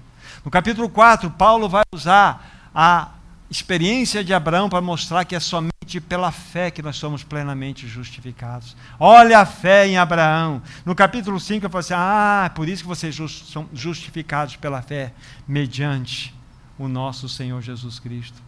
No 0.44 0.52
capítulo 0.52 0.90
4, 0.90 1.30
Paulo 1.32 1.68
vai 1.68 1.84
usar 1.94 2.70
a 2.74 3.12
experiência 3.50 4.24
de 4.24 4.34
Abraão 4.34 4.70
para 4.70 4.82
mostrar 4.82 5.26
que 5.26 5.36
é 5.36 5.40
somente 5.40 6.02
pela 6.08 6.32
fé 6.32 6.70
que 6.70 6.82
nós 6.82 6.98
somos 6.98 7.24
plenamente 7.24 7.88
justificados. 7.88 8.76
Olha 9.00 9.40
a 9.40 9.46
fé 9.46 9.88
em 9.88 9.98
Abraão. 9.98 10.62
No 10.86 10.94
capítulo 10.94 11.40
5, 11.40 11.66
eu 11.66 11.70
falo 11.70 11.80
assim: 11.80 11.94
ah, 11.96 12.44
é 12.46 12.50
por 12.50 12.68
isso 12.68 12.84
que 12.84 12.90
vocês 12.90 13.16
são 13.52 13.68
justificados 13.74 14.56
pela 14.58 14.82
fé, 14.82 15.14
mediante 15.48 16.36
o 16.78 16.88
nosso 16.88 17.30
Senhor 17.30 17.62
Jesus 17.62 18.00
Cristo. 18.00 18.42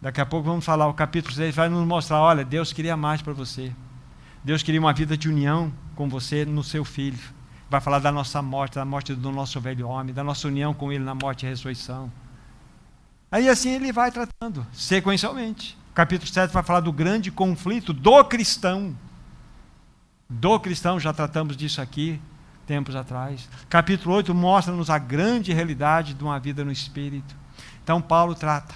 Daqui 0.00 0.20
a 0.20 0.26
pouco 0.26 0.48
vamos 0.48 0.64
falar, 0.64 0.86
o 0.86 0.94
capítulo 0.94 1.34
6 1.34 1.54
vai 1.54 1.68
nos 1.68 1.86
mostrar: 1.86 2.20
olha, 2.20 2.44
Deus 2.44 2.72
queria 2.72 2.96
mais 2.96 3.20
para 3.20 3.32
você. 3.32 3.72
Deus 4.48 4.62
queria 4.62 4.80
uma 4.80 4.94
vida 4.94 5.14
de 5.14 5.28
união 5.28 5.70
com 5.94 6.08
você 6.08 6.46
no 6.46 6.64
seu 6.64 6.82
filho. 6.82 7.18
Vai 7.68 7.82
falar 7.82 7.98
da 7.98 8.10
nossa 8.10 8.40
morte, 8.40 8.76
da 8.76 8.84
morte 8.86 9.14
do 9.14 9.30
nosso 9.30 9.60
velho 9.60 9.86
homem, 9.86 10.14
da 10.14 10.24
nossa 10.24 10.48
união 10.48 10.72
com 10.72 10.90
ele 10.90 11.04
na 11.04 11.14
morte 11.14 11.44
e 11.44 11.48
ressurreição. 11.50 12.10
Aí 13.30 13.46
assim 13.46 13.72
ele 13.72 13.92
vai 13.92 14.10
tratando, 14.10 14.66
sequencialmente. 14.72 15.76
O 15.90 15.92
capítulo 15.92 16.32
7 16.32 16.50
vai 16.50 16.62
falar 16.62 16.80
do 16.80 16.90
grande 16.90 17.30
conflito 17.30 17.92
do 17.92 18.24
cristão. 18.24 18.96
Do 20.30 20.58
cristão, 20.58 20.98
já 20.98 21.12
tratamos 21.12 21.54
disso 21.54 21.82
aqui 21.82 22.18
tempos 22.66 22.96
atrás. 22.96 23.46
Capítulo 23.68 24.14
8 24.14 24.34
mostra-nos 24.34 24.88
a 24.88 24.96
grande 24.96 25.52
realidade 25.52 26.14
de 26.14 26.24
uma 26.24 26.40
vida 26.40 26.64
no 26.64 26.72
Espírito. 26.72 27.36
Então, 27.84 28.00
Paulo 28.00 28.34
trata 28.34 28.74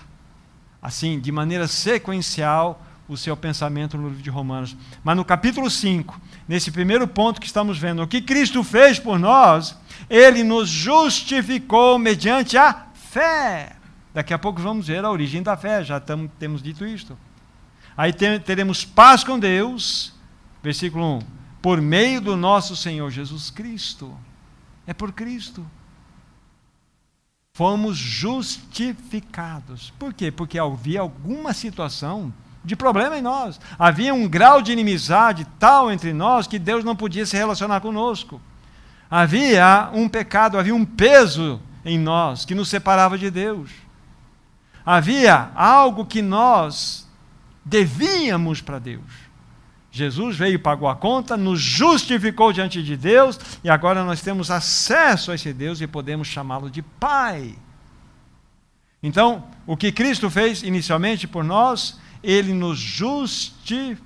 assim, 0.82 1.18
de 1.18 1.32
maneira 1.32 1.66
sequencial, 1.66 2.84
o 3.08 3.16
seu 3.16 3.36
pensamento 3.36 3.98
no 3.98 4.08
livro 4.08 4.22
de 4.22 4.30
Romanos. 4.30 4.76
Mas 5.02 5.16
no 5.16 5.24
capítulo 5.24 5.70
5, 5.70 6.20
nesse 6.48 6.70
primeiro 6.70 7.06
ponto 7.06 7.40
que 7.40 7.46
estamos 7.46 7.78
vendo, 7.78 8.02
o 8.02 8.06
que 8.06 8.20
Cristo 8.20 8.62
fez 8.62 8.98
por 8.98 9.18
nós, 9.18 9.78
ele 10.08 10.42
nos 10.42 10.68
justificou 10.68 11.98
mediante 11.98 12.56
a 12.56 12.86
fé. 12.94 13.76
Daqui 14.14 14.32
a 14.32 14.38
pouco 14.38 14.60
vamos 14.60 14.86
ver 14.86 15.04
a 15.04 15.10
origem 15.10 15.42
da 15.42 15.56
fé, 15.56 15.82
já 15.84 15.98
tamo, 15.98 16.30
temos 16.38 16.62
dito 16.62 16.86
isto. 16.86 17.18
Aí 17.96 18.12
teremos 18.12 18.84
paz 18.84 19.22
com 19.22 19.38
Deus, 19.38 20.14
versículo 20.62 21.18
1, 21.18 21.20
por 21.60 21.80
meio 21.80 22.20
do 22.20 22.36
nosso 22.36 22.74
Senhor 22.76 23.10
Jesus 23.10 23.50
Cristo. 23.50 24.16
É 24.86 24.94
por 24.94 25.12
Cristo 25.12 25.66
fomos 27.52 27.96
justificados. 27.96 29.92
Por 29.98 30.14
quê? 30.14 30.30
Porque 30.30 30.58
havia 30.58 31.00
alguma 31.00 31.52
situação 31.52 32.32
de 32.64 32.76
problema 32.76 33.16
em 33.16 33.22
nós. 33.22 33.60
Havia 33.78 34.14
um 34.14 34.28
grau 34.28 34.62
de 34.62 34.72
inimizade 34.72 35.46
tal 35.58 35.90
entre 35.90 36.12
nós 36.12 36.46
que 36.46 36.58
Deus 36.58 36.84
não 36.84 36.94
podia 36.94 37.26
se 37.26 37.36
relacionar 37.36 37.80
conosco. 37.80 38.40
Havia 39.10 39.90
um 39.92 40.08
pecado, 40.08 40.58
havia 40.58 40.74
um 40.74 40.84
peso 40.84 41.60
em 41.84 41.98
nós 41.98 42.44
que 42.44 42.54
nos 42.54 42.68
separava 42.68 43.18
de 43.18 43.30
Deus. 43.30 43.70
Havia 44.84 45.50
algo 45.54 46.06
que 46.06 46.22
nós 46.22 47.08
devíamos 47.64 48.60
para 48.60 48.78
Deus. 48.78 49.32
Jesus 49.90 50.36
veio, 50.36 50.58
pagou 50.58 50.88
a 50.88 50.96
conta, 50.96 51.36
nos 51.36 51.60
justificou 51.60 52.52
diante 52.52 52.82
de 52.82 52.96
Deus 52.96 53.38
e 53.62 53.68
agora 53.68 54.02
nós 54.02 54.22
temos 54.22 54.50
acesso 54.50 55.30
a 55.30 55.34
esse 55.34 55.52
Deus 55.52 55.82
e 55.82 55.86
podemos 55.86 56.28
chamá-lo 56.28 56.70
de 56.70 56.80
Pai. 56.80 57.54
Então, 59.02 59.44
o 59.66 59.76
que 59.76 59.92
Cristo 59.92 60.30
fez 60.30 60.62
inicialmente 60.62 61.28
por 61.28 61.44
nós, 61.44 62.00
ele 62.22 62.52
nos 62.54 62.78
justificou 62.78 64.00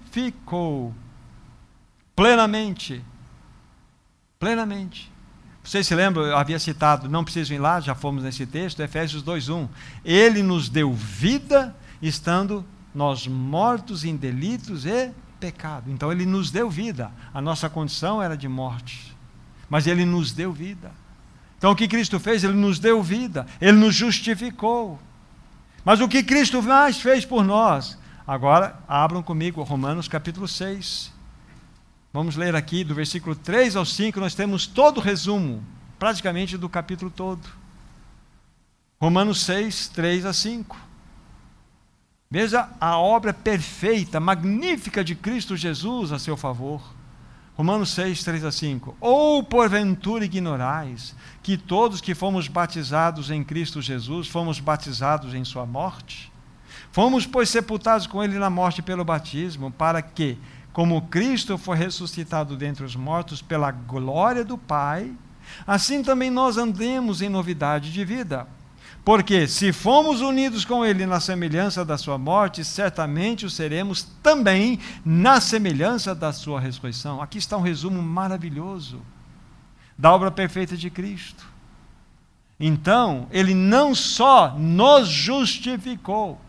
plenamente. 2.15 3.05
Plenamente. 4.39 5.13
Vocês 5.63 5.87
se 5.87 5.95
lembram, 5.95 6.25
eu 6.25 6.37
havia 6.37 6.59
citado, 6.61 7.09
não 7.09 7.25
preciso 7.25 7.53
ir 7.53 7.59
lá, 7.59 7.81
já 7.81 7.95
fomos 7.95 8.23
nesse 8.23 8.47
texto, 8.47 8.81
Efésios 8.81 9.23
2:1. 9.23 9.69
Ele 10.05 10.43
nos 10.43 10.69
deu 10.69 10.95
vida 10.95 11.75
estando 12.01 12.65
nós 12.95 13.27
mortos 13.27 14.05
em 14.05 14.17
delitos 14.17 14.87
e 14.87 15.11
pecado. 15.41 15.91
Então 15.91 16.13
ele 16.13 16.25
nos 16.25 16.51
deu 16.51 16.71
vida. 16.71 17.11
A 17.35 17.41
nossa 17.41 17.69
condição 17.69 18.23
era 18.23 18.37
de 18.37 18.49
morte, 18.49 19.15
mas 19.69 19.87
ele 19.87 20.05
nos 20.05 20.33
deu 20.33 20.53
vida. 20.53 20.93
Então 21.59 21.73
o 21.73 21.77
que 21.77 21.89
Cristo 21.89 22.21
fez? 22.21 22.45
Ele 22.45 22.55
nos 22.55 22.79
deu 22.79 23.03
vida, 23.03 23.47
ele 23.61 23.77
nos 23.77 23.95
justificou. 23.95 24.99
Mas 25.85 26.01
o 26.01 26.09
que 26.09 26.23
Cristo 26.23 26.63
mais 26.63 27.01
fez 27.01 27.25
por 27.25 27.45
nós? 27.45 27.99
Agora, 28.27 28.77
abram 28.89 29.23
comigo 29.23 29.63
Romanos 29.63 30.09
capítulo 30.09 30.49
6. 30.49 31.13
Vamos 32.13 32.35
ler 32.35 32.57
aqui 32.57 32.83
do 32.83 32.93
versículo 32.93 33.37
3 33.37 33.77
ao 33.77 33.85
5, 33.85 34.19
nós 34.19 34.35
temos 34.35 34.67
todo 34.67 34.99
o 34.99 35.01
resumo, 35.01 35.63
praticamente 35.97 36.57
do 36.57 36.69
capítulo 36.69 37.09
todo. 37.09 37.47
Romanos 39.01 39.43
6, 39.43 39.89
3 39.89 40.27
a 40.27 40.33
5. 40.33 40.77
Veja 42.29 42.69
a 42.81 42.99
obra 42.99 43.33
perfeita, 43.33 44.19
magnífica 44.19 45.05
de 45.05 45.15
Cristo 45.15 45.57
Jesus 45.57 46.11
a 46.11 46.19
seu 46.19 46.37
favor. 46.37 46.83
Romanos 47.55 47.91
6, 47.91 48.25
3 48.25 48.45
a 48.45 48.51
5. 48.51 48.97
Ou 49.01 49.45
porventura 49.45 50.25
ignorais 50.25 51.15
que 51.45 51.57
todos 51.57 52.01
que 52.01 52.15
fomos 52.15 52.49
batizados 52.49 53.31
em 53.31 53.45
Cristo 53.45 53.81
Jesus 53.81 54.27
fomos 54.27 54.59
batizados 54.59 55.33
em 55.33 55.45
Sua 55.45 55.65
morte? 55.65 56.33
Fomos, 56.93 57.27
pois, 57.27 57.49
sepultados 57.49 58.07
com 58.07 58.23
Ele 58.23 58.39
na 58.39 58.51
morte 58.51 58.83
pelo 58.83 59.05
batismo, 59.05 59.71
para 59.71 60.01
que, 60.01 60.39
como 60.73 61.03
Cristo 61.03 61.57
foi 61.57 61.77
ressuscitado 61.77 62.57
dentre 62.57 62.85
os 62.85 62.97
mortos 62.97 63.43
pela 63.43 63.71
glória 63.71 64.45
do 64.45 64.57
Pai, 64.57 65.13
assim 65.67 66.03
também 66.03 66.31
nós 66.31 66.57
andemos 66.57 67.23
em 67.23 67.29
novidade 67.29 67.93
de 67.93 68.05
vida. 68.05 68.47
Porque 69.05 69.47
se 69.47 69.73
fomos 69.73 70.21
unidos 70.21 70.65
com 70.65 70.85
Ele 70.85 71.07
na 71.07 71.21
semelhança 71.21 71.85
da 71.85 71.97
Sua 71.97 72.19
morte, 72.19 72.65
certamente 72.65 73.47
o 73.47 73.51
seremos 73.51 74.03
também 74.21 74.81
na 75.05 75.41
semelhança 75.41 76.13
da 76.13 76.33
Sua 76.33 76.59
ressurreição. 76.59 77.23
Aqui 77.23 77.39
está 77.39 77.57
um 77.57 77.63
resumo 77.63 78.03
maravilhoso 78.03 79.01
da 79.97 80.13
obra 80.13 80.31
perfeita 80.31 80.77
de 80.77 80.91
Cristo. 80.91 81.47
Então, 82.59 83.29
Ele 83.31 83.55
não 83.55 83.95
só 83.95 84.57
nos 84.59 85.07
justificou, 85.07 86.41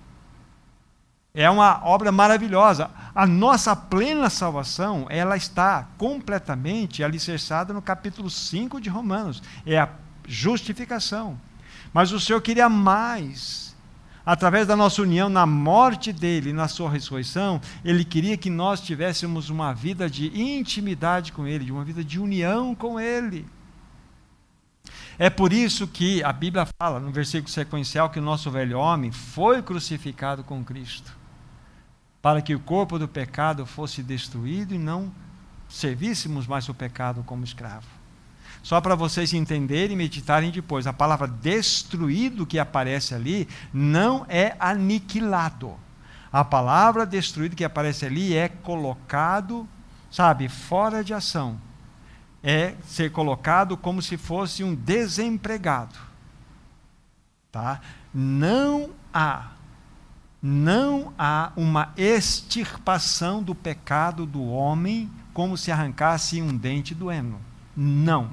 é 1.33 1.49
uma 1.49 1.83
obra 1.83 2.11
maravilhosa. 2.11 2.89
A 3.13 3.27
nossa 3.27 3.75
plena 3.75 4.29
salvação, 4.29 5.05
ela 5.09 5.37
está 5.37 5.87
completamente 5.97 7.03
alicerçada 7.03 7.73
no 7.73 7.81
capítulo 7.81 8.29
5 8.29 8.81
de 8.81 8.89
Romanos. 8.89 9.41
É 9.65 9.77
a 9.77 9.89
justificação. 10.27 11.39
Mas 11.93 12.11
o 12.11 12.19
Senhor 12.19 12.41
queria 12.41 12.69
mais. 12.69 13.75
Através 14.25 14.67
da 14.67 14.75
nossa 14.75 15.01
união 15.01 15.29
na 15.29 15.45
morte 15.45 16.11
dele, 16.11 16.51
na 16.51 16.67
sua 16.67 16.89
ressurreição, 16.89 17.61
ele 17.83 18.03
queria 18.03 18.35
que 18.35 18.49
nós 18.49 18.81
tivéssemos 18.81 19.49
uma 19.49 19.73
vida 19.73 20.09
de 20.09 20.27
intimidade 20.37 21.31
com 21.31 21.47
ele, 21.47 21.63
de 21.63 21.71
uma 21.71 21.85
vida 21.85 22.03
de 22.03 22.19
união 22.19 22.75
com 22.75 22.99
ele. 22.99 23.47
É 25.19 25.29
por 25.29 25.51
isso 25.51 25.87
que 25.87 26.23
a 26.23 26.31
Bíblia 26.31 26.67
fala, 26.77 26.99
no 26.99 27.09
versículo 27.09 27.49
sequencial, 27.49 28.09
que 28.09 28.19
o 28.19 28.21
nosso 28.21 28.51
velho 28.51 28.77
homem 28.77 29.11
foi 29.11 29.63
crucificado 29.63 30.43
com 30.43 30.63
Cristo, 30.63 31.16
para 32.27 32.41
que 32.41 32.53
o 32.53 32.59
corpo 32.59 32.99
do 32.99 33.07
pecado 33.07 33.65
fosse 33.65 34.03
destruído 34.03 34.75
e 34.75 34.77
não 34.77 35.09
servíssemos 35.69 36.45
mais 36.45 36.67
o 36.67 36.73
pecado 36.73 37.23
como 37.25 37.45
escravo. 37.45 37.87
Só 38.61 38.81
para 38.81 38.95
vocês 38.95 39.31
entenderem 39.31 39.93
e 39.93 39.95
meditarem 39.95 40.51
depois. 40.51 40.85
A 40.85 40.91
palavra 40.91 41.25
destruído 41.25 42.45
que 42.45 42.59
aparece 42.59 43.15
ali 43.15 43.47
não 43.71 44.25
é 44.27 44.57
aniquilado. 44.59 45.73
A 46.29 46.43
palavra 46.43 47.05
destruído 47.05 47.55
que 47.55 47.63
aparece 47.63 48.05
ali 48.05 48.35
é 48.35 48.49
colocado, 48.49 49.65
sabe, 50.11 50.49
fora 50.49 51.05
de 51.05 51.13
ação. 51.13 51.57
É 52.43 52.75
ser 52.85 53.09
colocado 53.13 53.77
como 53.77 54.01
se 54.01 54.17
fosse 54.17 54.65
um 54.65 54.75
desempregado. 54.75 55.97
Tá? 57.53 57.79
Não 58.13 58.89
há 59.13 59.51
não 60.47 61.13
há 61.19 61.51
uma 61.57 61.91
extirpação 61.97 63.43
do 63.43 63.53
pecado 63.53 64.25
do 64.25 64.47
homem 64.47 65.11
como 65.33 65.57
se 65.57 65.73
arrancasse 65.73 66.41
um 66.41 66.55
dente 66.55 66.95
do 66.95 67.11
eno. 67.11 67.37
Não. 67.75 68.29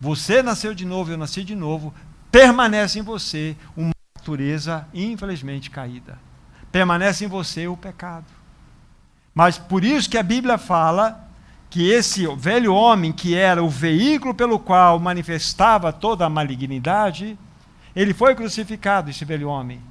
Você 0.00 0.42
nasceu 0.42 0.74
de 0.74 0.86
novo, 0.86 1.10
eu 1.10 1.18
nasci 1.18 1.44
de 1.44 1.54
novo, 1.54 1.92
permanece 2.32 2.98
em 2.98 3.02
você 3.02 3.54
uma 3.76 3.92
natureza 4.16 4.88
infelizmente 4.94 5.68
caída. 5.68 6.18
Permanece 6.72 7.26
em 7.26 7.28
você 7.28 7.68
o 7.68 7.76
pecado. 7.76 8.24
Mas 9.34 9.58
por 9.58 9.84
isso 9.84 10.08
que 10.08 10.16
a 10.16 10.22
Bíblia 10.22 10.56
fala 10.56 11.28
que 11.68 11.90
esse 11.90 12.26
velho 12.34 12.72
homem, 12.72 13.12
que 13.12 13.34
era 13.34 13.62
o 13.62 13.68
veículo 13.68 14.34
pelo 14.34 14.58
qual 14.58 14.98
manifestava 14.98 15.92
toda 15.92 16.24
a 16.24 16.30
malignidade, 16.30 17.38
ele 17.94 18.14
foi 18.14 18.34
crucificado, 18.34 19.10
esse 19.10 19.24
velho 19.26 19.48
homem. 19.48 19.82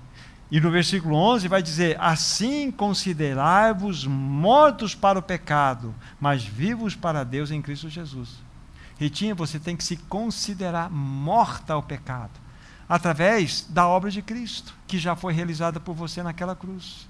E 0.54 0.62
no 0.62 0.70
versículo 0.70 1.16
11 1.16 1.48
vai 1.48 1.64
dizer: 1.64 1.98
Assim 2.00 2.70
considerai-vos 2.70 4.06
mortos 4.06 4.94
para 4.94 5.18
o 5.18 5.22
pecado, 5.24 5.96
mas 6.22 6.46
vivos 6.46 6.96
para 6.96 7.24
Deus 7.24 7.50
em 7.50 7.60
Cristo 7.60 7.90
Jesus. 7.90 8.30
Ritinha, 9.00 9.34
você 9.34 9.58
tem 9.58 9.76
que 9.76 9.84
se 9.84 9.98
considerar 9.98 10.92
morta 10.92 11.74
ao 11.74 11.82
pecado, 11.82 12.40
através 12.88 13.66
da 13.68 13.88
obra 13.88 14.12
de 14.12 14.22
Cristo, 14.22 14.76
que 14.86 15.00
já 15.00 15.16
foi 15.16 15.34
realizada 15.34 15.80
por 15.80 15.96
você 15.96 16.22
naquela 16.22 16.56
cruz. 16.56 17.10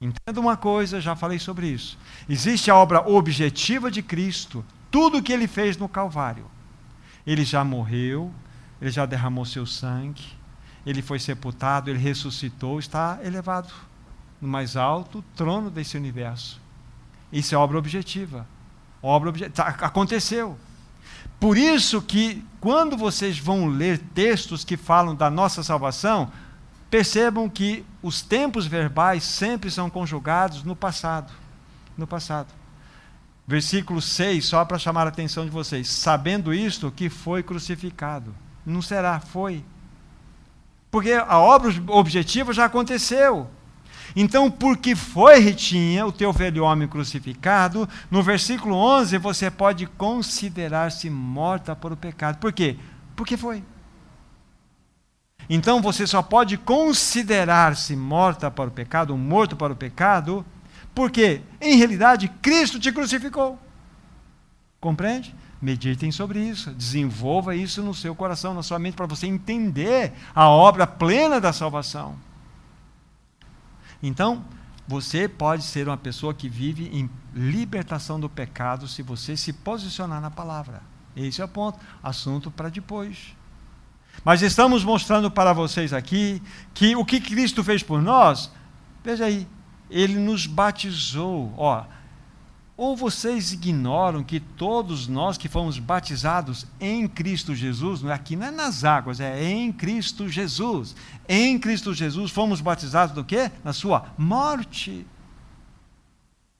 Entenda 0.00 0.40
uma 0.40 0.56
coisa, 0.56 1.00
já 1.00 1.14
falei 1.14 1.38
sobre 1.38 1.68
isso. 1.68 1.96
Existe 2.28 2.68
a 2.68 2.74
obra 2.74 3.08
objetiva 3.08 3.92
de 3.92 4.02
Cristo, 4.02 4.64
tudo 4.90 5.18
o 5.18 5.22
que 5.22 5.32
ele 5.32 5.46
fez 5.46 5.76
no 5.76 5.88
Calvário. 5.88 6.46
Ele 7.24 7.44
já 7.44 7.62
morreu, 7.62 8.34
ele 8.80 8.90
já 8.90 9.06
derramou 9.06 9.44
seu 9.44 9.64
sangue, 9.64 10.37
ele 10.88 11.02
foi 11.02 11.18
sepultado, 11.18 11.90
ele 11.90 11.98
ressuscitou, 11.98 12.78
está 12.78 13.18
elevado 13.22 13.70
no 14.40 14.48
mais 14.48 14.74
alto 14.74 15.22
trono 15.36 15.70
desse 15.70 15.98
universo. 15.98 16.58
Isso 17.30 17.54
é 17.54 17.58
obra 17.58 17.76
objetiva. 17.76 18.46
Obra 19.02 19.28
objetiva. 19.28 19.68
Aconteceu. 19.68 20.58
Por 21.38 21.58
isso 21.58 22.00
que 22.00 22.42
quando 22.58 22.96
vocês 22.96 23.38
vão 23.38 23.66
ler 23.66 23.98
textos 24.14 24.64
que 24.64 24.78
falam 24.78 25.14
da 25.14 25.28
nossa 25.28 25.62
salvação, 25.62 26.32
percebam 26.88 27.50
que 27.50 27.84
os 28.02 28.22
tempos 28.22 28.66
verbais 28.66 29.24
sempre 29.24 29.70
são 29.70 29.90
conjugados 29.90 30.64
no 30.64 30.74
passado. 30.74 31.30
No 31.98 32.06
passado. 32.06 32.48
Versículo 33.46 34.00
6, 34.00 34.42
só 34.42 34.64
para 34.64 34.78
chamar 34.78 35.06
a 35.06 35.10
atenção 35.10 35.44
de 35.44 35.50
vocês. 35.50 35.86
Sabendo 35.90 36.54
isto, 36.54 36.90
que 36.90 37.10
foi 37.10 37.42
crucificado. 37.42 38.34
Não 38.64 38.80
será, 38.80 39.20
foi. 39.20 39.62
Porque 40.90 41.12
a 41.12 41.38
obra 41.38 41.72
objetiva 41.88 42.52
já 42.52 42.64
aconteceu. 42.64 43.48
Então, 44.16 44.50
porque 44.50 44.96
foi, 44.96 45.38
Ritinha, 45.38 46.06
o 46.06 46.12
teu 46.12 46.32
velho 46.32 46.64
homem 46.64 46.88
crucificado, 46.88 47.88
no 48.10 48.22
versículo 48.22 48.74
11 48.74 49.18
você 49.18 49.50
pode 49.50 49.86
considerar-se 49.86 51.10
morta 51.10 51.76
por 51.76 51.92
o 51.92 51.96
pecado. 51.96 52.38
Por 52.38 52.52
quê? 52.52 52.76
Porque 53.14 53.36
foi. 53.36 53.62
Então 55.48 55.80
você 55.80 56.06
só 56.06 56.22
pode 56.22 56.58
considerar-se 56.58 57.96
morta 57.96 58.50
para 58.50 58.68
o 58.68 58.72
pecado, 58.72 59.16
morto 59.16 59.56
para 59.56 59.72
o 59.72 59.76
pecado, 59.76 60.44
porque, 60.94 61.42
em 61.60 61.76
realidade, 61.76 62.28
Cristo 62.42 62.78
te 62.78 62.90
crucificou. 62.90 63.58
Compreende? 64.80 65.34
Meditem 65.60 66.12
sobre 66.12 66.38
isso, 66.40 66.70
desenvolva 66.70 67.54
isso 67.56 67.82
no 67.82 67.92
seu 67.92 68.14
coração, 68.14 68.54
na 68.54 68.62
sua 68.62 68.78
mente, 68.78 68.94
para 68.94 69.06
você 69.06 69.26
entender 69.26 70.12
a 70.34 70.48
obra 70.48 70.86
plena 70.86 71.40
da 71.40 71.52
salvação. 71.52 72.16
Então, 74.00 74.44
você 74.86 75.28
pode 75.28 75.64
ser 75.64 75.88
uma 75.88 75.96
pessoa 75.96 76.32
que 76.32 76.48
vive 76.48 76.88
em 76.92 77.10
libertação 77.34 78.18
do 78.18 78.28
pecado 78.28 78.86
se 78.86 79.02
você 79.02 79.36
se 79.36 79.52
posicionar 79.52 80.20
na 80.20 80.30
palavra. 80.30 80.80
Esse 81.16 81.42
é 81.42 81.44
o 81.44 81.48
ponto. 81.48 81.78
Assunto 82.02 82.50
para 82.50 82.68
depois. 82.68 83.36
Mas 84.24 84.42
estamos 84.42 84.84
mostrando 84.84 85.30
para 85.30 85.52
vocês 85.52 85.92
aqui 85.92 86.42
que 86.72 86.96
o 86.96 87.04
que 87.04 87.20
Cristo 87.20 87.62
fez 87.62 87.82
por 87.82 88.00
nós, 88.00 88.50
veja 89.04 89.24
aí, 89.24 89.46
ele 89.90 90.14
nos 90.14 90.46
batizou. 90.46 91.52
Ó, 91.56 91.84
ou 92.78 92.96
vocês 92.96 93.52
ignoram 93.52 94.22
que 94.22 94.38
todos 94.38 95.08
nós 95.08 95.36
que 95.36 95.48
fomos 95.48 95.80
batizados 95.80 96.64
em 96.80 97.08
Cristo 97.08 97.52
Jesus, 97.52 98.04
é 98.04 98.12
aqui 98.12 98.36
não 98.36 98.46
é 98.46 98.50
nas 98.52 98.84
águas, 98.84 99.18
é 99.18 99.42
em 99.42 99.72
Cristo 99.72 100.28
Jesus. 100.28 100.94
Em 101.28 101.58
Cristo 101.58 101.92
Jesus 101.92 102.30
fomos 102.30 102.60
batizados 102.60 103.12
do 103.16 103.24
quê? 103.24 103.50
Na 103.64 103.72
sua 103.72 104.06
morte. 104.16 105.04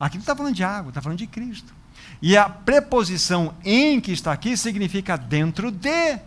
Aqui 0.00 0.16
não 0.16 0.22
está 0.22 0.34
falando 0.34 0.56
de 0.56 0.64
água, 0.64 0.88
está 0.88 1.00
falando 1.00 1.18
de 1.18 1.26
Cristo. 1.28 1.72
E 2.20 2.36
a 2.36 2.48
preposição 2.48 3.54
em 3.64 4.00
que 4.00 4.10
está 4.10 4.32
aqui 4.32 4.56
significa 4.56 5.16
dentro 5.16 5.70
de. 5.70 6.18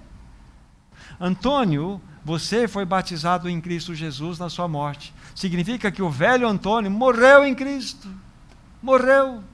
Antônio, 1.19 2.01
você 2.23 2.65
foi 2.65 2.85
batizado 2.85 3.49
em 3.49 3.59
Cristo 3.59 3.93
Jesus 3.93 4.39
na 4.39 4.49
sua 4.49 4.69
morte. 4.69 5.13
Significa 5.35 5.91
que 5.91 6.01
o 6.01 6.09
velho 6.09 6.47
Antônio 6.47 6.89
morreu 6.89 7.45
em 7.45 7.53
Cristo. 7.53 8.07
Morreu. 8.81 9.50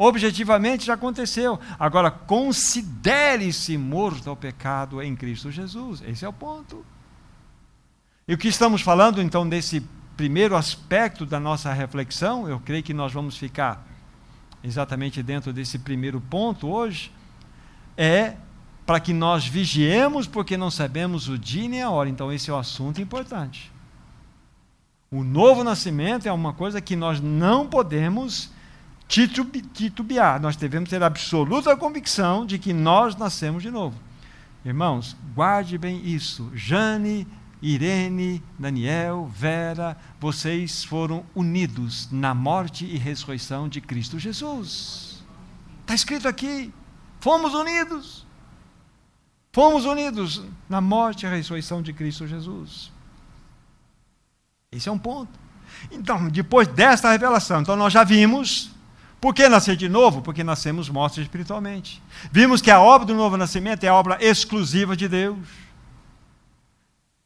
Objetivamente 0.00 0.86
já 0.86 0.94
aconteceu. 0.94 1.58
Agora, 1.76 2.08
considere-se 2.08 3.76
morto 3.76 4.30
ao 4.30 4.36
pecado 4.36 5.02
em 5.02 5.16
Cristo 5.16 5.50
Jesus. 5.50 6.00
Esse 6.06 6.24
é 6.24 6.28
o 6.28 6.32
ponto. 6.32 6.86
E 8.28 8.32
o 8.32 8.38
que 8.38 8.46
estamos 8.46 8.80
falando, 8.80 9.20
então, 9.20 9.48
desse 9.48 9.80
primeiro 10.16 10.54
aspecto 10.54 11.26
da 11.26 11.40
nossa 11.40 11.72
reflexão, 11.72 12.48
eu 12.48 12.60
creio 12.60 12.84
que 12.84 12.94
nós 12.94 13.12
vamos 13.12 13.36
ficar 13.36 13.84
exatamente 14.62 15.20
dentro 15.20 15.52
desse 15.52 15.80
primeiro 15.80 16.20
ponto 16.20 16.68
hoje, 16.68 17.12
é 17.96 18.36
para 18.86 19.00
que 19.00 19.12
nós 19.12 19.46
vigiemos, 19.46 20.28
porque 20.28 20.56
não 20.56 20.70
sabemos 20.70 21.28
o 21.28 21.36
dia 21.36 21.68
nem 21.68 21.82
a 21.82 21.90
hora. 21.90 22.08
Então, 22.08 22.32
esse 22.32 22.50
é 22.50 22.52
o 22.52 22.56
assunto 22.56 23.00
importante. 23.00 23.72
O 25.10 25.24
novo 25.24 25.64
nascimento 25.64 26.26
é 26.26 26.32
uma 26.32 26.52
coisa 26.52 26.80
que 26.80 26.94
nós 26.94 27.20
não 27.20 27.66
podemos 27.66 28.56
titubear, 29.08 30.40
nós 30.40 30.54
devemos 30.54 30.90
ter 30.90 31.02
absoluta 31.02 31.76
convicção 31.76 32.44
de 32.44 32.58
que 32.58 32.74
nós 32.74 33.16
nascemos 33.16 33.62
de 33.62 33.70
novo. 33.70 33.98
Irmãos, 34.64 35.16
guarde 35.34 35.78
bem 35.78 36.06
isso. 36.06 36.50
Jane, 36.54 37.26
Irene, 37.62 38.42
Daniel, 38.58 39.26
Vera, 39.34 39.96
vocês 40.20 40.84
foram 40.84 41.24
unidos 41.34 42.08
na 42.12 42.34
morte 42.34 42.84
e 42.84 42.98
ressurreição 42.98 43.68
de 43.68 43.80
Cristo 43.80 44.18
Jesus. 44.18 45.24
Está 45.80 45.94
escrito 45.94 46.28
aqui. 46.28 46.72
Fomos 47.18 47.54
unidos. 47.54 48.26
Fomos 49.52 49.86
unidos 49.86 50.44
na 50.68 50.80
morte 50.80 51.24
e 51.24 51.28
ressurreição 51.28 51.80
de 51.80 51.92
Cristo 51.92 52.26
Jesus. 52.26 52.92
Esse 54.70 54.88
é 54.88 54.92
um 54.92 54.98
ponto. 54.98 55.32
Então, 55.90 56.28
depois 56.28 56.68
desta 56.68 57.10
revelação, 57.10 57.62
então 57.62 57.74
nós 57.74 57.92
já 57.92 58.04
vimos 58.04 58.70
por 59.20 59.34
que 59.34 59.48
nascer 59.48 59.76
de 59.76 59.88
novo? 59.88 60.22
Porque 60.22 60.44
nascemos 60.44 60.88
mortos 60.88 61.18
espiritualmente. 61.18 62.00
Vimos 62.30 62.62
que 62.62 62.70
a 62.70 62.80
obra 62.80 63.06
do 63.06 63.14
novo 63.14 63.36
nascimento 63.36 63.82
é 63.84 63.88
a 63.88 63.94
obra 63.94 64.18
exclusiva 64.20 64.96
de 64.96 65.08
Deus. 65.08 65.38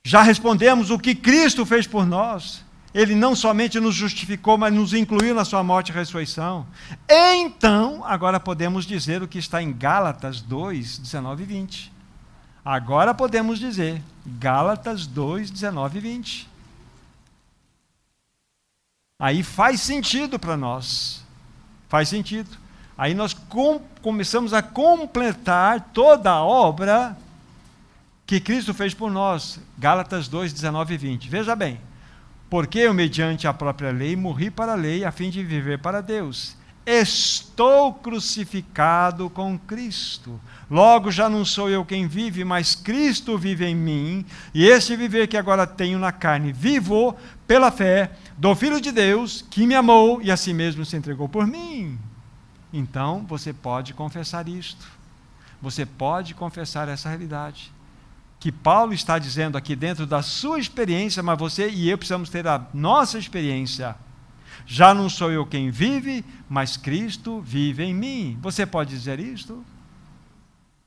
Já 0.04 0.22
respondemos 0.22 0.90
o 0.90 0.98
que 0.98 1.14
Cristo 1.14 1.66
fez 1.66 1.86
por 1.86 2.06
nós. 2.06 2.64
Ele 2.94 3.14
não 3.14 3.34
somente 3.34 3.78
nos 3.80 3.94
justificou, 3.94 4.58
mas 4.58 4.72
nos 4.72 4.92
incluiu 4.92 5.34
na 5.34 5.44
sua 5.44 5.62
morte 5.62 5.90
e 5.90 5.92
ressurreição. 5.92 6.66
Então, 7.08 8.02
agora 8.04 8.40
podemos 8.40 8.84
dizer 8.84 9.22
o 9.22 9.28
que 9.28 9.38
está 9.38 9.62
em 9.62 9.72
Gálatas 9.72 10.40
2, 10.40 10.98
19 10.98 11.42
e 11.42 11.46
20. 11.46 11.92
Agora 12.64 13.14
podemos 13.14 13.58
dizer, 13.58 14.02
Gálatas 14.24 15.06
2, 15.06 15.50
19 15.50 15.98
e 15.98 16.00
20. 16.00 16.50
Aí 19.18 19.42
faz 19.42 19.80
sentido 19.80 20.38
para 20.38 20.56
nós. 20.56 21.21
Faz 21.92 22.08
sentido. 22.08 22.48
Aí 22.96 23.12
nós 23.12 23.34
com, 23.34 23.78
começamos 24.00 24.54
a 24.54 24.62
completar 24.62 25.90
toda 25.92 26.30
a 26.30 26.42
obra 26.42 27.14
que 28.26 28.40
Cristo 28.40 28.72
fez 28.72 28.94
por 28.94 29.10
nós. 29.10 29.60
Gálatas 29.76 30.26
2, 30.26 30.54
19 30.54 30.94
e 30.94 30.96
20. 30.96 31.28
Veja 31.28 31.54
bem. 31.54 31.78
Porque 32.48 32.78
eu, 32.78 32.94
mediante 32.94 33.46
a 33.46 33.52
própria 33.52 33.90
lei, 33.90 34.16
morri 34.16 34.50
para 34.50 34.72
a 34.72 34.74
lei 34.74 35.04
a 35.04 35.12
fim 35.12 35.28
de 35.28 35.44
viver 35.44 35.80
para 35.80 36.00
Deus. 36.00 36.56
Estou 36.84 37.94
crucificado 37.94 39.30
com 39.30 39.56
Cristo. 39.56 40.40
Logo 40.68 41.10
já 41.12 41.28
não 41.28 41.44
sou 41.44 41.70
eu 41.70 41.84
quem 41.84 42.08
vive, 42.08 42.44
mas 42.44 42.74
Cristo 42.74 43.38
vive 43.38 43.64
em 43.64 43.74
mim. 43.74 44.26
E 44.52 44.66
este 44.66 44.96
viver 44.96 45.28
que 45.28 45.36
agora 45.36 45.66
tenho 45.66 45.98
na 45.98 46.10
carne, 46.10 46.52
vivo 46.52 47.16
pela 47.46 47.70
fé 47.70 48.10
do 48.36 48.54
Filho 48.56 48.80
de 48.80 48.90
Deus, 48.90 49.44
que 49.48 49.66
me 49.66 49.74
amou 49.74 50.20
e 50.22 50.30
a 50.30 50.36
si 50.36 50.52
mesmo 50.52 50.84
se 50.84 50.96
entregou 50.96 51.28
por 51.28 51.46
mim. 51.46 51.98
Então, 52.72 53.24
você 53.28 53.52
pode 53.52 53.94
confessar 53.94 54.48
isto. 54.48 54.84
Você 55.60 55.86
pode 55.86 56.34
confessar 56.34 56.88
essa 56.88 57.08
realidade. 57.08 57.70
Que 58.40 58.50
Paulo 58.50 58.92
está 58.92 59.20
dizendo 59.20 59.56
aqui 59.56 59.76
dentro 59.76 60.04
da 60.04 60.20
sua 60.20 60.58
experiência, 60.58 61.22
mas 61.22 61.38
você 61.38 61.68
e 61.68 61.88
eu 61.88 61.96
precisamos 61.96 62.28
ter 62.28 62.48
a 62.48 62.66
nossa 62.74 63.18
experiência. 63.18 63.94
Já 64.64 64.94
não 64.94 65.08
sou 65.08 65.30
eu 65.30 65.44
quem 65.44 65.70
vive, 65.70 66.24
mas 66.48 66.76
Cristo 66.76 67.40
vive 67.40 67.82
em 67.84 67.94
mim. 67.94 68.38
Você 68.40 68.64
pode 68.64 68.90
dizer 68.90 69.18
isto? 69.20 69.64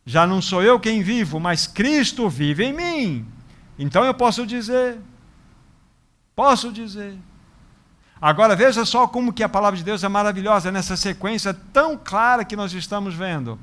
Já 0.06 0.26
não 0.26 0.42
sou 0.42 0.62
eu 0.62 0.80
quem 0.80 1.02
vivo, 1.02 1.40
mas 1.40 1.68
Cristo 1.68 2.30
vive 2.30 2.66
em 2.66 2.74
mim. 2.74 3.26
Então 3.78 4.04
eu 4.06 4.14
posso 4.14 4.46
dizer, 4.46 4.98
posso 6.36 6.72
dizer, 6.72 7.18
Agora 8.26 8.56
veja 8.56 8.86
só 8.86 9.08
como 9.08 9.34
que 9.34 9.44
a 9.44 9.50
palavra 9.50 9.78
de 9.78 9.84
Deus 9.84 10.04
é 10.04 10.08
maravilhosa 10.08 10.72
nessa 10.72 10.96
sequência 10.96 11.54
tão 11.54 11.98
clara 11.98 12.46
que 12.46 12.56
nós 12.56 12.74
estamos 12.74 13.14
vendo. 13.14 13.60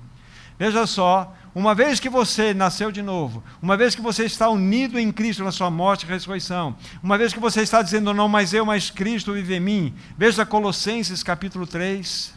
Veja 0.58 0.86
só, 0.86 1.34
uma 1.54 1.74
vez 1.74 2.00
que 2.00 2.08
você 2.08 2.54
nasceu 2.54 2.90
de 2.90 3.02
novo, 3.02 3.42
uma 3.60 3.76
vez 3.76 3.94
que 3.94 4.00
você 4.00 4.24
está 4.24 4.48
unido 4.48 4.98
em 4.98 5.12
Cristo 5.12 5.44
na 5.44 5.52
sua 5.52 5.70
morte 5.70 6.04
e 6.04 6.08
ressurreição, 6.08 6.76
uma 7.02 7.18
vez 7.18 7.32
que 7.32 7.40
você 7.40 7.60
está 7.60 7.82
dizendo 7.82 8.14
não 8.14 8.28
mais 8.28 8.54
eu, 8.54 8.64
mas 8.64 8.90
Cristo 8.90 9.34
vive 9.34 9.56
em 9.56 9.60
mim, 9.60 9.94
veja 10.16 10.46
Colossenses 10.46 11.22
capítulo 11.22 11.66
3. 11.66 12.32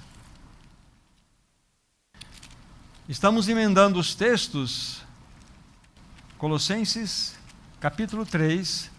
Estamos 3.07 3.47
emendando 3.47 3.99
os 3.99 4.15
textos, 4.15 5.01
Colossenses 6.37 7.35
capítulo 7.79 8.25
3, 8.25 8.91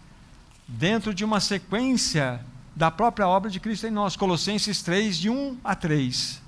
dentro 0.67 1.13
de 1.13 1.23
uma 1.23 1.39
sequência 1.39 2.39
da 2.75 2.89
própria 2.89 3.27
obra 3.27 3.49
de 3.49 3.59
Cristo 3.59 3.85
em 3.85 3.91
nós. 3.91 4.15
Colossenses 4.15 4.81
3, 4.81 5.17
de 5.17 5.29
1 5.29 5.57
a 5.63 5.75
3. 5.75 6.46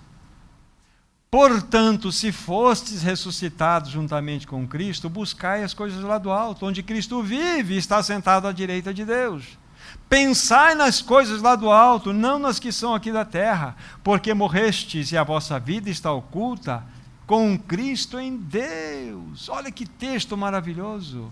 Portanto, 1.31 2.11
se 2.11 2.31
fostes 2.31 3.03
ressuscitados 3.03 3.91
juntamente 3.91 4.47
com 4.47 4.67
Cristo, 4.67 5.09
buscai 5.09 5.63
as 5.63 5.73
coisas 5.73 6.03
lá 6.03 6.17
do 6.17 6.31
alto, 6.31 6.65
onde 6.65 6.81
Cristo 6.81 7.21
vive 7.21 7.75
e 7.75 7.77
está 7.77 8.01
sentado 8.01 8.47
à 8.47 8.51
direita 8.51 8.93
de 8.93 9.05
Deus. 9.05 9.45
Pensai 10.09 10.73
nas 10.73 11.01
coisas 11.01 11.41
lá 11.41 11.55
do 11.55 11.69
alto, 11.69 12.11
não 12.11 12.39
nas 12.39 12.59
que 12.59 12.71
são 12.71 12.95
aqui 12.95 13.11
da 13.11 13.23
terra, 13.23 13.75
porque 14.03 14.33
morrestes 14.33 15.11
e 15.11 15.17
a 15.17 15.23
vossa 15.23 15.59
vida 15.59 15.89
está 15.89 16.11
oculta 16.11 16.83
com 17.27 17.57
Cristo 17.57 18.19
em 18.19 18.35
Deus. 18.35 19.49
Olha 19.49 19.71
que 19.71 19.85
texto 19.85 20.35
maravilhoso 20.35 21.31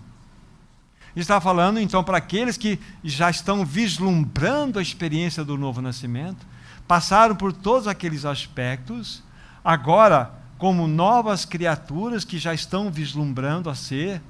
está 1.20 1.40
falando 1.40 1.80
então 1.80 2.04
para 2.04 2.18
aqueles 2.18 2.56
que 2.56 2.78
já 3.02 3.30
estão 3.30 3.64
vislumbrando 3.64 4.78
a 4.78 4.82
experiência 4.82 5.44
do 5.44 5.56
novo 5.56 5.80
nascimento, 5.80 6.46
passaram 6.86 7.34
por 7.34 7.52
todos 7.52 7.88
aqueles 7.88 8.24
aspectos, 8.24 9.22
agora, 9.68 10.32
como 10.56 10.86
novas 10.86 11.44
criaturas 11.44 12.24
que 12.24 12.38
já 12.38 12.54
estão 12.54 12.90
vislumbrando 12.90 13.68
a 13.68 13.74
ser, 13.74 14.22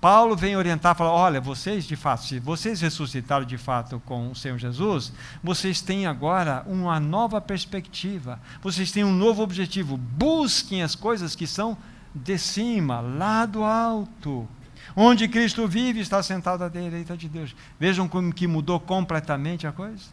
Paulo 0.00 0.36
vem 0.36 0.56
orientar, 0.56 0.94
fala: 0.94 1.10
olha, 1.10 1.40
vocês 1.40 1.84
de 1.84 1.96
fato, 1.96 2.24
se 2.24 2.38
vocês 2.38 2.80
ressuscitaram 2.80 3.44
de 3.44 3.58
fato 3.58 4.00
com 4.06 4.30
o 4.30 4.36
Senhor 4.36 4.58
Jesus, 4.58 5.12
vocês 5.42 5.80
têm 5.80 6.06
agora 6.06 6.62
uma 6.66 7.00
nova 7.00 7.40
perspectiva, 7.40 8.40
vocês 8.62 8.92
têm 8.92 9.02
um 9.02 9.12
novo 9.12 9.42
objetivo. 9.42 9.96
Busquem 9.96 10.82
as 10.82 10.94
coisas 10.94 11.34
que 11.34 11.46
são 11.46 11.76
de 12.14 12.38
cima, 12.38 13.00
lá 13.00 13.44
do 13.44 13.64
alto 13.64 14.48
onde 14.96 15.28
Cristo 15.28 15.66
vive, 15.68 16.00
está 16.00 16.22
sentado 16.22 16.64
à 16.64 16.68
direita 16.68 17.16
de 17.16 17.28
Deus. 17.28 17.54
Vejam 17.78 18.08
como 18.08 18.32
que 18.32 18.46
mudou 18.46 18.80
completamente 18.80 19.66
a 19.66 19.72
coisa. 19.72 20.04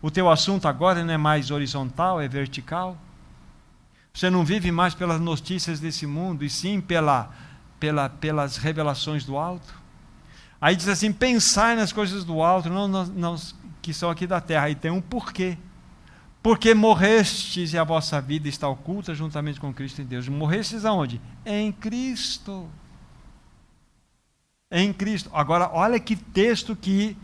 O 0.00 0.10
teu 0.10 0.28
assunto 0.28 0.66
agora 0.66 1.04
não 1.04 1.14
é 1.14 1.16
mais 1.16 1.50
horizontal, 1.50 2.20
é 2.20 2.26
vertical. 2.26 2.96
Você 4.12 4.28
não 4.28 4.44
vive 4.44 4.70
mais 4.70 4.94
pelas 4.94 5.20
notícias 5.20 5.80
desse 5.80 6.06
mundo, 6.06 6.44
e 6.44 6.50
sim 6.50 6.80
pela, 6.80 7.30
pela, 7.80 8.08
pelas 8.08 8.56
revelações 8.56 9.24
do 9.24 9.36
alto. 9.38 9.74
Aí 10.60 10.76
diz 10.76 10.88
assim: 10.88 11.12
pensai 11.12 11.74
nas 11.74 11.92
coisas 11.92 12.24
do 12.24 12.42
alto, 12.42 12.68
não, 12.68 13.36
que 13.80 13.92
são 13.92 14.10
aqui 14.10 14.26
da 14.26 14.40
terra. 14.40 14.66
Aí 14.66 14.74
tem 14.74 14.90
um 14.90 15.00
porquê. 15.00 15.56
Porque 16.42 16.74
morrestes 16.74 17.72
e 17.72 17.78
a 17.78 17.84
vossa 17.84 18.20
vida 18.20 18.48
está 18.48 18.68
oculta 18.68 19.14
juntamente 19.14 19.60
com 19.60 19.72
Cristo 19.72 20.02
em 20.02 20.04
Deus. 20.04 20.28
Morrestes 20.28 20.84
aonde? 20.84 21.20
Em 21.46 21.70
Cristo. 21.70 22.68
em 24.70 24.92
Cristo. 24.92 25.30
Agora, 25.32 25.70
olha 25.72 26.00
que 26.00 26.16
texto 26.16 26.74
que 26.74 27.16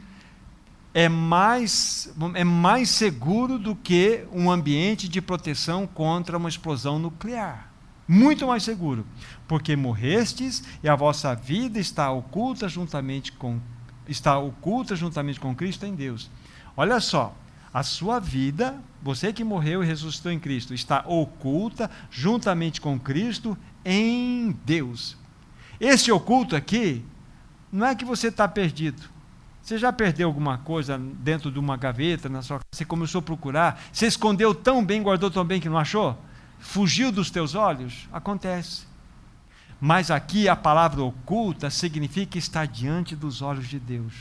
é 0.95 1.09
mais, 1.09 2.12
é 2.34 2.45
mais 2.45 2.89
seguro 2.91 3.59
do 3.59 3.76
que 3.76 4.24
um 4.32 4.51
ambiente 4.51 5.09
de 5.09 5.20
proteção 5.20 5.86
contra 5.86 6.36
uma 6.36 6.49
explosão 6.49 6.99
nuclear. 6.99 7.72
Muito 8.07 8.47
mais 8.47 8.62
seguro. 8.62 9.07
Porque 9.47 9.76
morrestes 9.76 10.64
e 10.82 10.89
a 10.89 10.97
vossa 10.97 11.34
vida 11.34 11.78
está 11.78 12.11
oculta 12.11 12.68
juntamente 12.68 13.32
com 13.32 13.61
está 14.09 14.39
oculta 14.39 14.97
juntamente 14.97 15.39
com 15.39 15.55
Cristo 15.55 15.84
em 15.84 15.95
Deus. 15.95 16.30
Olha 16.74 16.99
só, 16.99 17.36
a 17.72 17.82
sua 17.82 18.18
vida, 18.18 18.82
você 19.03 19.34
que 19.34 19.45
morreu 19.45 19.84
e 19.84 19.86
ressuscitou 19.86 20.32
em 20.32 20.39
Cristo, 20.39 20.72
está 20.72 21.05
oculta 21.07 21.91
juntamente 22.11 22.80
com 22.80 22.99
Cristo 22.99 23.57
em 23.84 24.57
Deus. 24.64 25.14
Esse 25.78 26.11
oculto 26.11 26.57
aqui 26.57 27.05
não 27.70 27.86
é 27.86 27.95
que 27.95 28.05
você 28.05 28.28
está 28.28 28.49
perdido. 28.49 29.03
Você 29.69 29.77
já 29.77 29.93
perdeu 29.93 30.29
alguma 30.29 30.57
coisa 30.57 30.97
dentro 30.97 31.53
de 31.53 31.59
uma 31.59 31.77
gaveta 31.77 32.27
na 32.27 32.41
sua 32.41 32.57
casa? 32.57 32.69
Você 32.73 32.87
começou 32.87 33.19
a 33.19 33.23
procurar? 33.23 33.79
Você 33.93 34.07
escondeu 34.07 34.55
tão 34.55 34.83
bem, 34.83 35.03
guardou 35.03 35.31
tão 35.31 35.45
bem 35.45 35.61
que 35.61 35.69
não 35.69 35.77
achou? 35.77 36.19
Fugiu 36.59 37.12
dos 37.12 37.31
teus 37.31 37.55
olhos? 37.55 38.09
Acontece. 38.11 38.87
Mas 39.79 40.11
aqui 40.11 40.49
a 40.49 40.57
palavra 40.57 41.03
oculta 41.03 41.69
significa 41.69 42.39
estar 42.39 42.66
diante 42.66 43.14
dos 43.14 43.43
olhos 43.43 43.69
de 43.69 43.79
Deus. 43.79 44.14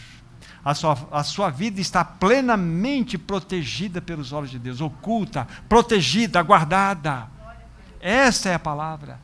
A 0.65 0.75
sua, 0.75 0.97
a 1.13 1.23
sua 1.23 1.49
vida 1.49 1.79
está 1.79 2.03
plenamente 2.03 3.17
protegida 3.17 4.01
pelos 4.01 4.33
olhos 4.33 4.49
de 4.49 4.59
Deus, 4.59 4.81
oculta, 4.81 5.47
protegida, 5.69 6.41
guardada. 6.41 7.29
Essa 8.01 8.49
é 8.49 8.55
a 8.55 8.59
palavra. 8.59 9.17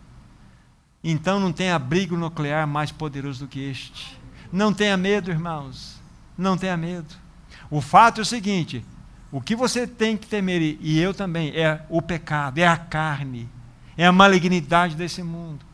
Então 1.03 1.37
não 1.37 1.51
tem 1.51 1.69
abrigo 1.69 2.15
nuclear 2.15 2.65
mais 2.65 2.93
poderoso 2.93 3.43
do 3.43 3.49
que 3.49 3.59
este. 3.59 4.17
Não 4.53 4.73
tenha 4.73 4.95
medo, 4.95 5.29
irmãos. 5.29 5.92
Não 6.37 6.57
tenha 6.57 6.75
medo. 6.77 7.13
O 7.69 7.81
fato 7.81 8.19
é 8.19 8.21
o 8.21 8.25
seguinte: 8.25 8.85
o 9.31 9.41
que 9.41 9.55
você 9.55 9.87
tem 9.87 10.15
que 10.15 10.27
temer, 10.27 10.77
e 10.79 10.99
eu 10.99 11.13
também, 11.13 11.49
é 11.55 11.83
o 11.89 12.01
pecado, 12.01 12.59
é 12.59 12.67
a 12.67 12.77
carne, 12.77 13.49
é 13.97 14.05
a 14.05 14.11
malignidade 14.11 14.95
desse 14.95 15.23
mundo. 15.23 15.65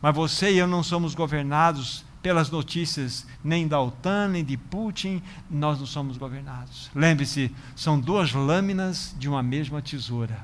Mas 0.00 0.14
você 0.14 0.52
e 0.52 0.58
eu 0.58 0.66
não 0.66 0.82
somos 0.82 1.14
governados 1.14 2.04
pelas 2.22 2.50
notícias 2.50 3.26
nem 3.44 3.68
da 3.68 3.80
OTAN, 3.80 4.28
nem 4.28 4.44
de 4.44 4.56
Putin, 4.56 5.20
nós 5.50 5.78
não 5.78 5.86
somos 5.86 6.16
governados. 6.16 6.90
Lembre-se, 6.94 7.54
são 7.76 8.00
duas 8.00 8.32
lâminas 8.32 9.14
de 9.18 9.28
uma 9.28 9.42
mesma 9.42 9.82
tesoura, 9.82 10.38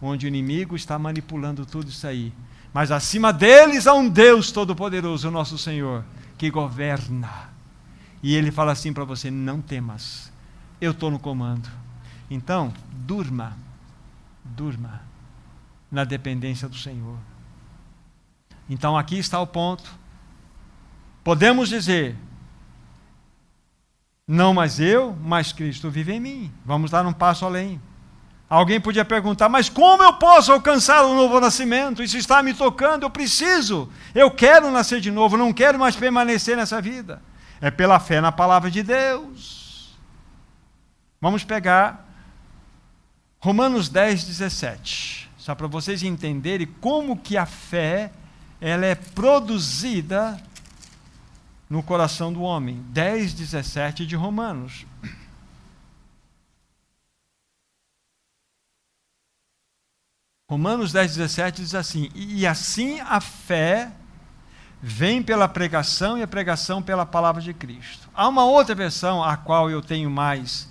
onde 0.00 0.26
o 0.26 0.28
inimigo 0.28 0.76
está 0.76 0.98
manipulando 0.98 1.66
tudo 1.66 1.88
isso 1.88 2.06
aí. 2.06 2.32
Mas 2.72 2.90
acima 2.90 3.32
deles 3.32 3.86
há 3.86 3.94
um 3.94 4.08
Deus 4.08 4.52
Todo-Poderoso, 4.52 5.28
o 5.28 5.32
nosso 5.32 5.56
Senhor, 5.58 6.04
que 6.36 6.50
governa 6.50 7.55
e 8.22 8.34
ele 8.34 8.50
fala 8.50 8.72
assim 8.72 8.92
para 8.92 9.04
você: 9.04 9.30
não 9.30 9.60
temas, 9.60 10.32
eu 10.80 10.92
estou 10.92 11.10
no 11.10 11.18
comando. 11.18 11.68
Então, 12.30 12.72
durma, 12.92 13.56
durma 14.44 15.02
na 15.90 16.04
dependência 16.04 16.68
do 16.68 16.76
Senhor. 16.76 17.18
Então, 18.68 18.96
aqui 18.96 19.16
está 19.18 19.40
o 19.40 19.46
ponto. 19.46 19.88
Podemos 21.22 21.68
dizer, 21.68 22.16
não 24.26 24.52
mais 24.52 24.80
eu, 24.80 25.16
mas 25.22 25.52
Cristo 25.52 25.88
vive 25.88 26.12
em 26.12 26.20
mim. 26.20 26.52
Vamos 26.64 26.90
dar 26.90 27.06
um 27.06 27.12
passo 27.12 27.44
além. 27.44 27.80
Alguém 28.48 28.80
podia 28.80 29.04
perguntar, 29.04 29.48
mas 29.48 29.68
como 29.68 30.04
eu 30.04 30.12
posso 30.14 30.52
alcançar 30.52 31.04
o 31.04 31.14
novo 31.14 31.40
nascimento? 31.40 32.02
Isso 32.02 32.16
está 32.16 32.42
me 32.44 32.54
tocando, 32.54 33.02
eu 33.02 33.10
preciso, 33.10 33.90
eu 34.14 34.30
quero 34.30 34.70
nascer 34.70 35.00
de 35.00 35.10
novo, 35.10 35.36
não 35.36 35.52
quero 35.52 35.78
mais 35.78 35.96
permanecer 35.96 36.56
nessa 36.56 36.80
vida. 36.80 37.20
É 37.60 37.70
pela 37.70 37.98
fé 37.98 38.20
na 38.20 38.30
palavra 38.30 38.70
de 38.70 38.82
Deus. 38.82 39.96
Vamos 41.20 41.44
pegar 41.44 42.06
Romanos 43.40 43.88
10, 43.88 44.24
17. 44.24 45.30
Só 45.38 45.54
para 45.54 45.66
vocês 45.66 46.02
entenderem 46.02 46.66
como 46.80 47.16
que 47.16 47.36
a 47.36 47.46
fé 47.46 48.10
ela 48.60 48.84
é 48.84 48.94
produzida 48.94 50.42
no 51.68 51.82
coração 51.82 52.32
do 52.32 52.42
homem. 52.42 52.82
10, 52.88 53.34
17 53.34 54.06
de 54.06 54.16
Romanos. 54.16 54.84
Romanos 60.48 60.92
10, 60.92 61.16
17 61.16 61.62
diz 61.62 61.74
assim: 61.74 62.10
E 62.14 62.46
assim 62.46 63.00
a 63.00 63.20
fé 63.20 63.92
vem 64.88 65.20
pela 65.20 65.48
pregação 65.48 66.16
e 66.16 66.22
a 66.22 66.28
pregação 66.28 66.80
pela 66.80 67.04
palavra 67.04 67.42
de 67.42 67.52
Cristo. 67.52 68.08
Há 68.14 68.28
uma 68.28 68.44
outra 68.44 68.72
versão 68.72 69.20
a 69.20 69.36
qual 69.36 69.68
eu 69.68 69.82
tenho 69.82 70.08
mais, 70.08 70.68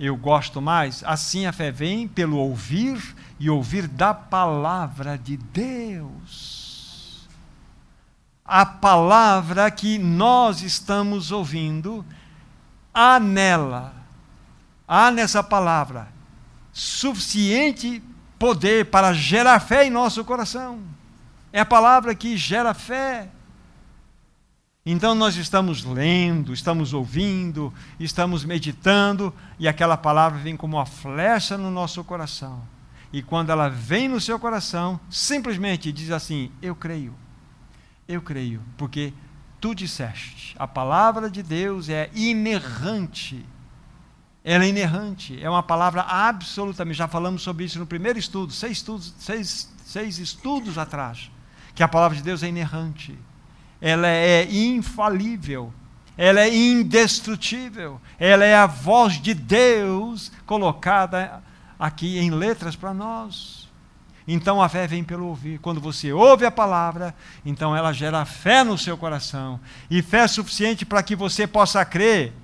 eu 0.00 0.16
gosto 0.16 0.58
mais, 0.62 1.04
assim 1.04 1.44
a 1.44 1.52
fé 1.52 1.70
vem 1.70 2.08
pelo 2.08 2.38
ouvir 2.38 2.98
e 3.38 3.50
ouvir 3.50 3.86
da 3.86 4.14
palavra 4.14 5.18
de 5.18 5.36
Deus. 5.36 7.28
A 8.42 8.64
palavra 8.64 9.70
que 9.70 9.98
nós 9.98 10.62
estamos 10.62 11.30
ouvindo, 11.30 12.02
há 12.94 13.20
nela, 13.20 13.92
há 14.88 15.10
nessa 15.10 15.42
palavra 15.42 16.08
suficiente 16.72 18.02
poder 18.38 18.86
para 18.86 19.12
gerar 19.12 19.60
fé 19.60 19.84
em 19.84 19.90
nosso 19.90 20.24
coração. 20.24 20.80
É 21.52 21.60
a 21.60 21.66
palavra 21.66 22.14
que 22.14 22.34
gera 22.34 22.72
fé. 22.72 23.28
Então 24.90 25.14
nós 25.14 25.36
estamos 25.36 25.84
lendo, 25.84 26.50
estamos 26.54 26.94
ouvindo, 26.94 27.70
estamos 28.00 28.42
meditando, 28.42 29.34
e 29.58 29.68
aquela 29.68 29.98
palavra 29.98 30.38
vem 30.38 30.56
como 30.56 30.78
uma 30.78 30.86
flecha 30.86 31.58
no 31.58 31.70
nosso 31.70 32.02
coração. 32.02 32.62
E 33.12 33.20
quando 33.20 33.50
ela 33.50 33.68
vem 33.68 34.08
no 34.08 34.18
seu 34.18 34.38
coração, 34.38 34.98
simplesmente 35.10 35.92
diz 35.92 36.10
assim: 36.10 36.50
Eu 36.62 36.74
creio, 36.74 37.14
eu 38.08 38.22
creio, 38.22 38.62
porque 38.78 39.12
tu 39.60 39.74
disseste. 39.74 40.56
A 40.58 40.66
palavra 40.66 41.28
de 41.28 41.42
Deus 41.42 41.90
é 41.90 42.08
inerrante. 42.14 43.44
Ela 44.42 44.64
é 44.64 44.68
inerrante, 44.68 45.38
é 45.38 45.50
uma 45.50 45.62
palavra 45.62 46.00
absolutamente. 46.00 46.96
Já 46.96 47.06
falamos 47.06 47.42
sobre 47.42 47.66
isso 47.66 47.78
no 47.78 47.86
primeiro 47.86 48.18
estudo, 48.18 48.54
seis 48.54 48.78
estudos, 48.78 49.14
seis, 49.18 49.70
seis 49.84 50.18
estudos 50.18 50.78
atrás, 50.78 51.30
que 51.74 51.82
a 51.82 51.88
palavra 51.88 52.16
de 52.16 52.22
Deus 52.22 52.42
é 52.42 52.48
inerrante 52.48 53.18
ela 53.80 54.08
é 54.08 54.44
infalível, 54.50 55.72
ela 56.16 56.40
é 56.40 56.54
indestrutível, 56.54 58.00
ela 58.18 58.44
é 58.44 58.54
a 58.54 58.66
voz 58.66 59.20
de 59.20 59.34
Deus 59.34 60.32
colocada 60.44 61.42
aqui 61.78 62.18
em 62.18 62.30
letras 62.30 62.74
para 62.74 62.92
nós. 62.92 63.68
Então 64.26 64.60
a 64.60 64.68
fé 64.68 64.86
vem 64.86 65.02
pelo 65.02 65.26
ouvir. 65.26 65.58
Quando 65.58 65.80
você 65.80 66.12
ouve 66.12 66.44
a 66.44 66.50
palavra, 66.50 67.14
então 67.46 67.74
ela 67.74 67.92
gera 67.94 68.24
fé 68.26 68.62
no 68.62 68.76
seu 68.76 68.98
coração. 68.98 69.58
E 69.88 70.02
fé 70.02 70.26
suficiente 70.28 70.84
para 70.84 71.02
que 71.02 71.16
você 71.16 71.46
possa 71.46 71.82
crer. 71.84 72.34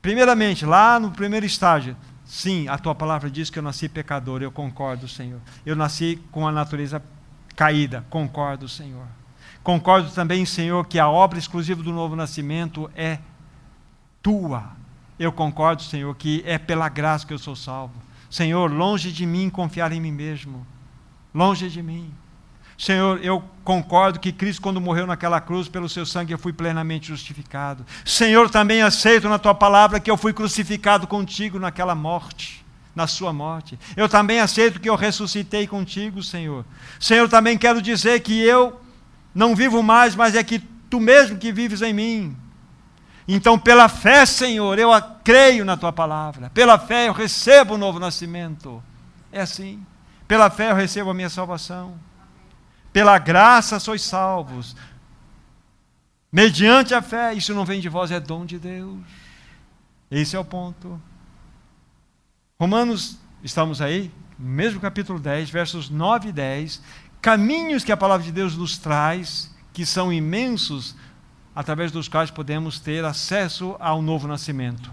Primeiramente, 0.00 0.64
lá 0.64 1.00
no 1.00 1.10
primeiro 1.10 1.44
estágio, 1.44 1.96
sim, 2.24 2.68
a 2.68 2.78
tua 2.78 2.94
palavra 2.94 3.28
diz 3.28 3.50
que 3.50 3.58
eu 3.58 3.62
nasci 3.62 3.88
pecador, 3.88 4.42
eu 4.42 4.52
concordo, 4.52 5.08
Senhor. 5.08 5.40
Eu 5.66 5.74
nasci 5.74 6.20
com 6.30 6.46
a 6.46 6.52
natureza 6.52 7.02
caída, 7.56 8.04
concordo, 8.08 8.68
Senhor. 8.68 9.06
Concordo 9.62 10.10
também, 10.10 10.44
Senhor, 10.44 10.86
que 10.86 10.98
a 10.98 11.08
obra 11.08 11.38
exclusiva 11.38 11.82
do 11.82 11.92
novo 11.92 12.16
nascimento 12.16 12.90
é 12.96 13.18
tua. 14.20 14.72
Eu 15.18 15.30
concordo, 15.30 15.82
Senhor, 15.82 16.14
que 16.16 16.42
é 16.44 16.58
pela 16.58 16.88
graça 16.88 17.26
que 17.26 17.32
eu 17.32 17.38
sou 17.38 17.54
salvo. 17.54 17.94
Senhor, 18.28 18.70
longe 18.72 19.12
de 19.12 19.24
mim 19.24 19.48
confiar 19.48 19.92
em 19.92 20.00
mim 20.00 20.10
mesmo. 20.10 20.66
Longe 21.32 21.68
de 21.68 21.82
mim. 21.82 22.12
Senhor, 22.76 23.20
eu 23.22 23.44
concordo 23.62 24.18
que 24.18 24.32
Cristo, 24.32 24.60
quando 24.60 24.80
morreu 24.80 25.06
naquela 25.06 25.40
cruz, 25.40 25.68
pelo 25.68 25.88
seu 25.88 26.04
sangue 26.04 26.32
eu 26.32 26.38
fui 26.38 26.52
plenamente 26.52 27.06
justificado. 27.06 27.86
Senhor, 28.04 28.50
também 28.50 28.82
aceito 28.82 29.28
na 29.28 29.38
tua 29.38 29.54
palavra 29.54 30.00
que 30.00 30.10
eu 30.10 30.16
fui 30.16 30.32
crucificado 30.32 31.06
contigo 31.06 31.60
naquela 31.60 31.94
morte, 31.94 32.64
na 32.92 33.06
sua 33.06 33.32
morte. 33.32 33.78
Eu 33.96 34.08
também 34.08 34.40
aceito 34.40 34.80
que 34.80 34.90
eu 34.90 34.96
ressuscitei 34.96 35.68
contigo, 35.68 36.22
Senhor. 36.24 36.64
Senhor, 36.98 37.28
também 37.28 37.56
quero 37.56 37.80
dizer 37.80 38.18
que 38.20 38.40
eu 38.40 38.81
não 39.34 39.56
vivo 39.56 39.82
mais, 39.82 40.14
mas 40.14 40.34
é 40.34 40.42
que 40.42 40.58
tu 40.58 41.00
mesmo 41.00 41.38
que 41.38 41.52
vives 41.52 41.82
em 41.82 41.92
mim. 41.92 42.36
Então, 43.26 43.58
pela 43.58 43.88
fé, 43.88 44.26
Senhor, 44.26 44.78
eu 44.78 44.90
creio 45.24 45.64
na 45.64 45.76
tua 45.76 45.92
palavra. 45.92 46.50
Pela 46.50 46.78
fé 46.78 47.08
eu 47.08 47.12
recebo 47.12 47.74
o 47.74 47.78
novo 47.78 47.98
nascimento. 47.98 48.82
É 49.30 49.40
assim. 49.40 49.84
Pela 50.26 50.50
fé 50.50 50.70
eu 50.70 50.74
recebo 50.74 51.10
a 51.10 51.14
minha 51.14 51.30
salvação. 51.30 51.98
Pela 52.92 53.18
graça 53.18 53.78
sois 53.78 54.02
salvos. 54.02 54.76
Mediante 56.30 56.94
a 56.94 57.02
fé, 57.02 57.34
isso 57.34 57.54
não 57.54 57.64
vem 57.64 57.80
de 57.80 57.88
vós, 57.88 58.10
é 58.10 58.18
dom 58.18 58.44
de 58.44 58.58
Deus. 58.58 58.98
Esse 60.10 60.34
é 60.34 60.38
o 60.38 60.44
ponto. 60.44 61.00
Romanos, 62.58 63.18
estamos 63.42 63.80
aí, 63.80 64.10
mesmo 64.38 64.80
capítulo 64.80 65.18
10, 65.18 65.50
versos 65.50 65.90
9 65.90 66.28
e 66.30 66.32
10, 66.32 66.82
caminhos 67.22 67.84
que 67.84 67.92
a 67.92 67.96
palavra 67.96 68.26
de 68.26 68.32
Deus 68.32 68.56
nos 68.56 68.76
traz, 68.76 69.54
que 69.72 69.86
são 69.86 70.12
imensos, 70.12 70.96
através 71.54 71.92
dos 71.92 72.08
quais 72.08 72.30
podemos 72.30 72.80
ter 72.80 73.04
acesso 73.04 73.76
ao 73.78 74.02
novo 74.02 74.26
nascimento. 74.26 74.90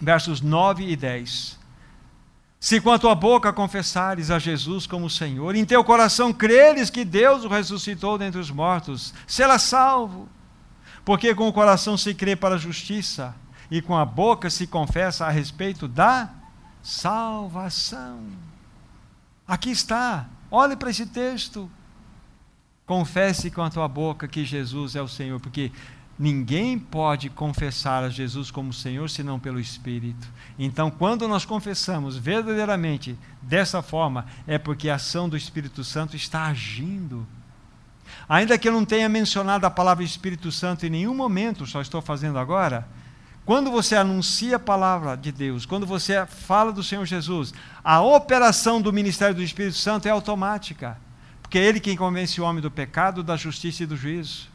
Versos 0.00 0.40
9 0.40 0.88
e 0.88 0.96
10. 0.96 1.58
Se 2.58 2.80
com 2.80 2.90
a 2.90 2.98
tua 2.98 3.14
boca 3.14 3.52
confessares 3.52 4.30
a 4.30 4.38
Jesus 4.38 4.86
como 4.86 5.10
Senhor, 5.10 5.54
em 5.54 5.66
teu 5.66 5.84
coração 5.84 6.32
creres 6.32 6.88
que 6.88 7.04
Deus 7.04 7.44
o 7.44 7.48
ressuscitou 7.48 8.16
dentre 8.16 8.40
os 8.40 8.50
mortos, 8.50 9.12
será 9.26 9.58
salvo. 9.58 10.26
Porque 11.04 11.34
com 11.34 11.46
o 11.46 11.52
coração 11.52 11.98
se 11.98 12.14
crê 12.14 12.34
para 12.34 12.54
a 12.54 12.58
justiça, 12.58 13.36
e 13.70 13.82
com 13.82 13.94
a 13.94 14.04
boca 14.06 14.48
se 14.48 14.66
confessa 14.66 15.26
a 15.26 15.30
respeito 15.30 15.86
da 15.86 16.30
salvação. 16.82 18.20
Aqui 19.46 19.70
está, 19.70 20.26
olhe 20.54 20.76
para 20.76 20.90
esse 20.90 21.06
texto. 21.06 21.70
Confesse 22.86 23.50
com 23.50 23.62
a 23.62 23.70
tua 23.70 23.88
boca 23.88 24.28
que 24.28 24.44
Jesus 24.44 24.94
é 24.94 25.02
o 25.02 25.08
Senhor, 25.08 25.40
porque 25.40 25.72
ninguém 26.18 26.78
pode 26.78 27.30
confessar 27.30 28.04
a 28.04 28.10
Jesus 28.10 28.50
como 28.50 28.72
Senhor 28.72 29.08
senão 29.08 29.40
pelo 29.40 29.58
Espírito. 29.58 30.28
Então, 30.58 30.90
quando 30.90 31.26
nós 31.26 31.44
confessamos 31.44 32.16
verdadeiramente 32.16 33.18
dessa 33.42 33.82
forma, 33.82 34.26
é 34.46 34.58
porque 34.58 34.90
a 34.90 34.96
ação 34.96 35.28
do 35.28 35.36
Espírito 35.36 35.82
Santo 35.82 36.14
está 36.14 36.44
agindo. 36.44 37.26
Ainda 38.28 38.58
que 38.58 38.68
eu 38.68 38.72
não 38.72 38.84
tenha 38.84 39.08
mencionado 39.08 39.66
a 39.66 39.70
palavra 39.70 40.04
Espírito 40.04 40.52
Santo 40.52 40.86
em 40.86 40.90
nenhum 40.90 41.14
momento, 41.14 41.66
só 41.66 41.80
estou 41.80 42.02
fazendo 42.02 42.38
agora. 42.38 42.86
Quando 43.44 43.70
você 43.70 43.94
anuncia 43.94 44.56
a 44.56 44.60
palavra 44.60 45.16
de 45.16 45.30
Deus, 45.30 45.66
quando 45.66 45.86
você 45.86 46.24
fala 46.26 46.72
do 46.72 46.82
Senhor 46.82 47.04
Jesus, 47.04 47.52
a 47.82 48.00
operação 48.00 48.80
do 48.80 48.92
ministério 48.92 49.34
do 49.34 49.42
Espírito 49.42 49.76
Santo 49.76 50.08
é 50.08 50.10
automática. 50.10 50.98
Porque 51.42 51.58
é 51.58 51.64
ele 51.64 51.78
quem 51.78 51.96
convence 51.96 52.40
o 52.40 52.44
homem 52.44 52.62
do 52.62 52.70
pecado, 52.70 53.22
da 53.22 53.36
justiça 53.36 53.82
e 53.82 53.86
do 53.86 53.96
juízo. 53.96 54.48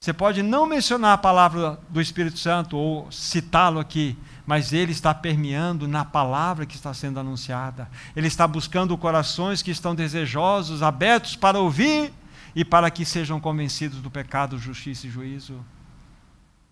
Você 0.00 0.12
pode 0.12 0.40
não 0.44 0.64
mencionar 0.64 1.14
a 1.14 1.18
palavra 1.18 1.80
do 1.88 2.00
Espírito 2.00 2.38
Santo 2.38 2.76
ou 2.76 3.10
citá-lo 3.10 3.80
aqui, 3.80 4.16
mas 4.46 4.72
ele 4.72 4.92
está 4.92 5.12
permeando 5.12 5.88
na 5.88 6.04
palavra 6.04 6.64
que 6.64 6.76
está 6.76 6.94
sendo 6.94 7.18
anunciada. 7.18 7.90
Ele 8.14 8.28
está 8.28 8.46
buscando 8.46 8.96
corações 8.96 9.60
que 9.60 9.72
estão 9.72 9.96
desejosos, 9.96 10.84
abertos 10.84 11.34
para 11.34 11.58
ouvir 11.58 12.12
e 12.54 12.64
para 12.64 12.88
que 12.88 13.04
sejam 13.04 13.40
convencidos 13.40 14.00
do 14.00 14.08
pecado, 14.08 14.56
justiça 14.56 15.08
e 15.08 15.10
juízo. 15.10 15.60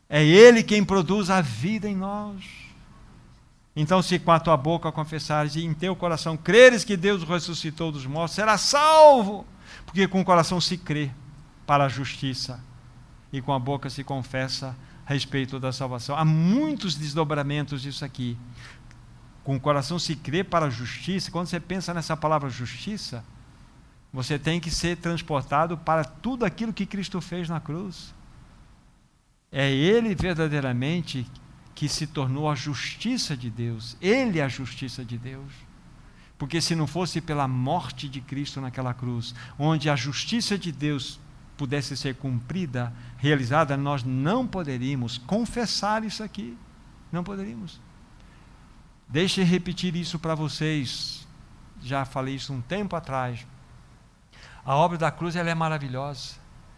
É 0.08 0.24
ele 0.24 0.62
quem 0.62 0.84
produz 0.84 1.30
a 1.30 1.40
vida 1.40 1.88
em 1.88 1.96
nós. 1.96 2.44
Então, 3.74 4.00
se 4.00 4.18
com 4.18 4.32
a 4.32 4.40
tua 4.40 4.56
boca 4.56 4.90
confessares 4.90 5.54
e 5.54 5.64
em 5.64 5.74
teu 5.74 5.94
coração 5.94 6.36
creres 6.36 6.82
que 6.82 6.96
Deus 6.96 7.22
ressuscitou 7.22 7.92
dos 7.92 8.06
mortos, 8.06 8.34
será 8.34 8.56
salvo, 8.56 9.46
porque 9.84 10.08
com 10.08 10.20
o 10.20 10.24
coração 10.24 10.60
se 10.60 10.78
crê 10.78 11.10
para 11.66 11.84
a 11.84 11.88
justiça 11.88 12.58
e 13.30 13.42
com 13.42 13.52
a 13.52 13.58
boca 13.58 13.90
se 13.90 14.02
confessa 14.02 14.74
a 15.04 15.12
respeito 15.12 15.60
da 15.60 15.72
salvação. 15.72 16.16
Há 16.16 16.24
muitos 16.24 16.94
desdobramentos 16.94 17.82
disso 17.82 18.04
aqui. 18.04 18.38
Com 19.44 19.56
o 19.56 19.60
coração 19.60 19.98
se 19.98 20.16
crê 20.16 20.42
para 20.42 20.66
a 20.66 20.70
justiça. 20.70 21.30
Quando 21.30 21.46
você 21.46 21.60
pensa 21.60 21.92
nessa 21.92 22.16
palavra 22.16 22.48
justiça, 22.48 23.22
você 24.12 24.38
tem 24.38 24.58
que 24.58 24.70
ser 24.70 24.96
transportado 24.96 25.76
para 25.76 26.02
tudo 26.02 26.44
aquilo 26.44 26.72
que 26.72 26.86
Cristo 26.86 27.20
fez 27.20 27.48
na 27.48 27.60
cruz. 27.60 28.14
É 29.58 29.72
Ele 29.72 30.14
verdadeiramente 30.14 31.26
que 31.74 31.88
se 31.88 32.06
tornou 32.06 32.46
a 32.50 32.54
justiça 32.54 33.34
de 33.34 33.48
Deus. 33.48 33.96
Ele 34.02 34.38
é 34.38 34.42
a 34.42 34.48
justiça 34.48 35.02
de 35.02 35.16
Deus. 35.16 35.50
Porque 36.36 36.60
se 36.60 36.74
não 36.74 36.86
fosse 36.86 37.22
pela 37.22 37.48
morte 37.48 38.06
de 38.06 38.20
Cristo 38.20 38.60
naquela 38.60 38.92
cruz, 38.92 39.34
onde 39.58 39.88
a 39.88 39.96
justiça 39.96 40.58
de 40.58 40.70
Deus 40.70 41.18
pudesse 41.56 41.96
ser 41.96 42.16
cumprida, 42.16 42.92
realizada, 43.16 43.78
nós 43.78 44.04
não 44.04 44.46
poderíamos 44.46 45.16
confessar 45.16 46.04
isso 46.04 46.22
aqui. 46.22 46.54
Não 47.10 47.24
poderíamos. 47.24 47.80
Deixe 49.08 49.42
repetir 49.42 49.96
isso 49.96 50.18
para 50.18 50.34
vocês. 50.34 51.26
Já 51.80 52.04
falei 52.04 52.34
isso 52.34 52.52
um 52.52 52.60
tempo 52.60 52.94
atrás. 52.94 53.46
A 54.62 54.76
obra 54.76 54.98
da 54.98 55.10
cruz 55.10 55.34
ela 55.34 55.48
é 55.48 55.54
maravilhosa. 55.54 56.34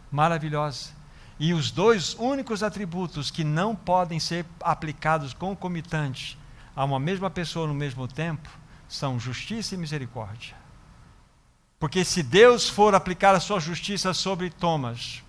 Maravilhosa. 0.09 0.97
E 1.39 1.53
os 1.53 1.71
dois 1.71 2.15
únicos 2.15 2.61
atributos 2.61 3.31
que 3.31 3.45
não 3.45 3.73
podem 3.73 4.19
ser 4.19 4.45
aplicados 4.61 5.33
concomitantes 5.33 6.37
a 6.75 6.83
uma 6.83 6.99
mesma 6.99 7.29
pessoa 7.29 7.65
no 7.65 7.73
mesmo 7.73 8.09
tempo 8.09 8.49
são 8.89 9.17
justiça 9.17 9.73
e 9.73 9.77
misericórdia. 9.77 10.53
Porque 11.79 12.03
se 12.03 12.21
Deus 12.21 12.67
for 12.67 12.93
aplicar 12.93 13.33
a 13.33 13.39
sua 13.39 13.61
justiça 13.61 14.13
sobre 14.13 14.49
Thomas, 14.49 15.23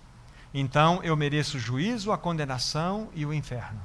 então 0.52 1.00
eu 1.04 1.16
mereço 1.16 1.58
o 1.58 1.60
juízo, 1.60 2.10
a 2.10 2.18
condenação 2.18 3.08
e 3.14 3.24
o 3.24 3.32
inferno. 3.32 3.80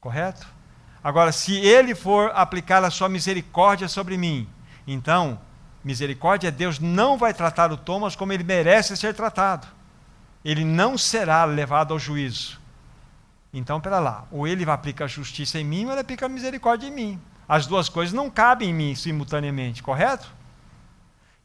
Correto? 0.00 0.46
Agora, 1.04 1.32
se 1.32 1.54
ele 1.54 1.94
for 1.94 2.32
aplicar 2.34 2.82
a 2.82 2.90
sua 2.90 3.10
misericórdia 3.10 3.88
sobre 3.88 4.16
mim, 4.16 4.48
então, 4.86 5.38
misericórdia, 5.84 6.50
Deus 6.50 6.78
não 6.78 7.18
vai 7.18 7.34
tratar 7.34 7.70
o 7.70 7.76
Thomas 7.76 8.16
como 8.16 8.32
ele 8.32 8.42
merece 8.42 8.96
ser 8.96 9.12
tratado 9.12 9.77
ele 10.44 10.64
não 10.64 10.96
será 10.96 11.44
levado 11.44 11.92
ao 11.92 11.98
juízo. 11.98 12.60
Então, 13.52 13.80
pera 13.80 13.98
lá, 13.98 14.26
ou 14.30 14.46
ele 14.46 14.64
vai 14.64 14.74
aplicar 14.74 15.06
justiça 15.06 15.58
em 15.58 15.64
mim, 15.64 15.86
ou 15.86 15.92
ele 15.92 16.00
aplica 16.00 16.28
misericórdia 16.28 16.86
em 16.86 16.92
mim. 16.92 17.20
As 17.48 17.66
duas 17.66 17.88
coisas 17.88 18.12
não 18.12 18.30
cabem 18.30 18.70
em 18.70 18.74
mim 18.74 18.94
simultaneamente, 18.94 19.82
correto? 19.82 20.30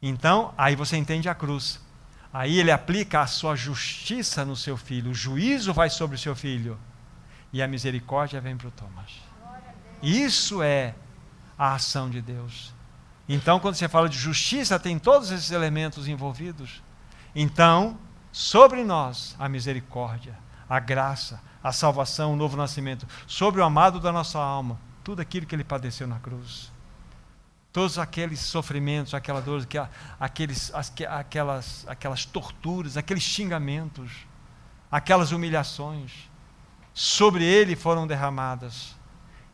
Então, 0.02 0.52
aí 0.56 0.76
você 0.76 0.96
entende 0.96 1.28
a 1.28 1.34
cruz. 1.34 1.80
Aí 2.32 2.58
ele 2.58 2.70
aplica 2.70 3.20
a 3.20 3.26
sua 3.26 3.56
justiça 3.56 4.44
no 4.44 4.56
seu 4.56 4.76
filho, 4.76 5.12
o 5.12 5.14
juízo 5.14 5.72
vai 5.72 5.88
sobre 5.88 6.16
o 6.16 6.18
seu 6.18 6.34
filho, 6.34 6.78
e 7.52 7.62
a 7.62 7.68
misericórdia 7.68 8.40
vem 8.40 8.56
para 8.56 8.68
o 8.68 8.72
Thomas. 8.72 9.12
Isso 10.02 10.62
é 10.62 10.94
a 11.56 11.74
ação 11.74 12.10
de 12.10 12.20
Deus. 12.20 12.74
Então, 13.28 13.58
quando 13.58 13.76
você 13.76 13.88
fala 13.88 14.08
de 14.08 14.18
justiça, 14.18 14.78
tem 14.78 14.98
todos 14.98 15.30
esses 15.30 15.50
elementos 15.50 16.06
envolvidos. 16.06 16.82
Então, 17.34 17.96
sobre 18.34 18.82
nós 18.82 19.36
a 19.38 19.48
misericórdia, 19.48 20.36
a 20.68 20.80
graça, 20.80 21.40
a 21.62 21.70
salvação, 21.70 22.32
o 22.32 22.36
novo 22.36 22.56
nascimento, 22.56 23.06
sobre 23.28 23.60
o 23.60 23.64
amado 23.64 24.00
da 24.00 24.10
nossa 24.10 24.40
alma, 24.40 24.76
tudo 25.04 25.22
aquilo 25.22 25.46
que 25.46 25.54
ele 25.54 25.62
padeceu 25.62 26.08
na 26.08 26.18
cruz. 26.18 26.72
Todos 27.72 27.96
aqueles 27.96 28.40
sofrimentos, 28.40 29.14
aquelas 29.14 29.44
dores, 29.44 29.68
aqueles, 30.18 30.72
aquelas, 31.08 31.84
aquelas 31.86 32.24
torturas, 32.24 32.96
aqueles 32.96 33.22
xingamentos, 33.22 34.10
aquelas 34.90 35.30
humilhações, 35.30 36.28
sobre 36.92 37.44
ele 37.44 37.76
foram 37.76 38.04
derramadas. 38.04 38.96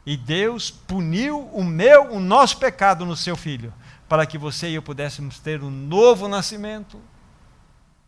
E 0.07 0.17
Deus 0.17 0.71
puniu 0.71 1.51
o 1.53 1.63
meu, 1.63 2.13
o 2.15 2.19
nosso 2.19 2.57
pecado 2.57 3.05
no 3.05 3.15
seu 3.15 3.37
filho, 3.37 3.75
para 4.09 4.25
que 4.25 4.39
você 4.39 4.71
e 4.71 4.75
eu 4.77 4.83
pudéssemos 4.83 5.39
ter 5.39 5.63
um 5.63 5.71
novo 5.71 6.29
nascimento 6.29 6.99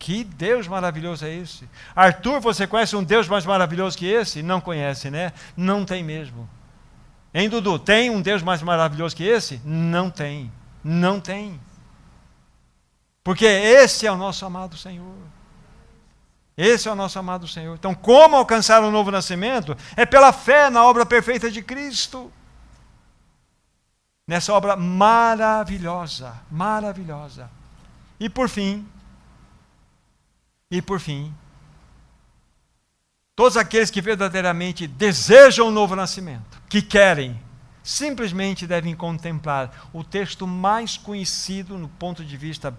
que 0.03 0.25
Deus 0.25 0.67
maravilhoso 0.67 1.25
é 1.25 1.33
esse? 1.33 1.69
Arthur, 1.95 2.41
você 2.41 2.67
conhece 2.67 2.93
um 2.93 3.01
Deus 3.01 3.25
mais 3.25 3.45
maravilhoso 3.45 3.97
que 3.97 4.05
esse? 4.05 4.43
Não 4.43 4.59
conhece, 4.59 5.09
né? 5.09 5.31
Não 5.55 5.85
tem 5.85 6.03
mesmo. 6.03 6.49
Hein, 7.33 7.47
Dudu? 7.47 7.79
Tem 7.79 8.09
um 8.09 8.21
Deus 8.21 8.43
mais 8.43 8.61
maravilhoso 8.61 9.15
que 9.15 9.23
esse? 9.23 9.61
Não 9.63 10.09
tem. 10.09 10.51
Não 10.83 11.21
tem. 11.21 11.57
Porque 13.23 13.45
esse 13.45 14.05
é 14.05 14.11
o 14.11 14.17
nosso 14.17 14.45
amado 14.45 14.75
Senhor. 14.75 15.15
Esse 16.57 16.89
é 16.89 16.91
o 16.91 16.95
nosso 16.95 17.17
amado 17.17 17.47
Senhor. 17.47 17.73
Então, 17.73 17.95
como 17.95 18.35
alcançar 18.35 18.83
o 18.83 18.91
novo 18.91 19.09
nascimento? 19.09 19.73
É 19.95 20.05
pela 20.05 20.33
fé 20.33 20.69
na 20.69 20.83
obra 20.83 21.05
perfeita 21.05 21.49
de 21.49 21.61
Cristo. 21.61 22.29
Nessa 24.27 24.51
obra 24.51 24.75
maravilhosa, 24.75 26.33
maravilhosa. 26.51 27.49
E 28.19 28.29
por 28.29 28.49
fim, 28.49 28.85
e 30.73 30.81
por 30.81 30.99
fim, 30.99 31.31
todos 33.35 33.57
aqueles 33.57 33.91
que 33.91 34.01
verdadeiramente 34.01 34.87
desejam 34.87 35.67
o 35.67 35.69
um 35.69 35.71
novo 35.71 35.95
nascimento, 35.95 36.59
que 36.67 36.81
querem, 36.81 37.39
simplesmente 37.83 38.65
devem 38.65 38.95
contemplar 38.95 39.89
o 39.93 40.03
texto 40.03 40.47
mais 40.47 40.97
conhecido 40.97 41.77
no 41.77 41.87
ponto 41.87 42.25
de 42.25 42.35
vista 42.35 42.75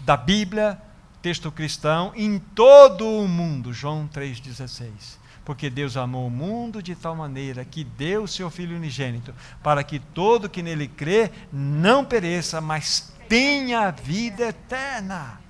da 0.00 0.16
Bíblia, 0.16 0.80
texto 1.20 1.52
cristão, 1.52 2.12
em 2.16 2.38
todo 2.38 3.06
o 3.06 3.28
mundo, 3.28 3.74
João 3.74 4.08
3,16. 4.08 5.18
Porque 5.44 5.68
Deus 5.68 5.98
amou 5.98 6.26
o 6.26 6.30
mundo 6.30 6.82
de 6.82 6.94
tal 6.94 7.14
maneira 7.14 7.62
que 7.62 7.84
deu 7.84 8.22
o 8.22 8.28
seu 8.28 8.48
Filho 8.48 8.74
unigênito, 8.74 9.34
para 9.62 9.84
que 9.84 9.98
todo 9.98 10.48
que 10.48 10.62
nele 10.62 10.88
crê 10.88 11.30
não 11.52 12.06
pereça, 12.06 12.58
mas 12.58 13.12
tenha 13.28 13.90
vida 13.90 14.44
eterna. 14.44 15.44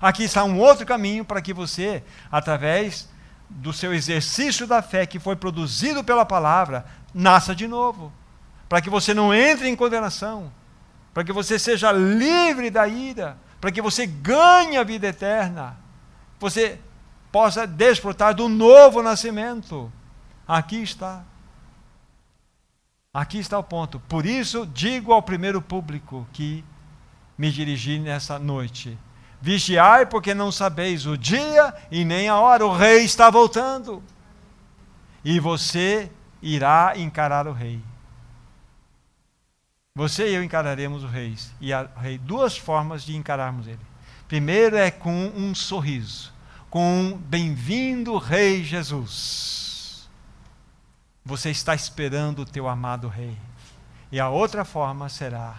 Aqui 0.00 0.24
está 0.24 0.44
um 0.44 0.58
outro 0.58 0.86
caminho 0.86 1.24
para 1.24 1.42
que 1.42 1.52
você, 1.52 2.02
através 2.30 3.08
do 3.48 3.72
seu 3.72 3.94
exercício 3.94 4.66
da 4.66 4.82
fé 4.82 5.06
que 5.06 5.18
foi 5.18 5.34
produzido 5.34 6.04
pela 6.04 6.24
palavra, 6.24 6.84
nasça 7.12 7.54
de 7.54 7.66
novo. 7.66 8.12
Para 8.68 8.80
que 8.80 8.90
você 8.90 9.14
não 9.14 9.34
entre 9.34 9.68
em 9.68 9.76
condenação. 9.76 10.52
Para 11.14 11.24
que 11.24 11.32
você 11.32 11.58
seja 11.58 11.90
livre 11.90 12.70
da 12.70 12.86
ira. 12.86 13.38
Para 13.60 13.72
que 13.72 13.82
você 13.82 14.06
ganhe 14.06 14.76
a 14.76 14.84
vida 14.84 15.06
eterna. 15.06 15.76
você 16.38 16.78
possa 17.32 17.66
desfrutar 17.66 18.34
do 18.34 18.48
novo 18.48 19.02
nascimento. 19.02 19.92
Aqui 20.46 20.82
está. 20.82 21.24
Aqui 23.12 23.38
está 23.38 23.58
o 23.58 23.64
ponto. 23.64 23.98
Por 24.00 24.24
isso, 24.24 24.66
digo 24.66 25.12
ao 25.12 25.22
primeiro 25.22 25.60
público 25.60 26.26
que 26.32 26.64
me 27.36 27.50
dirigi 27.50 27.98
nessa 27.98 28.38
noite: 28.38 28.98
vigiai, 29.40 30.06
porque 30.06 30.34
não 30.34 30.50
sabeis 30.50 31.06
o 31.06 31.16
dia 31.16 31.74
e 31.90 32.04
nem 32.04 32.28
a 32.28 32.38
hora. 32.38 32.66
O 32.66 32.76
rei 32.76 33.04
está 33.04 33.30
voltando. 33.30 34.02
E 35.24 35.38
você 35.40 36.10
irá 36.40 36.94
encarar 36.96 37.46
o 37.46 37.52
rei. 37.52 37.82
Você 39.94 40.30
e 40.30 40.34
eu 40.34 40.44
encararemos 40.44 41.02
o 41.02 41.08
rei. 41.08 41.36
E 41.60 41.70
rei, 42.00 42.18
duas 42.18 42.56
formas 42.56 43.02
de 43.02 43.16
encararmos 43.16 43.66
ele. 43.66 43.80
Primeiro 44.28 44.76
é 44.76 44.90
com 44.90 45.32
um 45.34 45.54
sorriso, 45.54 46.32
com 46.68 47.00
um 47.00 47.16
bem-vindo, 47.16 48.16
Rei 48.18 48.62
Jesus. 48.62 50.08
Você 51.24 51.50
está 51.50 51.74
esperando 51.74 52.40
o 52.40 52.44
teu 52.44 52.68
amado 52.68 53.08
Rei. 53.08 53.36
E 54.12 54.20
a 54.20 54.28
outra 54.28 54.64
forma 54.64 55.08
será 55.08 55.56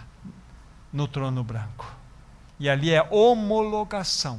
no 0.92 1.06
trono 1.06 1.44
branco. 1.44 1.99
E 2.60 2.68
ali 2.68 2.92
é 2.92 3.02
homologação. 3.10 4.38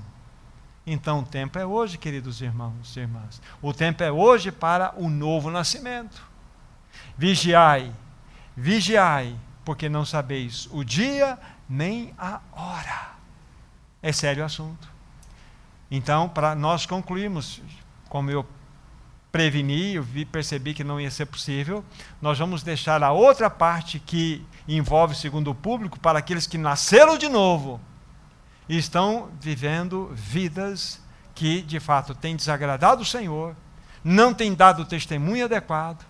Então 0.85 1.19
o 1.19 1.23
tempo 1.23 1.57
é 1.57 1.65
hoje, 1.65 1.97
queridos 1.97 2.39
irmãos 2.39 2.95
e 2.95 2.99
irmãs. 2.99 3.41
O 3.59 3.73
tempo 3.73 4.03
é 4.03 4.11
hoje 4.11 4.51
para 4.51 4.93
o 4.95 5.09
novo 5.09 5.49
nascimento. 5.49 6.23
Vigiai, 7.17 7.91
vigiai 8.55 9.35
porque 9.65 9.89
não 9.89 10.05
sabeis 10.05 10.69
o 10.71 10.83
dia 10.83 11.37
nem 11.67 12.13
a 12.15 12.39
hora. 12.51 13.11
É 14.03 14.11
sério 14.11 14.43
o 14.43 14.45
assunto. 14.45 14.87
Então, 15.89 16.29
para 16.29 16.53
nós 16.53 16.85
concluirmos, 16.85 17.59
como 18.07 18.29
eu 18.29 18.45
preveni, 19.31 19.95
eu 19.95 20.03
vi, 20.03 20.25
percebi 20.25 20.73
que 20.73 20.83
não 20.83 21.01
ia 21.01 21.09
ser 21.09 21.25
possível, 21.25 21.83
nós 22.21 22.37
vamos 22.37 22.61
deixar 22.61 23.01
a 23.01 23.11
outra 23.11 23.49
parte 23.49 23.99
que 23.99 24.45
envolve 24.67 25.15
segundo 25.15 25.49
o 25.49 25.55
público 25.55 25.99
para 25.99 26.19
aqueles 26.19 26.45
que 26.45 26.57
nasceram 26.57 27.17
de 27.17 27.27
novo 27.27 27.79
estão 28.77 29.29
vivendo 29.39 30.11
vidas 30.13 31.01
que 31.33 31.61
de 31.61 31.79
fato 31.79 32.13
têm 32.13 32.35
desagradado 32.35 33.01
o 33.01 33.05
Senhor, 33.05 33.55
não 34.03 34.33
têm 34.33 34.53
dado 34.53 34.85
testemunho 34.85 35.45
adequado, 35.45 36.05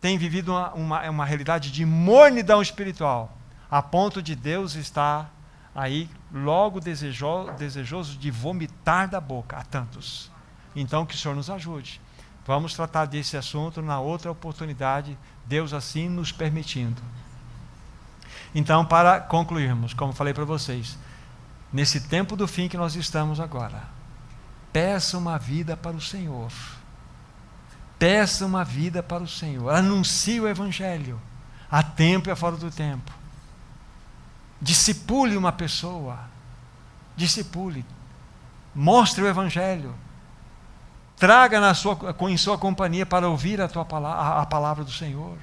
tem 0.00 0.18
vivido 0.18 0.52
uma, 0.52 0.72
uma, 0.74 1.10
uma 1.10 1.24
realidade 1.24 1.70
de 1.70 1.84
mornidão 1.84 2.60
espiritual, 2.60 3.36
a 3.70 3.80
ponto 3.80 4.22
de 4.22 4.34
Deus 4.34 4.74
estar 4.74 5.32
aí 5.74 6.08
logo 6.32 6.80
desejoso, 6.80 7.52
desejoso 7.52 8.18
de 8.18 8.30
vomitar 8.30 9.08
da 9.08 9.20
boca 9.20 9.56
a 9.56 9.64
tantos. 9.64 10.30
Então, 10.76 11.06
que 11.06 11.14
o 11.14 11.18
Senhor 11.18 11.34
nos 11.34 11.50
ajude. 11.50 12.00
Vamos 12.46 12.74
tratar 12.74 13.06
desse 13.06 13.36
assunto 13.36 13.80
na 13.80 13.98
outra 13.98 14.30
oportunidade, 14.30 15.16
Deus 15.46 15.72
assim 15.72 16.08
nos 16.08 16.30
permitindo. 16.30 17.00
Então, 18.54 18.84
para 18.84 19.20
concluirmos, 19.20 19.94
como 19.94 20.12
falei 20.12 20.34
para 20.34 20.44
vocês, 20.44 20.98
nesse 21.74 22.02
tempo 22.02 22.36
do 22.36 22.46
fim 22.46 22.68
que 22.68 22.76
nós 22.76 22.94
estamos 22.94 23.40
agora, 23.40 23.82
peça 24.72 25.18
uma 25.18 25.36
vida 25.36 25.76
para 25.76 25.96
o 25.96 26.00
Senhor. 26.00 26.52
Peça 27.98 28.46
uma 28.46 28.64
vida 28.64 29.02
para 29.02 29.24
o 29.24 29.28
Senhor. 29.28 29.74
Anuncie 29.74 30.40
o 30.40 30.46
Evangelho. 30.46 31.20
A 31.68 31.82
tempo 31.82 32.28
e 32.28 32.32
a 32.32 32.36
fora 32.36 32.56
do 32.56 32.70
tempo. 32.70 33.12
Discipule 34.62 35.36
uma 35.36 35.50
pessoa. 35.50 36.20
Discipule. 37.16 37.84
Mostre 38.72 39.24
o 39.24 39.26
Evangelho. 39.26 39.92
Traga 41.16 41.60
na 41.60 41.74
sua, 41.74 41.98
em 42.28 42.36
sua 42.36 42.56
companhia 42.56 43.04
para 43.04 43.28
ouvir 43.28 43.60
a, 43.60 43.66
tua 43.66 43.84
palavra, 43.84 44.42
a 44.42 44.46
palavra 44.46 44.84
do 44.84 44.92
Senhor. 44.92 45.36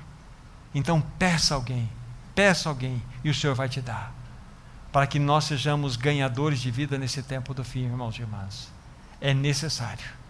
Então 0.74 1.02
peça 1.20 1.56
alguém. 1.56 1.90
Peça 2.34 2.70
alguém 2.70 3.04
e 3.22 3.30
o 3.30 3.36
Senhor 3.36 3.54
vai 3.54 3.68
te 3.68 3.82
dar. 3.82 4.21
Para 4.92 5.08
que 5.08 5.20
nós 5.20 5.46
sejamos 5.46 5.96
ganhadores 5.96 6.60
de 6.60 6.70
vida 6.70 6.98
nesse 6.98 7.24
tempo 7.24 7.54
do 7.54 7.64
fim, 7.64 7.86
irmãos 7.86 8.18
e 8.18 8.22
irmãs. 8.22 8.72
É 9.20 9.34
necessário 9.34 10.22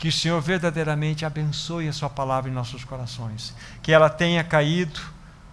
que 0.00 0.08
o 0.08 0.12
Senhor 0.12 0.40
verdadeiramente 0.40 1.26
abençoe 1.26 1.86
a 1.86 1.92
Sua 1.92 2.08
palavra 2.08 2.50
em 2.50 2.54
nossos 2.54 2.84
corações. 2.84 3.54
Que 3.82 3.92
ela 3.92 4.08
tenha 4.08 4.42
caído, 4.42 4.98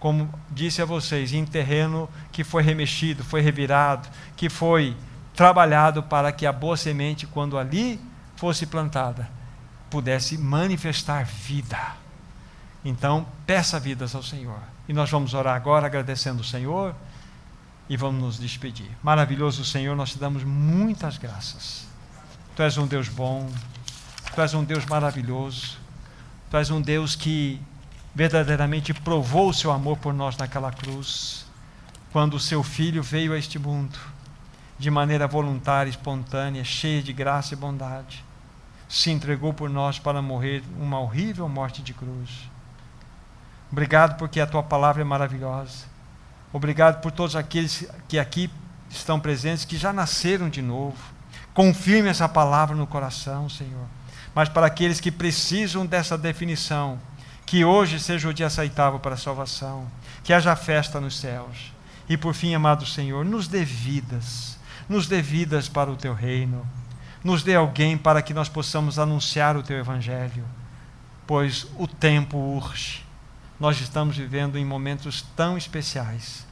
como 0.00 0.32
disse 0.50 0.80
a 0.80 0.86
vocês, 0.86 1.34
em 1.34 1.44
terreno 1.44 2.08
que 2.32 2.42
foi 2.42 2.62
remexido, 2.62 3.22
foi 3.22 3.42
revirado, 3.42 4.08
que 4.36 4.48
foi 4.48 4.96
trabalhado 5.34 6.02
para 6.02 6.32
que 6.32 6.46
a 6.46 6.52
boa 6.52 6.76
semente, 6.76 7.26
quando 7.26 7.58
ali 7.58 8.00
fosse 8.36 8.64
plantada, 8.64 9.28
pudesse 9.90 10.38
manifestar 10.38 11.24
vida. 11.26 11.78
Então, 12.84 13.26
peça 13.46 13.78
vidas 13.78 14.14
ao 14.14 14.22
Senhor. 14.22 14.60
E 14.88 14.94
nós 14.94 15.10
vamos 15.10 15.34
orar 15.34 15.54
agora 15.54 15.86
agradecendo 15.86 16.40
o 16.40 16.44
Senhor 16.44 16.94
e 17.88 17.96
vamos 17.96 18.20
nos 18.20 18.38
despedir. 18.38 18.90
Maravilhoso 19.02 19.64
Senhor, 19.64 19.96
nós 19.96 20.10
te 20.10 20.18
damos 20.18 20.44
muitas 20.44 21.16
graças. 21.16 21.86
Tu 22.54 22.62
és 22.62 22.76
um 22.76 22.86
Deus 22.86 23.08
bom. 23.08 23.50
Tu 24.34 24.40
és 24.40 24.54
um 24.54 24.64
Deus 24.64 24.84
maravilhoso. 24.84 25.78
Tu 26.50 26.56
és 26.56 26.70
um 26.70 26.80
Deus 26.80 27.14
que 27.14 27.60
verdadeiramente 28.14 28.92
provou 28.92 29.50
o 29.50 29.54
seu 29.54 29.70
amor 29.70 29.96
por 29.98 30.12
nós 30.12 30.36
naquela 30.36 30.72
cruz, 30.72 31.46
quando 32.12 32.34
o 32.34 32.40
seu 32.40 32.62
filho 32.62 33.02
veio 33.02 33.32
a 33.32 33.38
este 33.38 33.58
mundo, 33.58 33.98
de 34.78 34.90
maneira 34.90 35.26
voluntária, 35.26 35.90
espontânea, 35.90 36.64
cheia 36.64 37.02
de 37.02 37.12
graça 37.12 37.54
e 37.54 37.56
bondade, 37.56 38.24
se 38.88 39.10
entregou 39.10 39.52
por 39.52 39.68
nós 39.68 39.98
para 39.98 40.22
morrer 40.22 40.64
uma 40.80 40.98
horrível 40.98 41.48
morte 41.48 41.82
de 41.82 41.92
cruz. 41.92 42.50
Obrigado 43.70 44.16
porque 44.16 44.40
a 44.40 44.46
tua 44.46 44.62
palavra 44.62 45.02
é 45.02 45.04
maravilhosa. 45.04 45.84
Obrigado 46.52 47.00
por 47.00 47.12
todos 47.12 47.36
aqueles 47.36 47.86
que 48.08 48.18
aqui 48.18 48.50
estão 48.90 49.20
presentes, 49.20 49.64
que 49.64 49.76
já 49.76 49.92
nasceram 49.92 50.48
de 50.48 50.62
novo. 50.62 50.96
Confirme 51.52 52.08
essa 52.08 52.28
palavra 52.28 52.74
no 52.76 52.86
coração, 52.86 53.48
Senhor 53.48 53.86
mas 54.38 54.48
para 54.48 54.68
aqueles 54.68 55.00
que 55.00 55.10
precisam 55.10 55.84
dessa 55.84 56.16
definição, 56.16 56.96
que 57.44 57.64
hoje 57.64 57.98
seja 57.98 58.28
o 58.28 58.32
dia 58.32 58.46
aceitável 58.46 59.00
para 59.00 59.14
a 59.14 59.18
salvação, 59.18 59.84
que 60.22 60.32
haja 60.32 60.54
festa 60.54 61.00
nos 61.00 61.18
céus. 61.18 61.72
E 62.08 62.16
por 62.16 62.34
fim, 62.34 62.54
amado 62.54 62.86
Senhor, 62.86 63.24
nos 63.24 63.48
dê 63.48 63.64
vidas, 63.64 64.56
nos 64.88 65.08
dê 65.08 65.20
vidas 65.20 65.68
para 65.68 65.90
o 65.90 65.96
teu 65.96 66.14
reino, 66.14 66.64
nos 67.24 67.42
dê 67.42 67.56
alguém 67.56 67.98
para 67.98 68.22
que 68.22 68.32
nós 68.32 68.48
possamos 68.48 68.96
anunciar 68.96 69.56
o 69.56 69.62
teu 69.64 69.76
evangelho, 69.76 70.44
pois 71.26 71.66
o 71.76 71.88
tempo 71.88 72.38
urge. 72.38 73.07
Nós 73.58 73.80
estamos 73.80 74.16
vivendo 74.16 74.56
em 74.56 74.64
momentos 74.64 75.22
tão 75.34 75.56
especiais. 75.56 76.46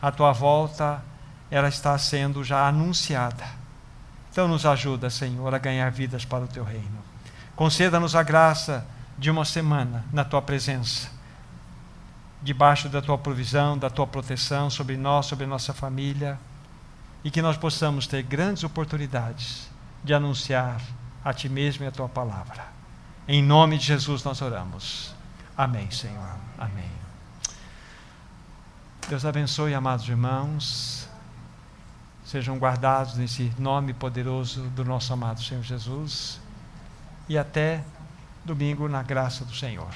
A 0.00 0.10
tua 0.10 0.32
volta, 0.32 1.02
ela 1.50 1.68
está 1.68 1.96
sendo 1.98 2.44
já 2.44 2.66
anunciada. 2.66 3.44
Então 4.30 4.48
nos 4.48 4.64
ajuda, 4.64 5.10
Senhor, 5.10 5.54
a 5.54 5.58
ganhar 5.58 5.90
vidas 5.90 6.24
para 6.24 6.44
o 6.44 6.48
teu 6.48 6.64
reino. 6.64 7.02
Conceda-nos 7.54 8.16
a 8.16 8.22
graça 8.22 8.86
de 9.18 9.30
uma 9.30 9.44
semana 9.44 10.04
na 10.12 10.24
tua 10.24 10.40
presença, 10.40 11.10
debaixo 12.40 12.88
da 12.88 13.02
tua 13.02 13.18
provisão, 13.18 13.76
da 13.76 13.90
tua 13.90 14.06
proteção 14.06 14.70
sobre 14.70 14.96
nós, 14.96 15.26
sobre 15.26 15.46
nossa 15.46 15.74
família, 15.74 16.38
e 17.22 17.30
que 17.30 17.42
nós 17.42 17.56
possamos 17.56 18.06
ter 18.06 18.22
grandes 18.22 18.64
oportunidades 18.64 19.68
de 20.02 20.14
anunciar 20.14 20.80
a 21.24 21.32
ti 21.32 21.48
mesmo 21.48 21.84
e 21.84 21.88
a 21.88 21.92
tua 21.92 22.08
palavra. 22.08 22.66
Em 23.28 23.42
nome 23.42 23.78
de 23.78 23.86
Jesus 23.86 24.24
nós 24.24 24.40
oramos. 24.42 25.11
Amém, 25.56 25.90
Senhor. 25.90 26.36
Amém. 26.58 26.90
Deus 29.08 29.24
abençoe, 29.24 29.74
amados 29.74 30.08
irmãos. 30.08 31.08
Sejam 32.24 32.58
guardados 32.58 33.16
nesse 33.16 33.52
nome 33.58 33.92
poderoso 33.92 34.62
do 34.70 34.84
nosso 34.84 35.12
amado 35.12 35.42
Senhor 35.42 35.62
Jesus 35.62 36.40
e 37.28 37.36
até 37.36 37.84
domingo 38.44 38.88
na 38.88 39.02
graça 39.02 39.44
do 39.44 39.54
Senhor. 39.54 39.92